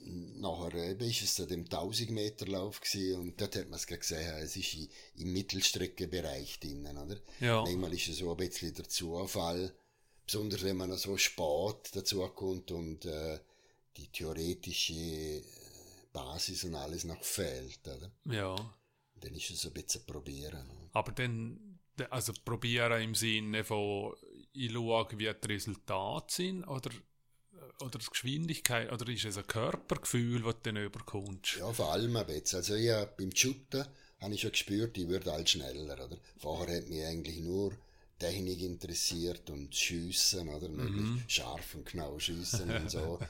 [0.06, 4.36] nachher eben ist es dem 1000 Meter Lauf gewesen und dort hat man es gesehen,
[4.42, 4.76] es ist
[5.16, 7.18] im Mittelstreckenbereich drinnen, oder?
[7.40, 7.62] Ja.
[7.64, 9.74] Manchmal ist es so ein bisschen der Zufall,
[10.26, 13.40] besonders wenn man so spät dazu kommt und äh,
[13.98, 15.44] die theoretische äh,
[16.12, 18.12] Basis und alles noch fehlt, oder?
[18.26, 18.56] Ja.
[19.16, 20.70] Dann ist es so ein bisschen probieren.
[20.92, 24.14] Aber dann, also probieren im Sinne von,
[24.52, 26.92] ich schaue, wie die Resultate sind, oder
[27.82, 31.58] oder die Geschwindigkeit, oder ist es ein Körpergefühl, das du dann überkommst?
[31.58, 32.58] Ja, vor allem ein bisschen.
[32.58, 33.86] Also ich beim Shooten
[34.20, 36.18] habe ich schon gespürt, ich würde halt schneller, oder?
[36.38, 37.74] Vorher hat mich eigentlich nur
[38.20, 40.70] Technik interessiert und Schiessen, oder?
[40.70, 43.20] Möglichst scharf und genau schiessen und so.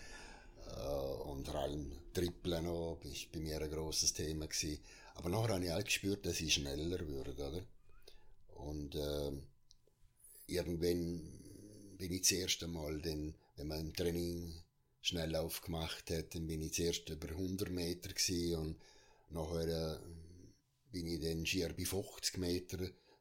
[0.75, 4.79] Äh, und vor allem Trippeln noch, ist bei mir ein grosses Thema gewesen.
[5.15, 7.61] Aber nachher habe ich halt gespürt, dass ich schneller würde, oder?
[8.55, 9.31] Und äh,
[10.47, 11.21] irgendwann
[11.97, 14.53] bin ich das erste Mal, dann, wenn man im Training
[15.01, 18.77] schnell aufgemacht hat, dann bin ich zuerst über 100 Meter gewesen und
[19.29, 19.99] nachher äh,
[20.91, 22.77] bin ich dann schier bei 50 Meter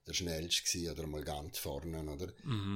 [0.07, 2.33] der schnellste gewesen, oder mal ganz vorne, oder?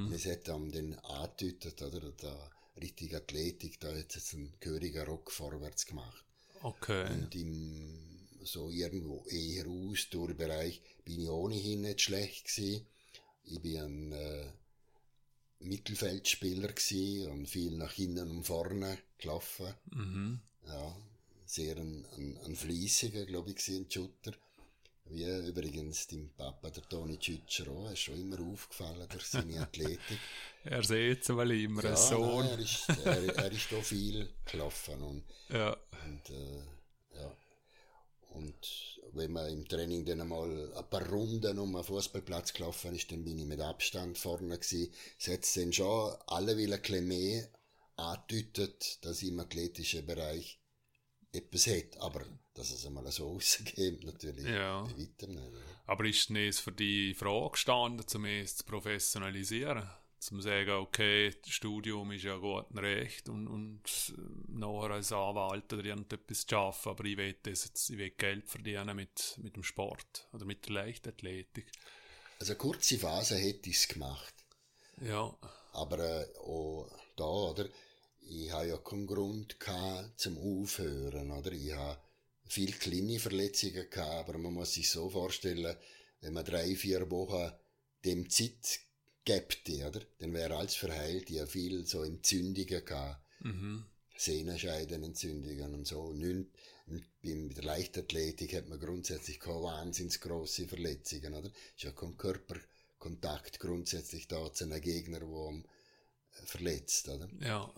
[0.07, 2.13] Und es hat dann dann angedeutet, oder?
[2.13, 2.51] Da
[2.81, 6.25] richtig Athletik, da hat es jetzt einen gehörigen Rock vorwärts gemacht.
[6.63, 7.11] Okay.
[7.11, 12.87] Und im, so irgendwo eher Ausdauerbereich bin ich ohnehin nicht schlecht gewesen.
[13.45, 14.53] Ich bin ein äh,
[15.61, 19.75] Mittelfeldspieler gewesen und viel nach hinten und vorne gelaufen.
[19.91, 20.41] Mhm.
[20.67, 20.97] Ja,
[21.45, 24.33] sehr ein, ein, ein fleissiger, glaube ich, ein Shooter.
[25.09, 30.19] Wie übrigens dein Papa, der Toni Tschütscher, auch, ist schon immer aufgefallen durch seine Athletik.
[30.65, 32.45] Er sieht es mal immer, ein Sohn.
[32.45, 35.77] Nein, er, ist, er, er ist da viel gelaufen und Ja.
[36.05, 37.37] und, äh, ja.
[38.31, 43.11] Und wenn man im Training dann einmal ein paar Runden um den Fußballplatz gelaufen ist,
[43.11, 44.93] dann bin ich mit Abstand vorne gewesen.
[45.19, 47.49] Es hat dann schon alle wieder ein bisschen mehr
[47.97, 50.61] angedeutet, dass ich im athletischen Bereich
[51.33, 51.97] etwas hat.
[52.01, 52.25] Aber
[52.55, 54.83] dass es einmal so rausgeht, natürlich Ja.
[54.85, 55.53] bei weitem nicht.
[55.87, 59.89] Aber ist nicht für die Frage gestanden, zum es zu professionalisieren?
[60.27, 65.13] Zum sagen, okay, das Studium ist ja gut und recht und, und äh, nachher als
[65.13, 69.39] Anwalt oder irgendetwas zu arbeiten, aber ich will, das jetzt, ich will Geld verdienen mit,
[69.41, 71.71] mit dem Sport oder mit der Leichtathletik.
[72.41, 74.35] Also eine kurze Phase hätte ich es gemacht.
[75.01, 75.33] Ja,
[75.75, 77.69] Aber äh, auch da, oder?
[78.23, 81.53] Ich habe ja keinen Grund gehabt zum Aufhören, oder?
[81.53, 82.01] Ich habe
[82.49, 85.77] viel kleine Verletzungen gehabt, aber man muss sich so vorstellen,
[86.21, 87.53] wenn man drei, vier Wochen
[88.05, 88.81] dem Zeit
[89.27, 90.01] gibt, oder?
[90.19, 91.29] Dann wäre alles verheilt.
[91.31, 93.21] Habe viel so Entzündungen gehabt.
[93.41, 93.85] mhm.
[94.17, 96.15] Sehnenscheidenentzündungen und so.
[96.15, 96.49] Nicht,
[97.23, 101.49] bei der Leichtathletik hat man grundsätzlich keine wahnsinnig grosse Verletzungen, oder?
[101.77, 105.67] Ist ja kein Körperkontakt grundsätzlich da zu einem Gegner, der einen
[106.47, 107.29] verletzt, oder?
[107.41, 107.71] ja,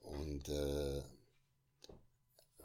[0.00, 1.02] Und äh,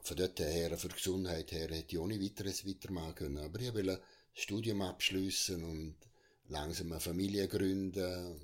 [0.02, 3.38] von dort her, für die Gesundheit her, hätte ich ohne weiteres weitermachen können.
[3.38, 4.00] Aber ich will ein
[4.34, 5.96] Studium abschließen und
[6.50, 8.40] langsam eine Familie gründen.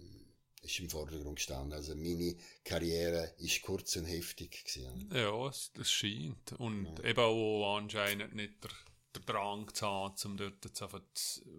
[0.62, 1.74] Ist im Vordergrund gestanden.
[1.74, 5.10] Also meine Karriere ist kurz und heftig gewesen.
[5.14, 6.54] ja, das scheint.
[6.58, 8.72] Und eben auch anscheinend nicht der,
[9.14, 11.02] der Drang zu haben, um dort jetzt einfach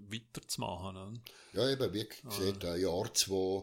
[0.09, 0.95] weiterzumachen.
[0.95, 1.21] Ne?
[1.53, 3.63] Ja, eben, wie gesagt, ein Jahr, zwei,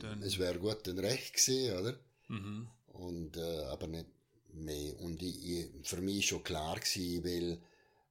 [0.00, 2.00] dann, es wäre gut und recht gewesen, oder?
[2.28, 2.68] mhm.
[2.88, 4.06] Und, äh, aber nicht
[4.52, 4.98] mehr.
[5.00, 7.62] Und ich, ich, für mich ist schon klar gewesen, will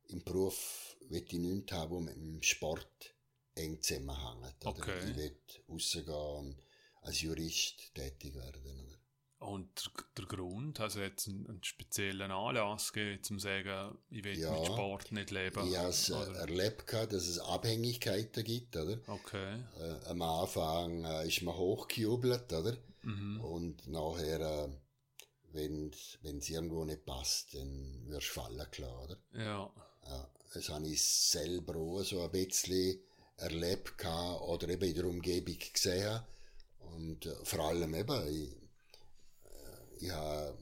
[0.07, 3.14] im Beruf will ich nichts haben, wo mit dem Sport
[3.55, 4.65] eng zusammenhängt.
[4.65, 4.69] Oder?
[4.77, 5.09] Okay.
[5.09, 5.35] Ich will
[5.69, 6.55] rausgehen und
[7.01, 8.61] als Jurist tätig werden.
[8.63, 8.95] Oder?
[9.37, 14.51] Und der, Grund, also jetzt einen, speziellen Anlass gegeben, zum zu sagen, ich will Ja.
[14.51, 15.67] mit Sport nicht leben.
[15.67, 18.75] Ich habe es äh, erlebt, dass es Abhängigkeiten gibt.
[18.75, 18.97] Oder?
[19.07, 19.61] Okay.
[19.77, 22.77] Äh, am Anfang äh, ist man hochgejubelt, oder?
[23.03, 23.41] Mhm.
[23.41, 24.69] Und nachher, äh,
[25.51, 29.17] wenn es irgendwo nicht passt, dann wirst du fallen klar, oder?
[29.33, 29.71] Ja.
[30.07, 32.99] Ja, das habe ich selber auch so ein bisschen
[33.37, 36.21] erlebt oder eben in der Umgebung gesehen.
[36.79, 38.55] Und äh, vor allem eben, ich,
[39.45, 40.57] äh, ich habe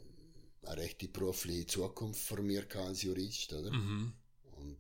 [0.66, 3.72] eine rechte berufliche Zukunft vor mir als Jurist, oder?
[3.72, 4.14] Mhm.
[4.58, 4.78] Und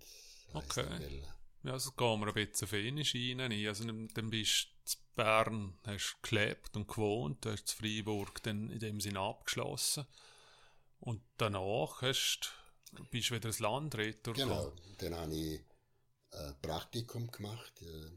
[0.53, 0.85] das Okay.
[0.87, 1.23] dann,
[1.63, 3.67] Ja, also gehen wir ein bisschen auf eine Schiene ein.
[3.67, 8.79] Also dann bist du in Bern, hast gelebt und gewohnt, hast in Freiburg dann in
[8.79, 10.05] dem Sinne abgeschlossen.
[10.99, 12.53] Und danach hast,
[13.11, 15.61] bist du wieder ins Land Genau, dann habe ich
[16.33, 18.09] ein Praktikum gemacht äh,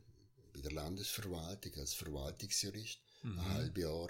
[0.53, 3.39] bei der Landesverwaltung als Verwaltungsjurist, Mhm.
[3.41, 4.09] ein halbes Jahr.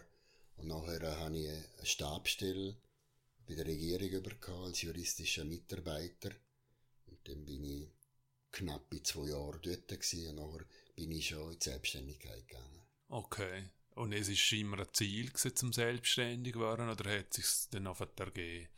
[0.57, 2.77] Und nachher habe ich eine Stabstelle
[3.47, 6.31] bei der Regierung bekommen als juristischer Mitarbeiter.
[7.07, 7.89] Und dann bin ich
[8.53, 12.83] knapp bei zwei Jahren dort gewesen, und nachher bin ich schon in die Selbstständigkeit gegangen.
[13.09, 13.71] Okay.
[13.95, 17.71] Und es ist immer ein Ziel gewesen, zum selbstständig zu werden, oder hat es sich
[17.71, 18.69] dann einfach ergeben?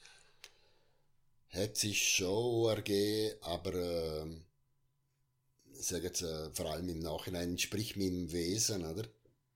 [1.51, 3.75] Hat sich schon ergeben, aber
[5.79, 9.09] ähm, sag jetzt, äh, vor allem im Nachhinein entspricht meinem Wesen, oder?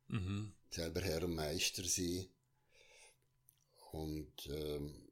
[0.08, 0.52] Mhm.
[0.70, 2.26] selber Herr und Meister sein.
[3.92, 5.10] Und ähm,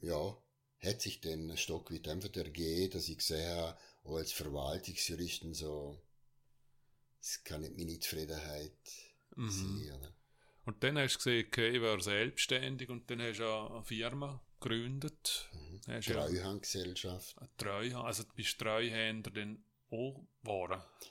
[0.00, 0.36] ja,
[0.80, 5.54] hat sich dann ein Stock weit einfach ergeben, dass ich gesehen habe, auch als Verwaltungsjuristen
[5.54, 6.00] so,
[7.20, 8.72] es kann nicht meine Zufriedenheit
[9.34, 9.50] Mhm.
[9.50, 9.98] sein.
[9.98, 10.14] Oder?
[10.64, 14.44] Und dann hast du gesehen, okay, ich wäre selbstständig und dann hast du eine Firma
[14.60, 15.48] gegründet.
[15.52, 16.00] Mhm.
[16.00, 17.36] Treuhandgesellschaft.
[17.56, 20.26] Treuhand, also du bist Treuhänder dann auch.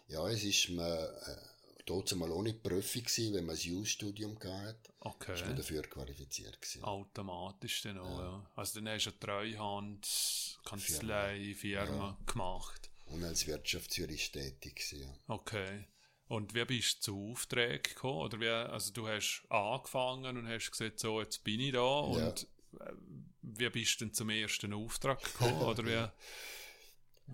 [0.07, 1.51] Ja, es ist mir äh,
[1.85, 4.89] dort mal nicht Profi gewesen, wenn man ein Jus-Studium gehabt.
[4.99, 5.33] Okay.
[5.33, 6.83] Ist man dafür qualifiziert gewesen.
[6.83, 8.51] Automatisch dann auch, ja.
[8.55, 12.89] Also dann hast du eine Treuhand, Kanzlei, Firma gemacht.
[13.05, 15.13] Und als Wirtschaftsjurist tätig gewesen, ja.
[15.27, 15.85] Okay.
[16.27, 18.19] Und wie bist du zu Aufträgen gekommen?
[18.19, 21.81] Oder wie, also du hast angefangen und hast gesagt, so, jetzt bin ich da.
[21.81, 22.47] Und
[22.79, 22.93] äh,
[23.41, 25.61] wie bist du denn zum ersten Auftrag gekommen?
[25.61, 26.07] Oder wie,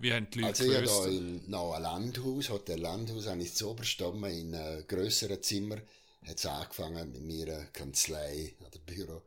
[0.00, 3.70] wie haben die Leute Also ich da im noch Landhaus, Hotel Landhaus, habe ich zu
[3.70, 5.76] obersten in einem grösseren Zimmer,
[6.24, 9.22] hat es angefangen mit meiner Kanzlei oder Büro.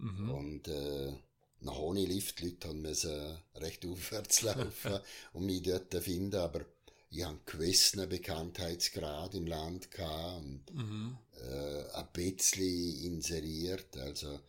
[0.00, 0.38] Mhm.
[0.38, 1.12] Und äh,
[1.60, 4.98] nach ohne Lift, die Leute haben müssen recht aufwärts laufen,
[5.32, 6.64] um mich dort zu finden, aber
[7.10, 11.18] ich habe einen gewissen Bekanntheitsgrad im Land gehabt und Mhm.
[11.40, 14.40] äh, ein bisschen inseriert, also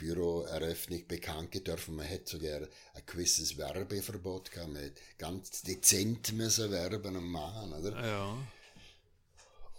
[0.00, 1.96] Büroeröffnung bekannt gedürfen.
[1.96, 4.72] Man hätte sogar ein gewisses Werbeverbot gehabt.
[4.72, 8.06] Man hätte ganz dezent müssen werben und machen, oder?
[8.06, 8.36] Ja.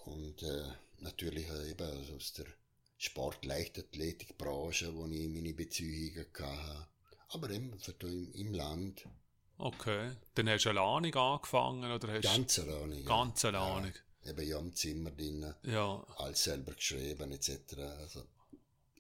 [0.06, 0.64] Und äh,
[1.00, 2.46] natürlich eben also aus der
[2.98, 6.88] Sport-Leichtathletik-Branche, wo ich meine Beziehungen hatte.
[7.30, 9.06] Aber eben im, im Land
[9.58, 10.12] Okay.
[10.34, 12.96] Dann hast du alleine angefangen oder hast ganz alleine.
[12.96, 13.06] ja.
[13.06, 13.94] ganz alleine?
[14.26, 16.04] Eben ja im Zimmer drin, Ja.
[16.18, 17.78] alles selber geschrieben etc.
[18.00, 18.24] Also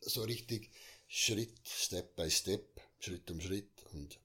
[0.01, 0.69] so richtig
[1.13, 4.17] Schritt, Step by Step, Schritt um Schritt und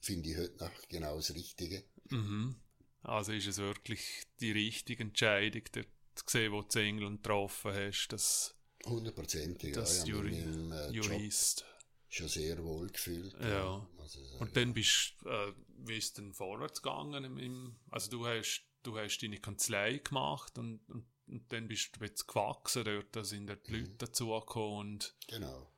[0.00, 1.84] finde ich heute noch genau das Richtige.
[2.10, 2.56] Mhm.
[3.02, 4.02] Also ist es wirklich
[4.40, 5.86] die richtige Entscheidung, dort
[6.16, 9.80] zu sehen, wo du England getroffen hast, das, Hundertprozentig, ja.
[9.80, 11.64] das Ich habe mich im äh, Job Jurist.
[12.08, 13.32] schon sehr wohl gefühlt.
[13.40, 13.88] Ja.
[13.98, 15.52] Also, so, Und dann bist äh,
[15.84, 17.22] wie ist denn vorwärts gegangen?
[17.22, 21.94] Im, im, also du hast, du hast deine Kanzlei gemacht und, und, und dann bist
[21.96, 23.78] du jetzt gewachsen dort, da sind die Mhm.
[23.78, 25.70] Leute dazugekommen und Genau.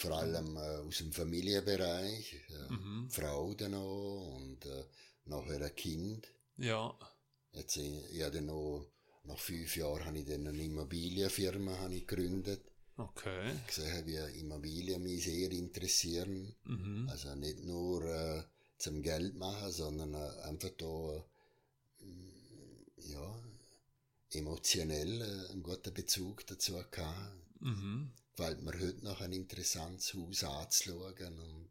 [0.00, 3.10] Vor allem äh, aus dem Familienbereich, äh, Mhm.
[3.10, 4.84] Frau dann noch und äh,
[5.26, 6.22] nachher ein Kind.
[6.58, 6.82] ja,
[7.52, 8.86] Jetzt, äh, ich habe dann noch,
[9.24, 12.62] nach fünf Jahren habe ich dann eine Immobilienfirma habe ich gegründet.
[12.96, 13.52] okay.
[13.66, 16.54] Gesehen, wie Immobilien mich sehr interessieren.
[16.64, 17.08] Mhm.
[17.10, 18.42] Also nicht nur äh,
[18.78, 21.24] zum Geld machen, sondern äh, einfach da,
[22.00, 23.34] äh, ja,
[24.32, 27.36] emotionell äh, einen guten Bezug dazu gehabt.
[27.60, 28.12] Mhm.
[28.40, 31.68] Gefällt mir heute noch ein interessantes Haus anzuschauen und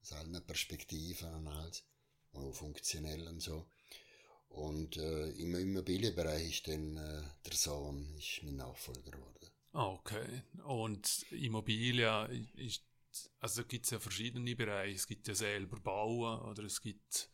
[0.00, 1.84] aus allen Perspektiven und alles.
[2.32, 3.68] Auch funktionell und so.
[4.48, 9.50] Und äh, im Immobilienbereich ist dann äh, der Sohn ist mein Nachfolger geworden.
[9.72, 10.44] Ah, Okay.
[10.64, 12.86] Und Immobilien ist,
[13.40, 14.96] also gibt es ja verschiedene Bereiche.
[14.96, 17.28] Es gibt ja selber Bauen oder es gibt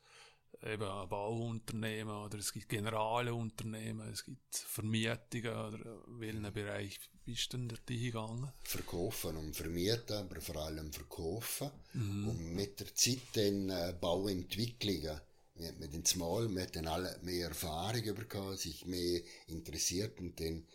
[0.65, 7.59] eben Bauunternehmen oder es gibt generale Unternehmen, es gibt Vermietungen oder welchen Bereich bist du
[7.59, 8.53] denn dort hingegangen?
[8.63, 11.71] Verkaufen und vermieten, aber vor allem verkaufen.
[11.93, 12.29] Mhm.
[12.29, 15.21] Und mit der Zeit dann äh, Bauentwicklungen.
[15.57, 20.67] Wir haben den Mal, wir dann alle mehr Erfahrung bekommen, sich mehr interessiert und dann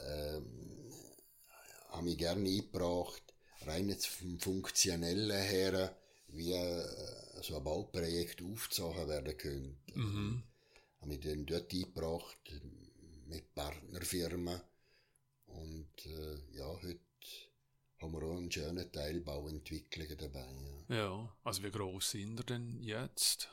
[0.00, 0.92] ähm,
[1.90, 3.22] habe ich gerne eingebracht,
[3.66, 5.94] rein jetzt vom Funktionellen her,
[6.28, 9.98] wie äh, so ein Bauprojekt aufgezogen werden könnte.
[9.98, 10.42] Mhm.
[11.00, 12.52] Habe ich dann dort eingebracht,
[13.26, 14.60] mit Partnerfirmen.
[15.46, 17.00] Und äh, ja, heute
[18.00, 20.46] haben wir auch einen schönen Teil Bauentwicklungen dabei.
[20.88, 20.96] Ja.
[20.96, 23.48] Ja, also wie groß sind ihr denn jetzt?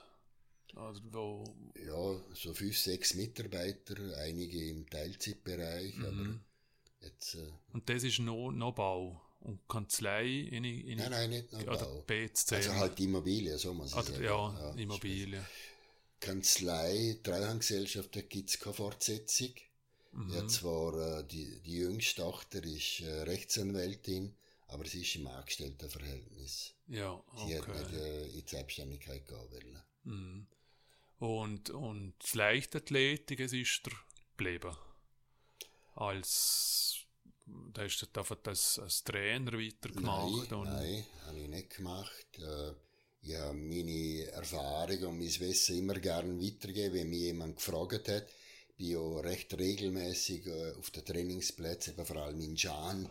[0.73, 1.43] Oder wo,
[1.75, 6.05] ja, so fünf, sechs Mitarbeiter, einige im Teilzeitbereich, Mhm.
[6.05, 11.29] aber jetzt, äh, und das ist noch, noch Bau und Kanzlei in, in nein, nein,
[11.29, 12.03] nicht nur oder Bau.
[12.07, 12.53] BZC.
[12.53, 14.23] Also halt Immobilien, so muss ich sagen.
[14.23, 15.45] ja, Immobilien.
[16.19, 19.53] Kanzlei, Treuhandgesellschaft, da gibt's keine Fortsetzung.
[20.13, 20.33] Mhm.
[20.33, 24.35] Ja, zwar, äh, die, die jüngste Tochter ist äh, Rechtsanwältin,
[24.67, 26.73] aber sie ist im Angestelltenverhältnis.
[26.87, 27.97] Ja, Sie hat nicht okay.
[27.97, 29.81] äh, in die Selbstständigkeit gehen wollen.
[30.03, 30.47] Mhm.
[31.19, 33.93] Und, und das Leichtathletik, es ist der
[34.41, 34.75] geblieben.
[35.95, 37.00] Als,
[37.73, 40.51] da hast du einfach das als Trainer weitergemacht.
[40.51, 42.27] Nein, und, nein, habe ich nicht gemacht.
[42.39, 42.73] Äh,
[43.23, 48.27] ich habe meine Erfahrung und mein Wissen immer gerne weitergegeben, wenn mich jemand gefragt hat.
[48.77, 53.07] Ich war auch recht regelmäßig äh, auf den Trainingsplätzen, eben vor allem in Jan,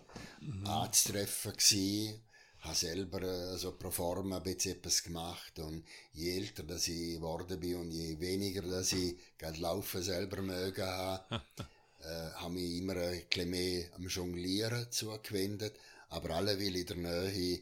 [0.64, 2.22] anzutreffen gewesen.
[2.58, 7.14] Habe selber äh, so pro forma ein bisschen etwas gemacht und je älter dass ich
[7.14, 11.42] geworden bin und je weniger dass ich gerade laufen selber mögen habe,
[12.02, 15.78] äh, habe mich immer ein bisschen mehr am Jonglieren zugewendet,
[16.09, 17.60] aber alle will in der Nähe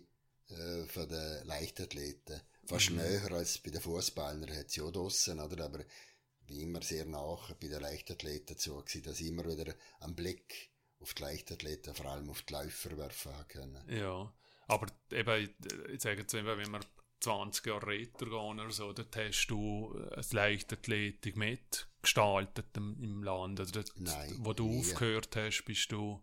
[0.48, 2.40] äh, von den Leichtathleten.
[2.66, 5.65] Fast näher als bei den Fußballern hat sie auch draussen, oder?
[5.65, 5.81] Aber
[6.48, 10.70] bin immer sehr nach bei den Leichtathleten zu, gewesen, dass ich immer wieder einen Blick
[11.01, 13.85] auf die Leichtathleten, vor allem auf die Läufer werfen können.
[13.89, 14.32] Ja,
[14.66, 15.55] aber eben,
[15.93, 16.81] ich sage jetzt eben, wenn wir
[17.20, 21.36] 20 Jahre Retter gehen oder so, dort hast du eine Leichtathletik
[21.99, 23.61] mitgestaltet im, im Land.
[23.61, 24.79] Also dort, Nein, wo du nie.
[24.81, 26.23] aufgehört hast, bist du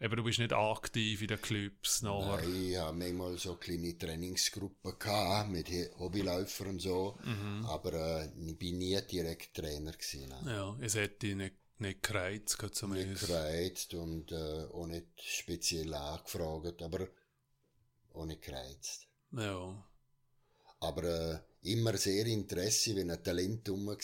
[0.00, 2.42] eben, du bist nicht aktiv in den Clubs nachher.
[2.46, 7.18] Nein, ich habe manchmal so kleine Trainingsgruppen gehabt, mit Hobbyläufern und so,
[7.66, 10.28] aber äh, ich bin nie direkt Trainer gewesen.
[10.28, 10.46] nein.
[10.46, 13.26] Ja, es hätte dich nicht, nicht gereizt, Nicht zumindest.
[13.26, 17.08] gereizt und äh, auch nicht speziell angefragt, aber
[18.12, 19.06] auch nicht gereizt.
[19.32, 19.84] Ja,
[20.80, 21.38] Aber äh,
[21.72, 23.96] immer sehr Interesse, wenn ein Talent rum war,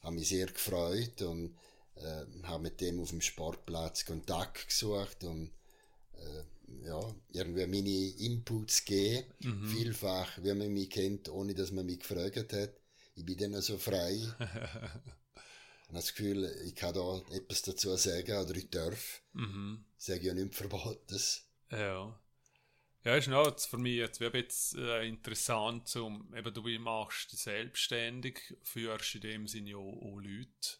[0.00, 1.56] habe mich sehr gefreut und
[1.96, 5.50] äh, habe mit dem auf dem Sportplatz Kontakt gesucht und
[6.14, 9.26] äh, ja, irgendwie meine Inputs gegeben.
[9.66, 12.70] Vielfach, wie man mich kennt, ohne dass man mich gefragt hat.
[13.14, 14.14] Ich bin dann so frei.
[15.88, 19.22] und das Gefühl, ich kann da etwas dazu sagen oder ich darf.
[19.32, 19.84] mhm.
[19.96, 21.42] Sage ja nichts Verbotenes.
[21.70, 22.18] Ja.
[23.04, 27.40] Ja, ist noch für mich jetzt, wie jetzt äh, interessant, zum, eben du machst dich
[27.40, 30.78] selbstständig, führst in dem Sinne ja auch, auch Leute.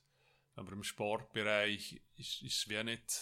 [0.55, 3.21] Aber im Sportbereich ist, ist wie nicht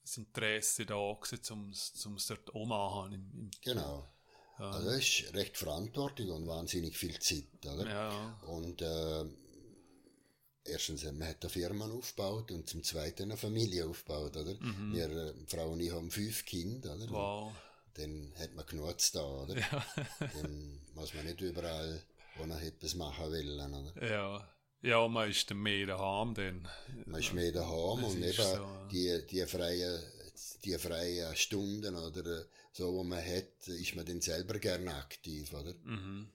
[0.00, 1.70] das Interesse da gewesen, um
[2.16, 3.12] es dort auch machen.
[3.12, 4.08] Im, im, Genau.
[4.56, 7.88] Also das ist recht verantwortlich und wahnsinnig viel Zeit, oder?
[7.88, 9.24] ja, Und äh,
[10.64, 14.56] erstens, äh, man hat eine Firma aufgebaut und zum Zweiten eine Familie aufgebaut, oder?
[14.92, 17.10] Wir, äh, Frau und ich haben fünf Kinder, oder?
[17.10, 17.52] wow.
[17.98, 19.54] Dann hat man genug zu tun, oder?
[19.58, 19.84] Ja,
[20.34, 22.02] Dann muss man nicht überall,
[22.36, 24.08] wo man etwas machen will, oder?
[24.08, 24.54] ja.
[24.80, 26.68] Ja, man ist dann mehr daheim dann.
[27.06, 30.02] Man ist mehr daheim Das und eben so, die, die freien
[30.64, 35.74] die freien Stunden oder so, wo man hat, ist man dann selber gerne aktiv, oder?
[35.82, 36.28] Mhm.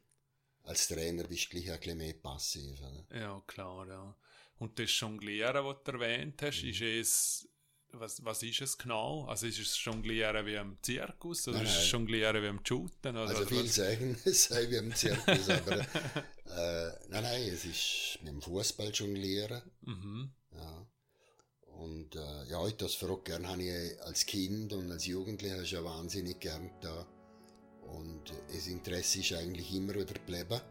[0.63, 3.05] Als Trainer bist du gleich ein bisschen mehr passiv, oder?
[3.17, 4.15] Ja, klar, ja.
[4.59, 6.69] Und das Jonglieren, was du erwähnt hast, Mhm.
[6.69, 7.49] ist es,
[7.93, 9.25] was, was ist es genau?
[9.25, 11.89] Also ist es Jonglieren wie im Zirkus oder Nein, ist es nein.
[11.91, 13.15] Jonglieren wie im Shooten?
[13.17, 13.75] Oder, Also oder viel was?
[13.75, 18.89] sagen, es sei wie im Zirkus, aber äh, nein, nein, es ist mit dem Fußball
[18.91, 19.61] jonglieren.
[19.81, 20.31] Mhm.
[20.55, 20.87] Ja.
[21.67, 25.85] Und äh, ja, ich das verrückt gern habe ich als Kind und als Jugendlicher schon
[25.85, 27.07] wahnsinnig gern da.
[27.81, 30.61] Und äh, das Interesse ist eigentlich immer wieder geblieben.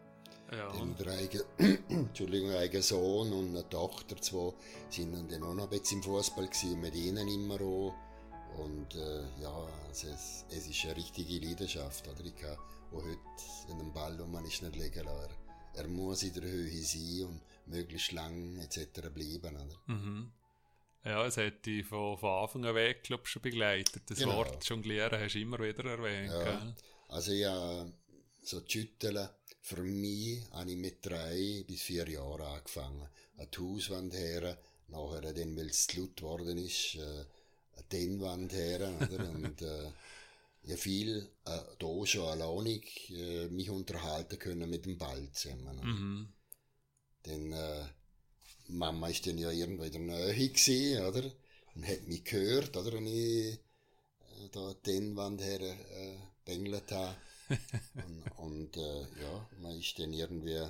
[0.53, 1.45] Ja, Denn der eigene,
[1.89, 4.53] Entschuldigung, ein eigener Sohn und eine Tochter, zwei,
[4.91, 7.95] sind dann auch noch ein bisschen im Fußball gewesen, mit ihnen immer auch.
[8.59, 12.07] Und äh, ja, also es, es ist eine richtige Leidenschaft.
[12.07, 12.25] Oder?
[12.25, 12.57] Ich kann
[12.93, 13.19] auch heute,
[13.69, 15.31] wenn ein Ball um man ist nicht legen lassen.
[15.75, 19.09] Er, er muss in der Höhe sein und möglichst lang etc.
[19.09, 19.57] bleiben.
[19.57, 19.81] Oder?
[19.87, 20.33] mhm.
[21.03, 24.03] ja, es hat dich von, von Anfang an weg, glaub, schon begleitet.
[24.07, 24.37] Das Genau.
[24.37, 26.31] Wort Jonglieren hast du immer wieder erwähnt.
[26.31, 26.45] Ja.
[26.45, 26.75] gell?
[27.09, 27.87] Also ja,
[28.43, 29.29] so Schütteln,
[29.63, 33.09] für mich habe ich mit drei bis vier Jahren angefangen.
[33.39, 34.59] An die Hauswand her,
[34.89, 37.25] nachher dann, weil es zu laut geworden ist, äh,
[37.77, 39.31] an die Innenwand her, oder?
[39.35, 39.91] Und äh,
[40.65, 45.81] ja viel äh, da schon alleinig äh, mich unterhalten können mit dem Ball zusammen.
[45.83, 46.29] Mhm.
[47.27, 47.85] Denn äh,
[48.69, 51.31] Mama ist dann ja irgendwo in der Nähe gewesen, oder?
[51.75, 52.93] Und hat mich gehört, oder?
[52.93, 57.17] Wenn ich äh, da die Innenwand her äh, bengelt habe.
[57.95, 60.67] Und und äh, ja, man ist dann irgendwie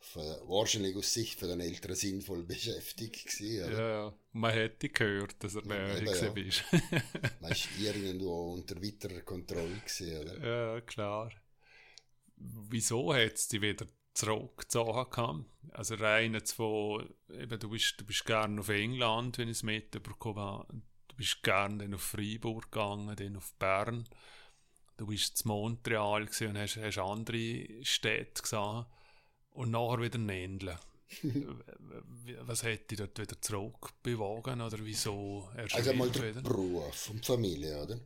[0.00, 3.78] für, wahrscheinlich aus Sicht von den Eltern sinnvoll beschäftigt gewesen, oder?
[3.78, 4.14] Ja, ja.
[4.32, 6.30] Man hätte gehört, dass er näher ja.
[6.30, 6.64] bist.
[7.40, 10.74] Man ist irgendwo unter weiterer Kontrolle gewesen, oder?
[10.74, 11.32] Ja, klar.
[12.36, 15.10] Wieso hat es dich wieder zurückgezogen?
[15.10, 15.44] gehabt?
[15.72, 19.62] Also rein jetzt von, eben, du bist, du bist gerne auf England, wenn ich es
[19.64, 20.82] mitbekommen habe.
[21.08, 24.08] Du bist gerne dann auf Freiburg gegangen, dann auf Bern.
[24.98, 28.84] Du bist zu Montreal und hast, hast andere Städte gesehen.
[29.52, 30.76] Und nachher wieder Nendeln.
[32.42, 36.42] Was hat dich dort wieder zurückbewogen oder wieso Also mal der wieder?
[36.42, 37.98] Beruf und Familie, oder?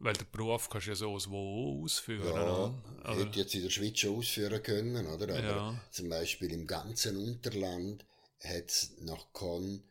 [0.00, 2.34] Weil der Beruf kannst du ja so wo ausführen.
[2.36, 2.74] Ja,
[3.04, 3.16] oder?
[3.16, 5.34] Hätte jetzt in der Schweiz schon ausführen können, oder?
[5.36, 5.80] Aber Ja.
[5.90, 8.04] zum Beispiel im ganzen Unterland
[8.40, 9.84] hat es noch keinen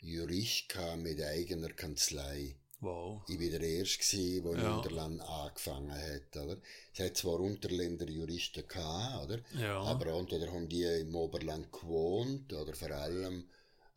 [0.00, 2.56] Jurist mit eigener Kanzlei.
[2.84, 3.22] Wow.
[3.28, 4.76] Ich war der Erste, der im Ja.
[4.76, 6.58] Unterland angefangen hat, oder?
[6.92, 9.40] Es hat zwar Unterländer Juristen gehabt, oder?
[9.58, 9.80] Ja.
[9.82, 13.48] Aber entweder haben die im Oberland gewohnt, oder vor allem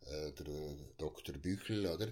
[0.06, 1.36] äh, der Dr.
[1.36, 2.08] Büchel, oder?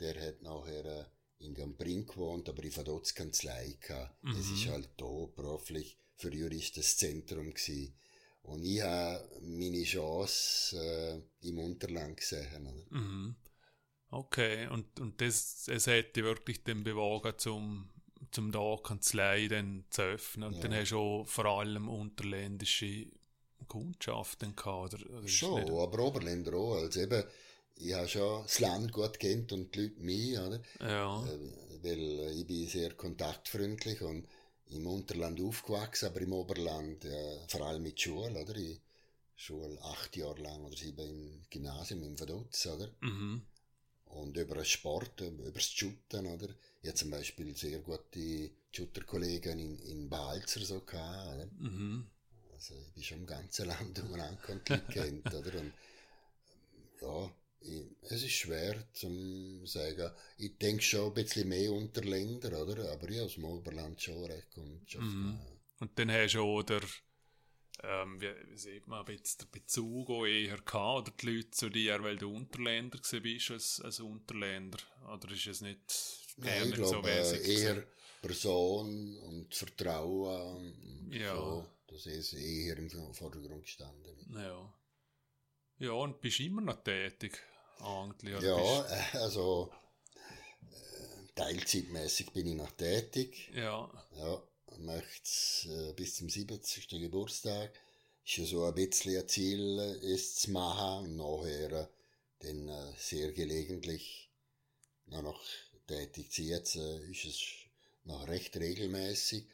[0.00, 1.04] Der hat nachher äh,
[1.38, 4.22] in Gamprin gewohnt, aber ich hatte dort Kanzlei gehabt.
[4.24, 4.36] Mhm.
[4.36, 7.94] Es ist halt da beruflich für Juristen das Zentrum gewesen.
[8.42, 10.76] Und ich habe meine Chance
[11.42, 12.98] äh, im Unterland gesehen, oder?
[12.98, 13.36] Mhm.
[14.10, 17.88] Okay, und, und das, es hätte wirklich den bewogen, zum,
[18.30, 20.48] zum da Kanzlei dann zu öffnen.
[20.48, 20.60] Und Ja.
[20.62, 23.06] dann hast du auch vor allem unterländische
[23.68, 25.10] Kundschaften gehabt, oder?
[25.18, 26.74] oder Schon, nicht- aber Oberländer auch.
[26.76, 27.22] Also eben,
[27.76, 30.60] ich habe schon das Land gut kennt und die Leute mich, oder?
[30.80, 31.24] Ja.
[31.26, 31.38] Äh,
[31.82, 34.26] Weil ich bin sehr kontaktfreundlich und
[34.70, 38.56] im Unterland aufgewachsen, aber im Oberland äh, vor allem mit Schule, oder?
[38.56, 38.80] Ich
[39.36, 42.88] Schule acht Jahre lang oder sieben im Gymnasium im Vaduz, oder?
[43.00, 43.42] Mhm.
[44.06, 46.48] Und über den Sport, über das Shooten, oder?
[46.80, 51.46] Ich habe zum Beispiel sehr gute Shooter-Kollegen in, in Balzer so gehabt, oder?
[51.58, 52.06] Mhm.
[52.52, 55.60] Also ich bin schon im ganzen Land umeinander und kennt, oder?
[55.60, 55.72] Und,
[57.02, 57.30] ja,
[57.60, 60.10] ich, es ist schwer zu sagen.
[60.38, 62.92] Ich denke schon ein bisschen mehr unter Länder, oder?
[62.92, 64.94] Aber ich aus dem Oberland schon recht gut.
[64.98, 65.38] Mhm.
[65.78, 66.80] Und dann hast du auch der,
[67.82, 71.68] ähm, wie, wie sieht man, jetzt der Bezug auch eher gehabt, oder die Leute zu
[71.68, 74.78] dir, weil du Unterländer bist als, als Unterländer?
[75.12, 75.80] Oder ist es nicht,
[76.38, 77.86] Nein, ich glaube, äh, eher
[78.20, 80.72] Person und Vertrauen
[81.06, 81.34] und Ja.
[81.34, 81.66] so.
[81.88, 84.34] Das ist eher im Vordergrund gestanden.
[84.34, 84.74] Ja.
[85.78, 87.38] Ja, und bist immer noch tätig,
[87.78, 88.42] eigentlich?
[88.42, 89.72] Ja, äh, also
[90.62, 93.50] äh, teilzeitmäßig bin ich noch tätig.
[93.54, 93.88] ja.
[94.16, 94.42] Ja,
[94.78, 96.88] möchte äh, bis zum 70.
[96.88, 97.72] Geburtstag.
[98.24, 101.04] Ist ja so ein bisschen ein Ziel, äh, es zu machen.
[101.04, 101.86] Und nachher äh,
[102.40, 104.30] dann äh, sehr gelegentlich
[105.06, 105.42] noch, noch
[105.86, 106.42] tätig zu.
[106.42, 107.40] Jetzt äh, ist es
[108.04, 109.44] noch recht regelmäßig.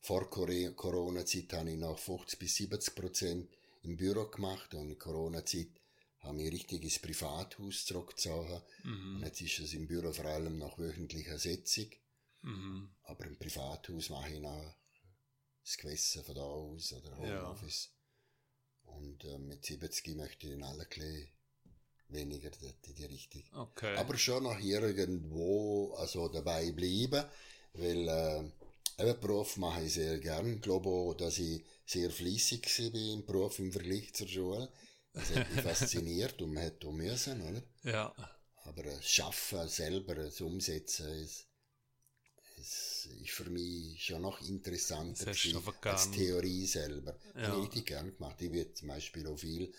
[0.00, 3.48] Vor Corona-Zeit habe ich noch 50 bis 70 Prozent
[3.82, 5.68] im Büro gemacht und in Corona-Zeit
[6.20, 8.60] habe ich richtig ins Privathaus zurückgezogen.
[9.12, 9.22] Und Mhm.
[9.24, 11.90] jetzt ist es im Büro vor allem nach wöchentlicher Sitzung.
[12.42, 12.94] Mhm.
[13.02, 14.74] Aber im Privathaus mache ich noch
[15.64, 17.90] das Gewissen von da aus oder Homeoffice.
[18.84, 21.28] Und äh, mit 70 möchte ich dann alle bisschen
[22.08, 23.44] weniger in die Richtung.
[23.52, 23.96] Okay.
[23.96, 27.24] Aber schon noch irgendwo also dabei bleiben,
[27.74, 30.54] weil äh, eben Beruf mache ich sehr gern.
[30.54, 34.72] Ich glaube auch, dass ich sehr fleissig war im Beruf im Vergleich zur Schule.
[35.12, 37.62] Das hat mich fasziniert und man hat auch müssen, oder?
[37.82, 38.14] ja.
[38.64, 41.47] Aber das Schaffen selber, das Umsetzen, ist,
[42.60, 46.10] ist, ist für mich schon noch interessanter als.
[46.10, 47.16] Theorie selber.
[47.34, 47.48] Ja.
[47.48, 48.40] Habe ich richtig gern gemacht.
[48.40, 49.72] Ich bin zum Beispiel auch viel,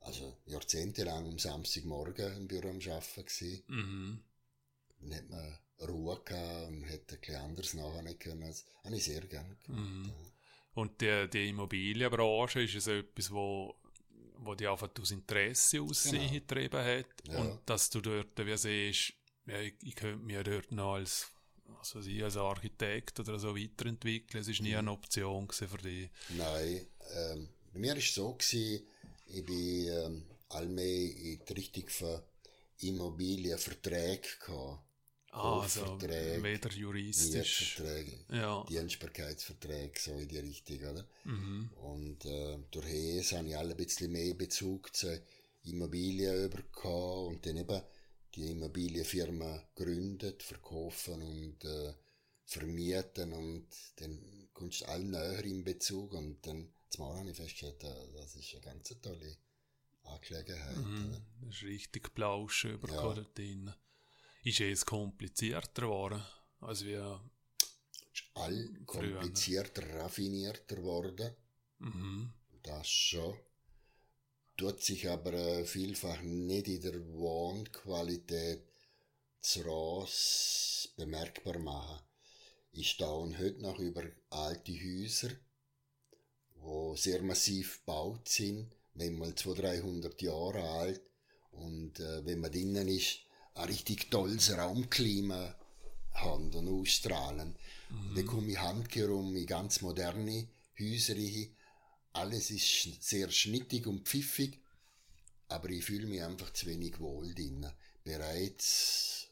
[0.00, 3.62] also jahrzehntelang am Samstagmorgen im Büro am Arbeiten gewesen.
[3.68, 4.24] Mhm.
[5.00, 8.40] Dann hat man Ruhe gehabt und hätte ein bisschen anders nachher können.
[8.42, 9.68] Das habe ich sehr gern gemacht.
[9.68, 10.12] Mhm.
[10.74, 13.74] Und die, die Immobilienbranche ist es etwas, wo,
[14.38, 16.22] wo dich einfach aus Interesse aus Genau.
[16.22, 17.06] hat.
[17.28, 17.38] Ja.
[17.38, 19.12] Und dass du dort, wie siehst,
[19.46, 21.30] ja, ich, ich könnte mich dort noch als,
[21.78, 24.40] also ich als Architekt oder so weiterentwickeln.
[24.42, 24.78] Es ist nie Mhm.
[24.78, 26.10] eine Option für dich.
[26.30, 28.86] Nein, ähm, bei mir war es so, gewesen,
[29.26, 32.20] ich bin ähm, allmählich in die Richtung von
[32.80, 34.78] Immobilienverträge gekommen.
[35.34, 37.78] Ah, also weder juristisch.
[37.78, 38.64] Mietverträge, Ja.
[38.68, 41.06] Dienstbarkeitsverträge, so in die Richtung, oder?
[41.24, 41.70] Mhm.
[41.76, 42.84] Und äh, durch
[43.18, 45.22] das habe ich alle ein bisschen mehr Bezug zu
[45.64, 47.80] Immobilien bekommen und dann eben
[48.34, 51.94] die Immobilienfirma gründet, verkaufen und äh,
[52.44, 57.82] vermieten und dann kommst du allen näher in Bezug und dann zumal habe ich festgestellt,
[57.84, 59.36] äh, das ist eine ganz tolle
[60.04, 60.76] Angelegenheit.
[60.76, 61.16] Mhm.
[61.42, 63.30] Das ist richtig Plausch bekommen Ja.
[63.34, 63.72] drin.
[64.44, 66.22] Ist es komplizierter geworden,
[66.60, 67.20] als wir.
[68.34, 71.34] All Früher, komplizierter, raffinierter geworden.
[71.78, 72.32] Mhm.
[72.62, 73.36] Das schon.
[74.56, 78.62] Tut sich aber äh, vielfach nicht in der Wohnqualität
[79.40, 82.00] zu Ross bemerkbar machen.
[82.72, 85.30] Ich staune heute noch über alte Häuser,
[86.56, 91.02] wo sehr massiv gebaut sind, wenn mal 200, 300 Jahre alt
[91.50, 93.20] und äh, wenn man drinnen ist,
[93.54, 95.54] ein richtig tolles Raumklima
[96.12, 97.56] haben und ausstrahlen.
[97.90, 98.14] Mhm.
[98.14, 100.48] Dann komme ich handherum in ganz moderne
[100.78, 101.54] Häuser rein.
[102.12, 104.60] Alles ist sehr schnittig und pfiffig,
[105.48, 107.66] aber ich fühle mich einfach zu wenig wohl drin.
[108.04, 109.28] Bereits,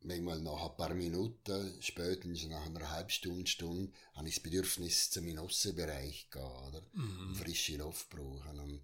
[0.00, 5.10] manchmal nach ein paar Minuten, spätestens nach einer halben Stunde, Stunde, habe ich das Bedürfnis,
[5.10, 6.82] zu meinem Aussenbereich zu gehen, oder?
[6.92, 7.34] Mhm.
[7.36, 8.58] Frische Luft brauchen.
[8.58, 8.82] Und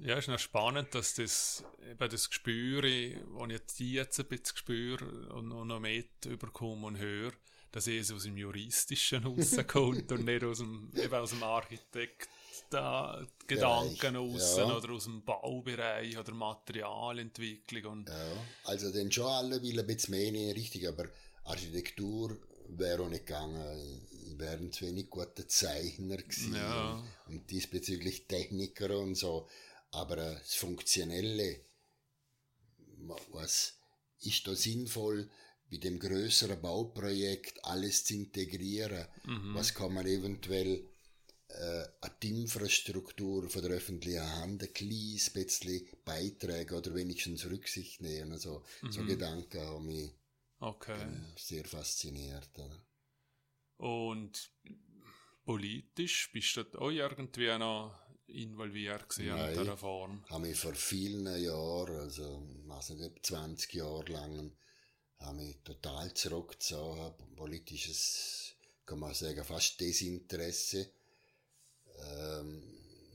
[0.00, 4.56] Ja, ist noch spannend, dass das, eben das Gespür, das ich jetzt jetzt ein bisschen
[4.56, 7.32] spüre und noch mit überkomme und höre,
[7.72, 12.28] dass es aus dem Juristischen rauskommt und nicht aus dem, eben aus dem Architekt
[12.70, 14.76] da Gedanken raus ja.
[14.76, 18.32] oder aus dem Baubereich oder Materialentwicklung und Ja,
[18.64, 21.08] also dann schon alle will ein bisschen mehr Richtung, aber
[21.44, 22.36] Architektur
[22.68, 24.06] wäre auch nicht gegangen.
[24.10, 27.02] Ich wäre ein zu wenig guter Zeichner gewesen Ja.
[27.26, 29.48] und diesbezüglich Techniker und so.
[29.90, 31.60] Aber äh, das Funktionelle,
[33.32, 33.78] was
[34.20, 35.30] ist da sinnvoll,
[35.70, 39.06] bei dem größeren Bauprojekt alles zu integrieren?
[39.24, 39.54] mhm.
[39.54, 40.84] Was kann man eventuell
[41.48, 41.84] äh,
[42.22, 48.32] die Infrastruktur von der öffentlichen Hand ein kleines bisschen beitragen oder wenigstens Rücksicht nehmen.
[48.32, 48.92] Also, mhm.
[48.92, 50.10] So Gedanken haben mich
[50.60, 51.06] okay.
[51.36, 52.50] sehr fasziniert.
[52.58, 52.84] Oder?
[53.78, 54.52] Und
[55.44, 60.24] politisch bist du auch irgendwie noch involviert gewesen Nein, in dieser Form?
[60.28, 64.52] habe mich vor vielen Jahren, also also nicht 20 Jahre lang,
[65.20, 68.52] habe mich total zurückgezogen, politisches,
[68.86, 70.90] kann man sagen, fast Desinteresse.
[72.00, 72.62] Ähm,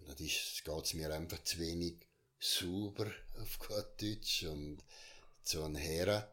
[0.07, 2.07] das geht mir einfach zu wenig
[2.39, 3.11] sauber
[3.41, 4.84] auf gut Deutsch und
[5.43, 6.23] zu einem Herren.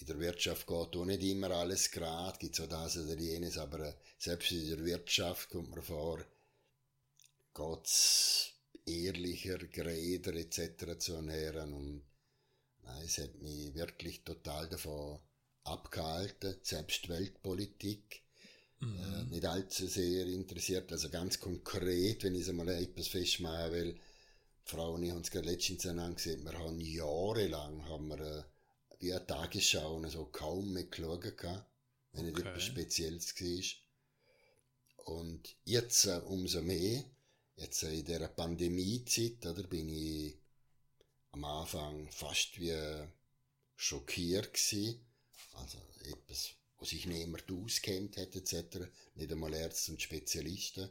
[0.00, 3.58] In der Wirtschaft geht auch nicht immer alles gerade, gibt es auch das oder jenes,
[3.58, 6.24] aber selbst in der Wirtschaft kommt man vor,
[7.52, 8.52] geht's
[8.86, 10.98] ehrlicher, gereder etc.
[10.98, 12.07] zu ernähren und
[13.04, 15.18] es hat mich wirklich total davon
[15.64, 18.22] abgehalten, selbst Weltpolitik
[18.80, 18.98] mhm.
[18.98, 24.00] äh, nicht allzu sehr interessiert, also ganz konkret, wenn ich es einmal etwas festmachen will,
[24.64, 28.42] Frau und ich haben es gerade letztens angesehen, wir haben jahrelang haben wir, äh,
[29.00, 31.22] wie eine Tagesschau so kaum mehr geschaut,
[32.12, 32.48] wenn nicht okay.
[32.48, 35.14] etwas Spezielles war.
[35.14, 37.04] Und jetzt äh, umso mehr,
[37.58, 40.37] Jetzt in dieser Pandemiezeit, oder, bin ich
[41.32, 42.74] am Anfang fast wie
[43.76, 45.00] schockiert gewesen.
[45.54, 48.88] Also etwas, was sich niemand auskennt hat, etc.
[49.14, 50.88] Nicht einmal Ärzte und Spezialisten.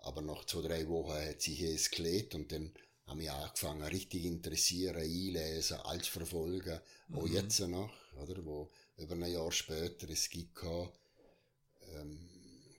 [0.00, 2.72] Aber nach zwei, drei Wochen hat sich es gelegt und dann
[3.06, 6.80] habe ich angefangen, richtig interessieren, einlesen, alles verfolgen.
[7.08, 7.18] Mhm.
[7.18, 10.62] Auch jetzt noch, oder, wo über ein Jahr später es gibt
[11.94, 12.28] ähm,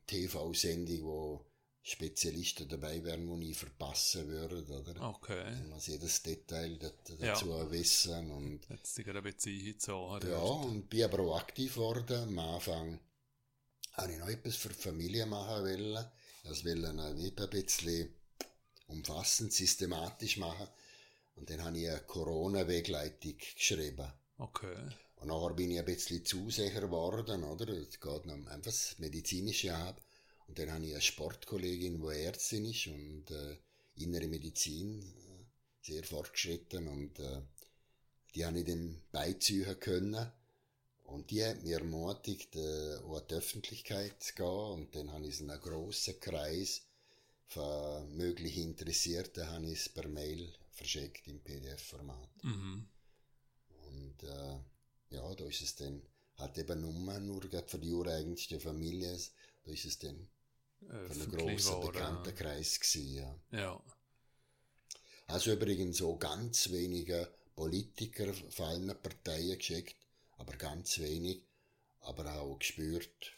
[0.08, 1.46] TV-Sendung, wo
[1.88, 5.10] Spezialisten dabei wären, die ich verpassen würde, oder?
[5.10, 5.44] Okay.
[5.44, 7.72] Man muss jedes Detail dazu ja.
[7.72, 8.68] wissen und...
[8.70, 10.28] Jetzt eine Beziehung zu haben.
[10.28, 12.24] Ja, und bin aber auch aktiv geworden.
[12.24, 13.00] Am Anfang
[13.92, 16.04] habe ich noch etwas für die Familie machen wollen.
[16.44, 18.16] Das wollen ein bisschen
[18.88, 20.68] umfassend, systematisch machen.
[21.36, 24.12] Und dann habe ich eine Corona-Wegleitung geschrieben.
[24.40, 24.76] Okay.
[25.18, 27.68] Und nachher bin ich ein bisschen zu sicher geworden, oder?
[27.70, 30.02] Es geht noch einfach das Medizinische ab.
[30.48, 33.58] Und dann habe ich eine Sportkollegin, die Ärztin ist und äh,
[33.96, 35.46] innere Medizin, äh,
[35.82, 37.42] sehr fortgeschritten und äh,
[38.34, 40.32] die habe ich dann beiziehen können.
[41.04, 44.46] Und die hat mich ermutigt, äh, auch an die Öffentlichkeit zu gehen.
[44.46, 46.82] Und dann habe ich in einem grossen Kreis
[47.48, 52.44] von möglichen Interessierten habe ich es per Mail verschickt im PDF-Format.
[52.44, 52.88] Mhm.
[53.88, 54.60] Und äh,
[55.12, 56.02] ja, da ist es dann
[56.38, 59.18] halt eben nur, nur für die ureigenste Familie,
[59.64, 60.28] da ist es dann
[60.90, 63.16] äh, von einem grossen Bekanntenkreis gewesen,
[63.52, 63.60] ja.
[63.60, 63.82] ja.
[65.28, 69.96] Also übrigens so ganz wenige Politiker von allen Parteien geschickt,
[70.38, 71.42] aber ganz wenig,
[72.02, 73.32] aber auch gespürt.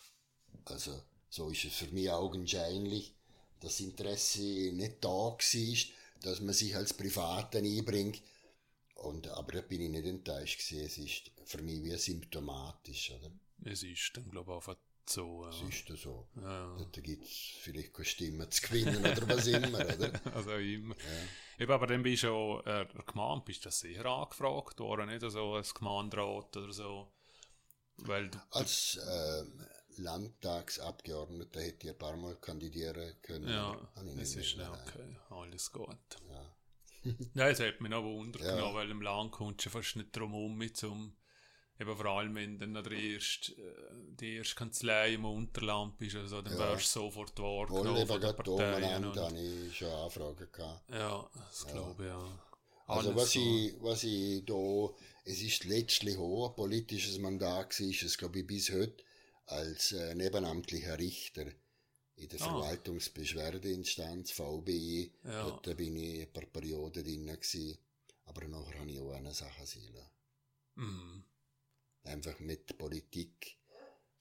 [0.65, 3.15] Also so ist es für mich augenscheinlich,
[3.60, 5.38] dass das Interesse nicht da war,
[6.22, 8.22] dass man sich als Privaten einbringt.
[8.95, 10.86] Und, aber da bin ich nicht enttäuscht gewesen.
[10.86, 13.32] Es ist für mich wie symptomatisch, oder?
[13.64, 14.64] Es ist dann, glaube ich, auch
[15.10, 15.44] so.
[15.44, 15.50] Ja.
[15.50, 16.28] Das ist so.
[16.36, 16.78] Ja.
[16.92, 17.32] Da gibt es
[17.62, 20.12] vielleicht keine Stimme zu gewinnen oder was immer, oder?
[20.34, 20.96] Also immer.
[20.96, 21.64] Ja.
[21.64, 25.24] Eben, aber dann bist du auch, äh, Gemeinde, bist du sicher angefragt worden, nicht?
[25.24, 27.12] Also als Gemeinderat oder so.
[27.98, 29.44] Weil du, als äh,
[30.02, 33.48] Landtagsabgeordneter hätte ich ein paar Mal kandidieren können.
[33.48, 35.18] Ja, das ist nicht okay.
[35.30, 35.98] Alles gut.
[36.30, 37.14] Ja.
[37.34, 38.56] ja, es hat mich noch wundert, ja.
[38.56, 40.58] genau, weil im Land kommst du fast nicht drum um
[41.80, 46.41] eben vor allem wenn dann der erste, äh, die erste Kanzlei im Unterland bist, also,
[46.41, 46.60] dann ja.
[46.60, 48.82] wärst du sofort wahrgenommen von der Partei.
[48.82, 50.90] habe ich schon Anfragen gehabt.
[50.90, 51.74] Ja, das ja.
[51.74, 52.40] glaube ich, ja.
[52.88, 53.40] Also was so.
[53.40, 54.90] ich, was ich da,
[55.26, 59.04] es ist letztlich auch ein politisches Mandat gewesen, es glaube ich bis heute
[59.48, 61.45] als äh, nebenamtlicher Richter
[62.16, 62.45] in der ah.
[62.45, 65.12] Verwaltungsbeschwerdeinstanz VBI.
[65.26, 65.44] Ja.
[65.44, 67.78] Dort bin ich ein paar Perioden drin gewesen,
[68.26, 69.94] aber nachher habe ich auch eine Sache sehen
[70.76, 71.24] mhm
[72.08, 73.58] einfach mit Politik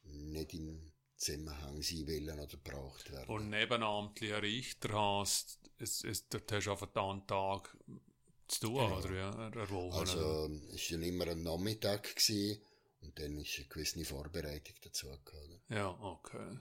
[0.05, 3.29] nicht im Zusammenhang sein wollen oder gebraucht werden.
[3.29, 7.77] Und nebenamtlicher Richter hast, es, es, dort hast du einfach einen Tag
[8.49, 8.99] zu tun, genau.
[8.99, 12.61] oder ja, erwogen, Also, es war ja immer ein Nachmittag gewesen,
[13.03, 15.61] und dann ist eine gewisse Vorbereitung dazu gekommen.
[15.69, 16.59] Ja, okay.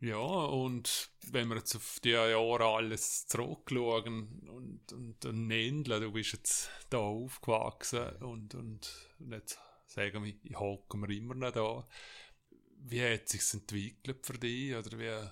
[0.00, 6.12] Ja, und wenn wir jetzt auf die Jahre alles zurückschauen und, und, und Nendler, du
[6.12, 8.88] bist jetzt da aufgewachsen und, und
[9.28, 11.88] jetzt sagen wir, ich hocke mir immer noch da.
[12.80, 14.76] Wie hat es sich entwickelt für dich?
[14.76, 15.28] Oder wie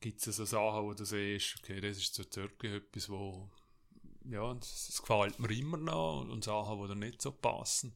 [0.00, 3.50] gibt es so Sachen, wo du siehst, okay, das ist so wirklich etwas, wo
[4.24, 7.94] ja, das, gefällt mir immer noch und Sachen, die dir nicht so passen.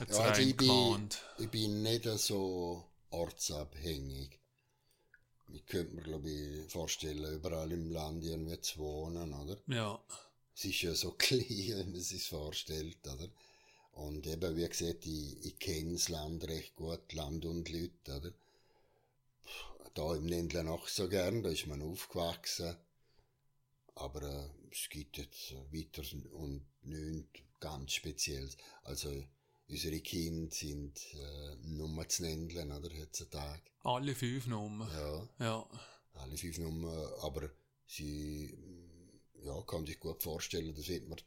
[0.00, 1.08] Ja, also ich, bin,
[1.38, 4.38] ich bin nicht so ortsabhängig.
[5.52, 9.56] Ich könnte mir, glaube ich, vorstellen, überall im Land irgendwie zu wohnen, oder?
[9.66, 10.00] Ja.
[10.54, 11.44] Es ist ja so klein,
[11.76, 13.28] wenn man sich vorstellt, oder?
[13.92, 18.32] Und eben, wie gesagt, ich, ich kenne das Land recht gut, Land und Leute, oder?
[19.94, 22.76] Da im Ländle auch so gern, da ist man aufgewachsen.
[23.94, 26.02] Aber äh, es gibt jetzt weiter
[26.32, 28.58] und nichts ganz Spezielles.
[28.84, 29.24] Also,
[29.68, 33.62] unsere Kinder sind äh, Nummer zu nennen, oder, heutzutage.
[33.82, 34.90] Alle fünf Nummern.
[34.92, 35.68] Ja, Ja.
[36.14, 37.50] alle fünf Nummern, aber
[37.86, 38.56] sie,
[39.42, 41.18] ja, kann sich gut vorstellen, dass wenn man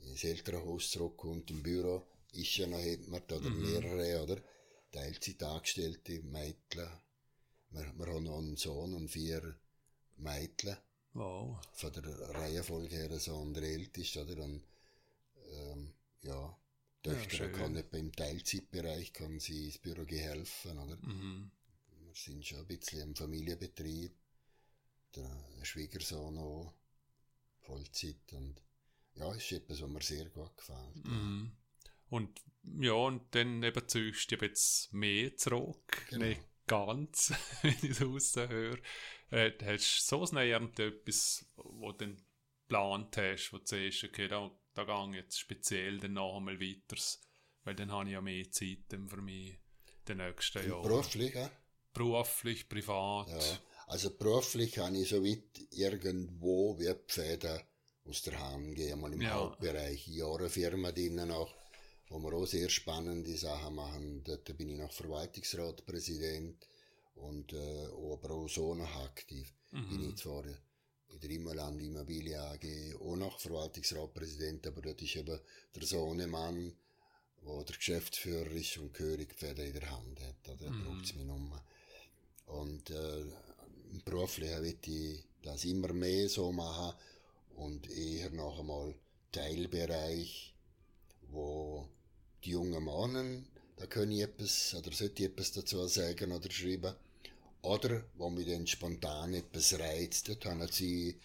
[0.00, 4.42] ins Elternhaus zurückkommt, im Büro, ist ja noch jemand oder mehrere, oder?
[4.92, 6.88] Teilzeitangestellte Mädchen.
[7.70, 9.56] Wir, wir haben noch einen Sohn und vier
[10.16, 10.76] Mädchen.
[11.12, 11.58] Wow.
[11.72, 14.42] Von der Reihenfolge her so der älteste, oder?
[14.44, 14.62] Und,
[15.50, 15.92] ähm,
[16.22, 16.56] ja,
[17.14, 17.52] Töchter schön.
[17.52, 20.96] kann nicht im Teilzeitbereich, kann sie ins Büro helfen, oder?
[20.96, 21.50] Mhm.
[22.04, 24.12] Wir sind schon ein bisschen im Familienbetrieb.
[25.14, 26.74] Der Schwiegersohn auch.
[27.60, 28.32] Vollzeit.
[28.32, 28.60] Und
[29.14, 31.04] ja, ist etwas, was mir sehr gut gefällt.
[31.04, 31.52] Mhm.
[32.08, 32.40] Und
[32.80, 36.06] ja, und dann eben ziehst du jetzt mehr zurück.
[36.10, 36.26] Genau.
[36.26, 38.80] Nicht ganz, wenn ich es raushöre.
[39.30, 42.22] Äh, hast du so näher etwas, wo du dann
[42.62, 46.96] geplant hast, wo du siehst, okay, da, da gehe jetzt speziell dann noch einmal weiter,
[47.64, 49.58] weil dann habe ich ja mehr Zeit dann für mich
[50.06, 50.82] den nächsten Jahr.
[50.82, 51.50] Beruflich, ja?
[51.92, 53.28] Beruflich, privat.
[53.28, 53.58] ja.
[53.86, 56.76] Also beruflich habe ich so weit irgendwo
[57.06, 57.60] Fäden
[58.04, 59.34] aus der Hand gehen, mal im Ja.
[59.34, 60.08] Hauptbereich.
[60.08, 61.54] Ich habe eine Firma drinnen auch,
[62.08, 64.22] wo wir auch sehr spannende Sachen machen.
[64.24, 66.68] Dort bin ich noch Verwaltungsratpräsident
[67.14, 69.52] und äh, aber auch so noch aktiv.
[69.70, 70.44] Bin ich zwar
[71.08, 75.38] in der Immerland Immobilie AG auch noch Verwaltungsratpräsident, aber dort ist eben
[75.74, 76.72] der Sohnemann,
[77.42, 80.48] wo der Geschäftsführer ist und gehörig Fäden in der Hand hat.
[80.48, 81.00] Oder Mhm.
[81.02, 81.62] es mich nur.
[82.46, 83.20] Und äh,
[83.92, 86.96] im Beruflichen will ich das immer mehr so machen
[87.56, 88.94] und eher noch einmal
[89.32, 90.54] Teilbereich,
[91.30, 91.88] wo
[92.44, 93.42] die jungen Männer,
[93.76, 96.94] da können ich etwas oder sollte ich etwas dazu sagen oder schreiben,
[97.66, 101.18] oder wo mich dann spontan etwas reizt, dort haben sie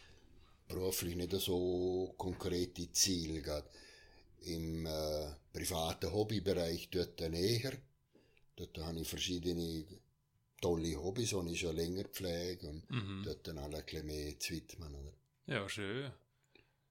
[0.68, 3.70] beruflich nicht so konkrete Ziele gehabt.
[4.44, 7.74] Im äh, privaten Hobbybereich dort näher,
[8.56, 9.86] dort habe ich verschiedene
[10.60, 13.24] tolle Hobbys, die ich schon länger pflege und Mhm.
[13.24, 14.96] dort dann alle ein bisschen mehr zu widmen.
[14.96, 15.14] Oder?
[15.46, 16.12] Ja, schön.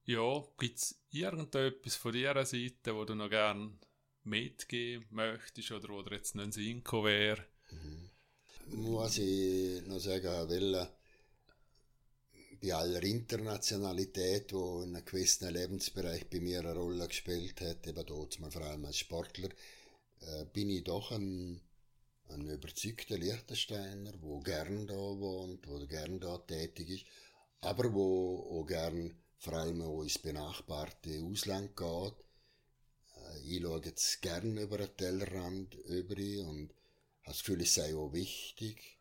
[0.04, 3.78] Ja, gibt es irgendetwas von deiner Seite, wo du noch gern
[4.24, 7.44] mitgeben möchtest oder wo dir jetzt nicht in Sinn wäre?
[8.72, 10.88] Muss ich noch sagen, Welle,
[12.62, 18.06] bei aller Internationalität, die in einem gewissen Lebensbereich bei mir eine Rolle gespielt hat, eben
[18.06, 19.48] dort vor allem als Sportler,
[20.20, 21.60] äh, bin ich doch ein,
[22.28, 27.06] ein überzeugter Liechtensteiner, der gern da wohnt, der gern da tätig ist,
[27.62, 32.14] aber wo auch gern vor allem auch ins benachbarte Ausland geht.
[33.16, 36.16] Äh, Ich schaue jetzt gern über den Tellerrand über
[36.48, 36.70] und
[37.22, 38.98] habe das Gefühl, es sei auch wichtig,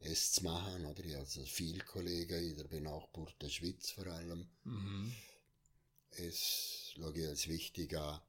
[0.00, 0.86] es zu machen.
[0.86, 1.04] Oder?
[1.04, 4.48] Ich habe also viele Kollegen in der benachbarten Schweiz vor allem.
[4.64, 5.12] Mhm.
[6.10, 8.20] Es schaue ich als wichtig an.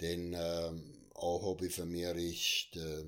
[0.00, 3.04] Denn ähm, auch Hobby von mir ist der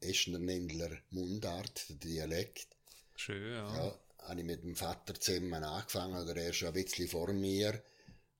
[0.00, 2.68] Eschner-Nendler Mundart, der Dialekt.
[3.16, 3.74] Schön, ja.
[3.74, 7.82] Ja, habe ich mit dem Vater zusammen angefangen, oder er schon ein bisschen vor mir.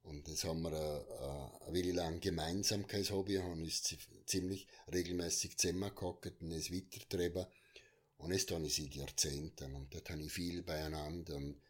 [0.08, 5.56] Und das haben wir äh, äh, eine Weile lang Gemeinsamkeitshobby, haben uns zi- ziemlich regelmäßig
[5.58, 7.46] zusammengehockt und es weitergetrieben.
[8.18, 11.60] Und jetzt tue ich seit Jahrzehnten und dort habe ich viel beieinander und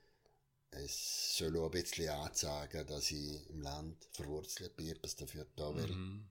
[0.71, 5.75] es soll auch ein bisschen anzeigen, dass ich im Land verwurzelt bin, etwas dafür da
[5.75, 5.89] will.
[5.89, 6.25] Mhm.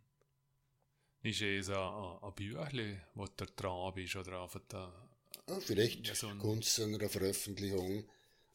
[1.24, 5.10] Ist es ein, ein, ein Büchlein, wo du dran bist oder einfach da?
[5.50, 8.08] Ja, vielleicht Ja, so ein- zu einer Veröffentlichung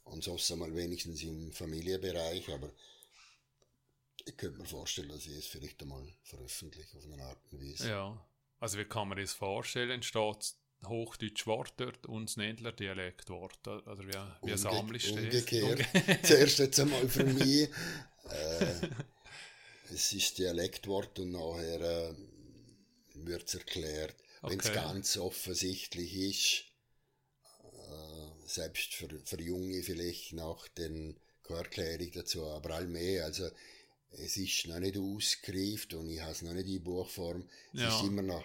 [0.05, 2.71] und sonst einmal wenigstens im Familienbereich, aber
[4.25, 7.89] ich könnte mir vorstellen, dass ich es vielleicht einmal veröffentliche auf eine Art und Weise.
[7.89, 8.29] Ja.
[8.61, 9.91] Also wie kann man das vorstellen?
[9.91, 10.55] Entsteht
[10.87, 13.67] Hochdeutsch Wort dort und das Nendler Dialektwort?
[13.67, 15.15] Oder wie, wie Umge- sammelst du?
[15.15, 15.81] Umgekehrt.
[15.81, 17.69] Umge- Zuerst jetzt einmal für mich.
[18.31, 18.89] Äh,
[19.93, 22.15] es ist Dialektwort und nachher äh,
[23.15, 24.15] wird es erklärt.
[24.43, 24.75] Wenn es Okay.
[24.77, 26.65] ganz offensichtlich ist,
[27.65, 33.51] äh, selbst für, für Junge vielleicht noch den keine Erklärung dazu, aber allmählich, also
[34.19, 37.45] es ist noch nicht ausgereift und ich habe es noch nicht in Buchform.
[37.73, 37.97] Es Ja.
[37.97, 38.45] ist immer noch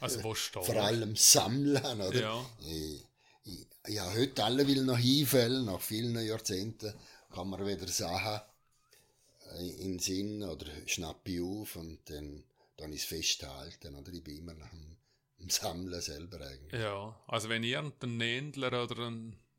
[0.00, 2.20] Also wo vor allem Sammeln, oder?
[2.20, 2.50] Ja.
[2.60, 3.04] Ich,
[3.44, 6.92] ich, ja, heute alle will noch einfällen, nach vielen Jahrzehnten
[7.32, 8.40] kann man wieder Sachen
[9.58, 12.42] in den Sinn oder schnappe ich auf und dann,
[12.76, 14.12] dann ist festhalten, oder?
[14.12, 14.96] Ich bin immer noch am,
[15.48, 16.80] Sammeln selber eigentlich.
[16.80, 19.06] Ja, also wenn irgendein Nändler oder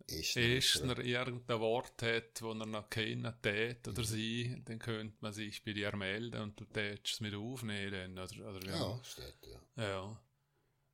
[0.09, 4.05] Estner irgendein Wort hat, wo er noch kennen tät oder mhm.
[4.05, 8.17] sie, dann könnte man sich bei dir melden und du tätst es mit aufnehmen.
[8.17, 8.77] Oder, oder, ja.
[8.77, 9.83] ja, steht, ja.
[9.83, 10.23] Ja.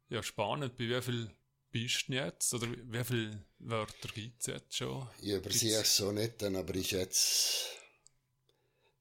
[0.10, 0.76] Ja, spannend.
[0.77, 1.31] Bei wie viel
[1.72, 2.53] bist du jetzt?
[2.53, 5.07] Oder wie viele Wörter gibt es jetzt schon?
[5.22, 7.68] Ich übersehe es so nicht, aber ich schätze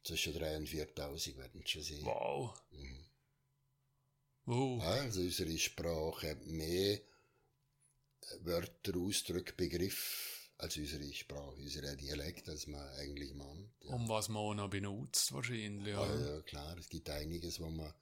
[0.03, 2.05] zwischen 3.000 und 4.000 werden es schon sein.
[2.05, 2.55] Wow.
[2.71, 3.07] Mhm.
[4.45, 4.83] Wow.
[4.83, 7.01] Also unsere Sprache hat mehr
[8.41, 13.71] Wörter, Ausdrücke, Begriff als unsere Sprache, unser Dialekt, als man eigentlich meint.
[13.83, 13.95] Ja.
[13.95, 15.93] Und was man auch noch benutzt wahrscheinlich.
[15.95, 16.77] Ja, ja, klar.
[16.79, 17.93] Es gibt einiges, was man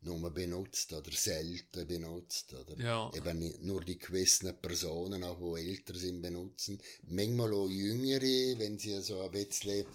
[0.00, 3.10] nur benutzt oder selten benutzt oder ja.
[3.14, 6.80] eben nur die gewissenen Personen, auch die älter sind, benutzen.
[7.02, 9.86] Manchmal auch Jüngere, wenn sie so ein bisschen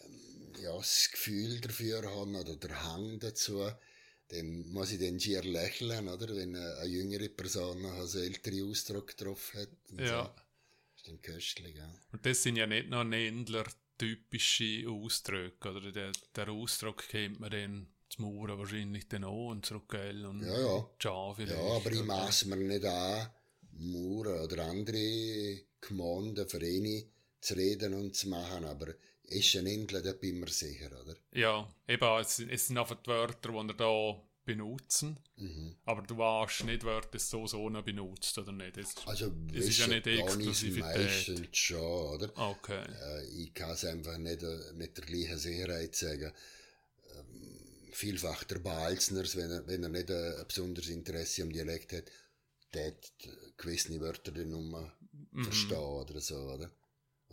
[0.00, 3.68] ähm, ja, das Gefühl dafür haben oder der Hang dazu,
[4.28, 6.34] dann muss ich dann schier lächeln, oder?
[6.34, 9.68] Wenn eine, eine jüngere Person noch so ältere Ausdruck drauf hat.
[9.98, 10.06] ja.
[10.06, 10.30] So.
[10.32, 11.94] Das ist dann köstlich, ja.
[12.12, 13.64] Und das sind ja nicht nur Händler
[13.98, 15.92] typische Ausdrücke, oder?
[15.92, 20.58] Der, der Ausdruck kennt man dann zum Mauern wahrscheinlich dann auch und zurückgehen und ja,
[20.58, 21.34] ja.
[21.34, 21.50] Vielleicht.
[21.50, 23.28] Ja, aber ich maß mir nicht an,
[23.72, 27.04] Mauern oder andere Gemeinden, Vereine
[27.40, 28.94] zu reden und zu machen, aber
[29.26, 31.16] ist ein Händler, da bin ich mir sicher, oder?
[31.32, 35.76] Ja, eben, es, es sind einfach die Wörter, die er da benutzen, mhm.
[35.84, 38.76] aber du weißt nicht, wer das so so noch benutzt oder nicht.
[38.76, 40.82] Das, also, das ist ja nicht Exklusivität.
[40.82, 42.30] meistens schon, oder?
[42.36, 42.84] Okay.
[43.02, 46.30] Äh, ich kann es einfach nicht äh, mit der gleichen Sicherheit sagen.
[47.16, 51.92] Ähm, vielfach der Balzners, wenn er, wenn er nicht äh, ein besonderes Interesse am Dialekt
[51.94, 52.04] hat,
[52.74, 52.94] der
[53.56, 54.92] gewisse Wörter die Nummer
[55.30, 55.44] mhm.
[55.44, 56.70] verstehen oder so, oder?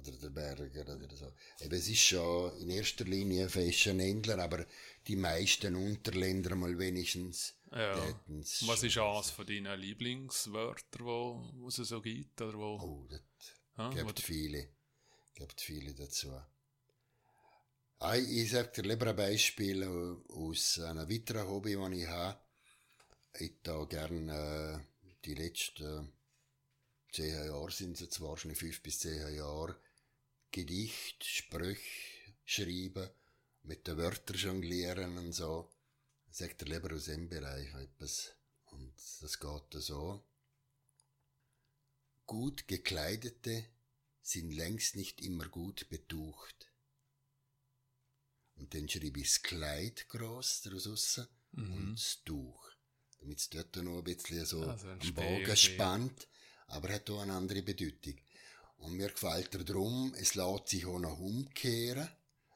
[0.07, 1.31] Oder der Berger oder so.
[1.59, 4.65] Eben, es ist schon in erster Linie fest ein Händler, aber
[5.07, 7.53] die meisten Unterländer mal wenigstens.
[7.71, 7.95] Ja.
[8.27, 12.41] Was ist eines von deinen Lieblingswörtern, wo, wo es so gibt?
[12.41, 12.79] Oder wo?
[12.81, 13.21] Oh, das
[13.75, 14.67] ah, gibt viele.
[15.35, 16.33] Gibt viele dazu.
[18.15, 19.83] Ich sage dir lieber ein Beispiel
[20.29, 22.39] aus einem weiteren Hobby, das ich habe.
[23.39, 26.11] Ich da gerne äh, die letzten
[27.11, 29.75] zehn Jahre sind es jetzt wahrscheinlich fünf bis zehn Jahre
[30.51, 33.09] Gedicht, Sprüche schreiben,
[33.63, 35.71] mit den Wörtern jonglieren und so.
[36.29, 38.33] Sagt er lieber aus dem Bereich etwas.
[38.65, 40.23] Und das geht so.
[42.25, 43.65] Gut gekleidete
[44.21, 46.71] sind längst nicht immer gut betucht.
[48.55, 51.19] Und dann schreibe ich das Kleid gross daraus
[51.51, 51.73] mhm.
[51.73, 52.71] und das Tuch.
[53.19, 56.27] Damit es dort noch ein bisschen so also am Bogen spannt,
[56.67, 58.15] aber hat auch eine andere Bedeutung.
[58.81, 62.09] Und mir gefällt er drum, es lässt sich auch noch umkehren.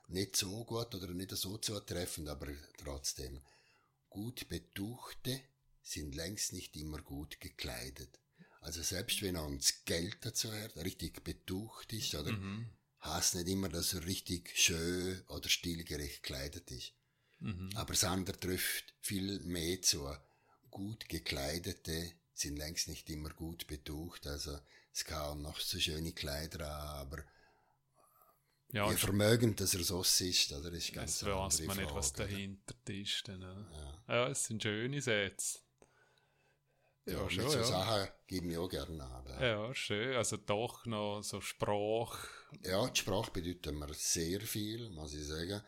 [0.07, 2.47] Nicht so gut oder nicht so zutreffend, aber
[2.77, 3.41] trotzdem.
[4.09, 5.41] Gut betuchte
[5.81, 8.19] sind längst nicht immer gut gekleidet.
[8.61, 12.69] Also selbst wenn er uns Geld dazu hat, richtig betucht ist, oder mhm.
[13.03, 16.93] heißt nicht immer, dass er richtig schön oder stilgerecht gekleidet ist.
[17.39, 17.69] Mhm.
[17.75, 20.09] Aber das andere trifft viel mehr zu.
[20.71, 24.25] Gut gekleidete sind längst nicht immer gut betucht.
[24.25, 24.57] Also
[24.95, 27.23] es kann noch so schöne Kleider an, aber
[28.71, 32.13] ja, je vermögend, dass er so ist, oder ist ganz Es weiß man nicht, was
[32.13, 33.27] dahinter ist.
[33.27, 34.03] Dann, ja.
[34.07, 35.59] ja, es sind schöne Sätze.
[37.05, 37.63] Ja, ja schon, so ja.
[37.63, 39.25] Sachen geben wir auch gerne an.
[39.27, 39.45] Ja.
[39.45, 40.15] ja, schön.
[40.15, 42.27] Also doch noch so Sprache.
[42.63, 45.61] Ja, die Sprache bedeutet mir sehr viel, muss ich sagen.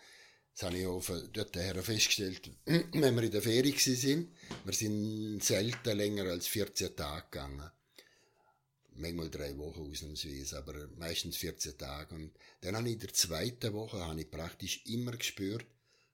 [0.53, 1.55] Das habe ich auch dort
[1.85, 4.35] festgestellt, wenn wir in der Ferie sind.
[4.63, 7.71] Wir sind selten länger als 14 Tage gegangen
[8.97, 12.15] manchmal drei Wochen ausnahmsweise, aber meistens 14 Tage.
[12.15, 15.65] Und dann habe ich in der zweiten Woche habe ich praktisch immer gespürt,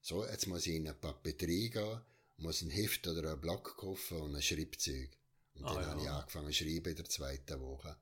[0.02, 2.02] so, jetzt muss ich in eine Papeterie gehen,
[2.38, 5.10] muss ein Heft oder ein Block kaufen und ein Schreibzeug.
[5.56, 5.90] Und ah, dann ja.
[5.90, 7.96] habe ich angefangen zu schreiben in der zweiten Woche.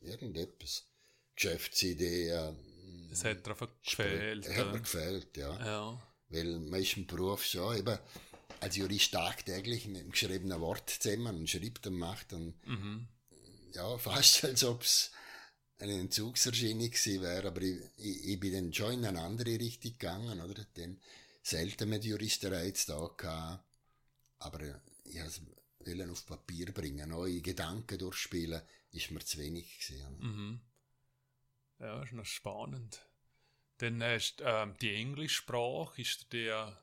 [0.00, 0.84] Irgendetwas.
[1.36, 2.52] Geschäftsidee.
[3.12, 4.46] Es hat einfach gefehlt.
[4.46, 5.64] Es hat mir gefehlt, ja.
[5.64, 6.02] ja.
[6.28, 7.98] Weil man ist im Beruf schon eben
[8.60, 13.06] als Jurist tagtäglich mit dem geschriebenen Wort zusammen und schreibt und macht und mhm
[13.72, 15.10] ja, fast als ob es
[15.78, 19.92] eine Entzugserscheinung gewesen wäre, aber ich, ich, ich, bin dann schon in eine andere Richtung
[19.92, 20.64] gegangen, oder?
[20.74, 21.00] Dann
[21.42, 23.64] selten mit Juristerei zu da gehabt,
[24.38, 28.62] aber ich wollte auf Papier bringen, neue Gedanken durchspielen,
[28.92, 30.18] ist mir zu wenig gewesen.
[30.18, 30.60] Mhm.
[31.78, 33.06] Ja, ist noch spannend.
[33.78, 36.76] Dann hast ähm, die Englischsprache, ist dir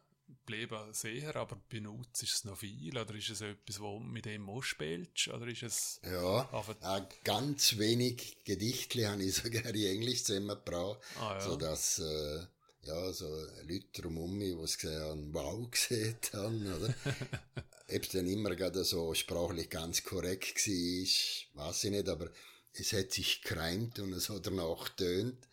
[0.46, 2.98] geblieben sehr, aber benutzt es noch viel?
[2.98, 5.28] Oder ist es etwas, wo mit dem auch spielst?
[5.30, 6.50] Oder ist es ja,
[6.82, 11.42] äh, ganz wenig Gedichte habe ich sogar in Englisch zusammengebracht, ah, ja.
[11.42, 12.46] sodass äh,
[12.86, 13.28] ja, so
[13.68, 16.94] Leute drumherum, die es gesehen haben, wow gesehen haben, oder?
[17.96, 22.30] ob es dann immer gerade so sprachlich ganz korrekt war, weiß ich nicht, aber
[22.74, 25.48] es hat sich gekreimt und es hat danach tönt.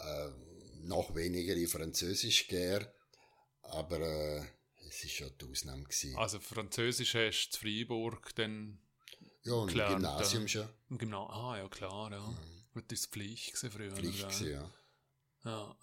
[0.00, 0.28] Äh,
[0.84, 2.86] noch weniger in Französisch gern,
[3.68, 4.44] aber äh,
[4.88, 6.16] es ist schon die Ausnahme gewesen.
[6.16, 8.78] Also Französisch hast du in Freiburg dann
[9.42, 10.68] ja, und gelernt, im Gymnasium äh, schon.
[10.90, 12.20] Im Gymnasium, ah ja klar, ja.
[12.26, 12.84] Mhm.
[12.88, 13.90] Das war Pflicht gewesen früher.
[13.90, 14.70] Pflicht gewesen, ja.
[15.44, 15.76] Ja.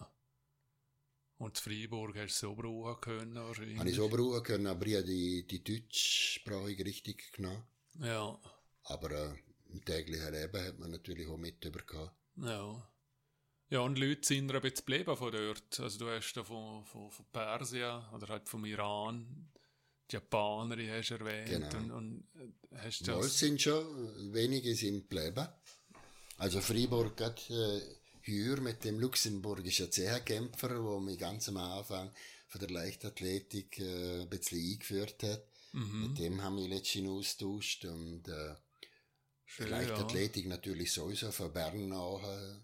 [1.38, 3.36] Und in Freiburg hast du so brauchen können?
[3.36, 3.78] wahrscheinlich?
[3.78, 7.64] Habe ich so brauchen können, aber ich habe die, die deutschsprachige richtig genommen.
[8.00, 8.40] Ja,
[8.84, 9.36] Aber äh,
[9.70, 12.16] im täglichen Leben hat man natürlich auch mit übergehabt.
[12.38, 12.90] ja.
[13.76, 15.80] Ja, und Leute sind ein bisschen geblieben von dort.
[15.82, 19.50] Also du hast da von, von, von Persien oder halt vom Iran,
[20.10, 21.50] die Japaner die hast du erwähnt.
[21.50, 21.78] Genau.
[21.78, 22.24] Und, und
[22.72, 25.46] äh, hast Wohl das, sind schon, wenige sind geblieben.
[26.38, 27.82] Also Freiburg hat äh,
[28.22, 32.14] hier mit dem luxemburgischen CH-Kämpfer, wo mich ganz am Anfang
[32.48, 35.44] von der Leichtathletik äh, ein bisschen eingeführt hat.
[35.74, 38.56] mhm, Mit dem haben wir letztens austauscht und äh,
[39.44, 42.64] schön, Leichtathletik natürlich sowieso von Bern nachher.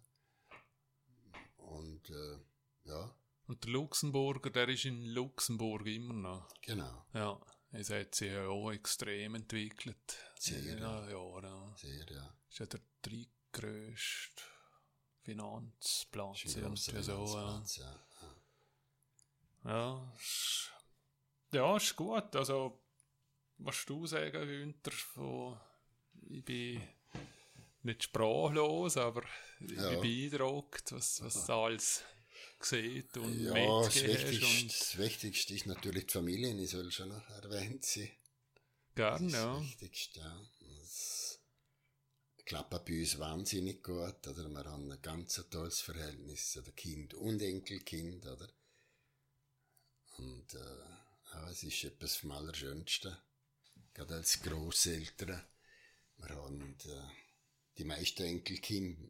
[1.72, 2.38] Und äh,
[2.84, 3.15] ja,
[3.48, 6.49] Und der Luxemburger, der ist in Luxemburg immer noch.
[6.61, 7.39] genau, Ja,
[7.72, 10.18] es hat sich ja auch extrem entwickelt.
[10.38, 11.10] Sehr, ja.
[11.10, 11.73] Ja, ja.
[11.77, 12.35] sehr, ja.
[12.49, 14.43] ist ja der drittgrößte
[15.22, 16.43] Finanzplatz.
[16.45, 17.26] Irgendwie so, ja.
[17.26, 18.06] Finanzplatz, ja.
[19.64, 20.72] Ja, ist,
[21.52, 22.35] ja, ist gut.
[22.35, 22.81] Also,
[23.60, 25.60] was du sagen, Günther, von,
[26.23, 26.81] ich bin
[27.84, 29.23] nicht sprachlos, aber
[29.70, 30.00] Ja.
[30.00, 32.04] beeindruckt, was, was du alles
[32.60, 37.10] sieht und Ja, das Wichtigste, und das Wichtigste ist natürlich die Familie, die soll schon
[37.10, 38.10] noch erwähnt sein.
[38.96, 39.54] gern, Das ist ja.
[39.54, 40.42] das Wichtigste, ja.
[40.80, 41.40] Das
[42.46, 44.50] klappt bei uns wahnsinnig gut, oder?
[44.50, 48.50] Wir haben ein ganz tolles Verhältnis den Kind und Enkelkind, oder?
[50.18, 50.60] Und, äh,
[51.34, 53.16] ja, es ist etwas vom Allerschönsten.
[53.94, 55.44] Gerade als Grosseltern.
[56.18, 57.02] Wir haben äh,
[57.78, 59.10] die meisten Enkelkinder,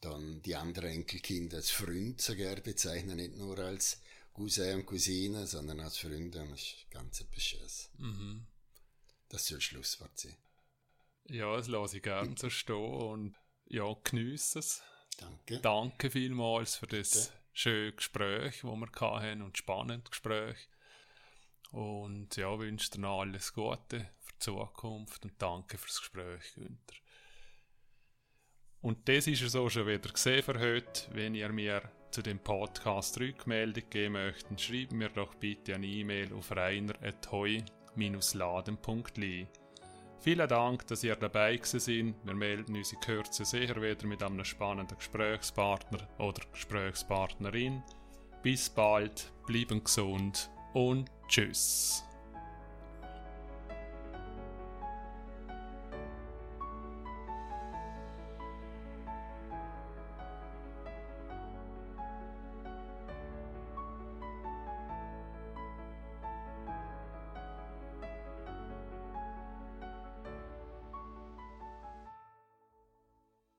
[0.00, 4.00] dann die anderen Enkelkinder als Freund sogar bezeichnen, nicht nur als
[4.32, 6.40] Cousin und Cousine, sondern als Freunde.
[6.40, 7.90] Und das ist ganz etwas Schönes.
[7.98, 8.46] Mhm.
[9.28, 10.36] Das soll Schlusswort sein.
[11.28, 13.36] Ja, das lasse ich gern so stehen und
[13.66, 14.82] ja, geniesse es.
[15.18, 15.60] Danke.
[15.60, 17.38] Danke vielmals für das Bitte.
[17.52, 20.56] schöne Gespräch, wo wir hatten und spannendes Gespräch.
[21.70, 26.96] Und ja, wünsche dir noch alles Gute für die Zukunft und danke fürs Gespräch, Günther.
[28.82, 31.02] Und das ist es auch schon wieder gesehen für heute.
[31.12, 36.32] Wenn ihr mir zu dem Podcast Rückmeldung geben möchtet, schreibt mir doch bitte eine E-Mail
[36.32, 39.46] auf reiner.heu-laden.li.
[40.20, 41.86] Vielen Dank, dass ihr dabei seid.
[41.86, 47.82] Wir melden uns in Kürze sicher wieder mit einem spannenden Gesprächspartner oder Gesprächspartnerin.
[48.42, 52.04] Bis bald, bleiben gesund und tschüss.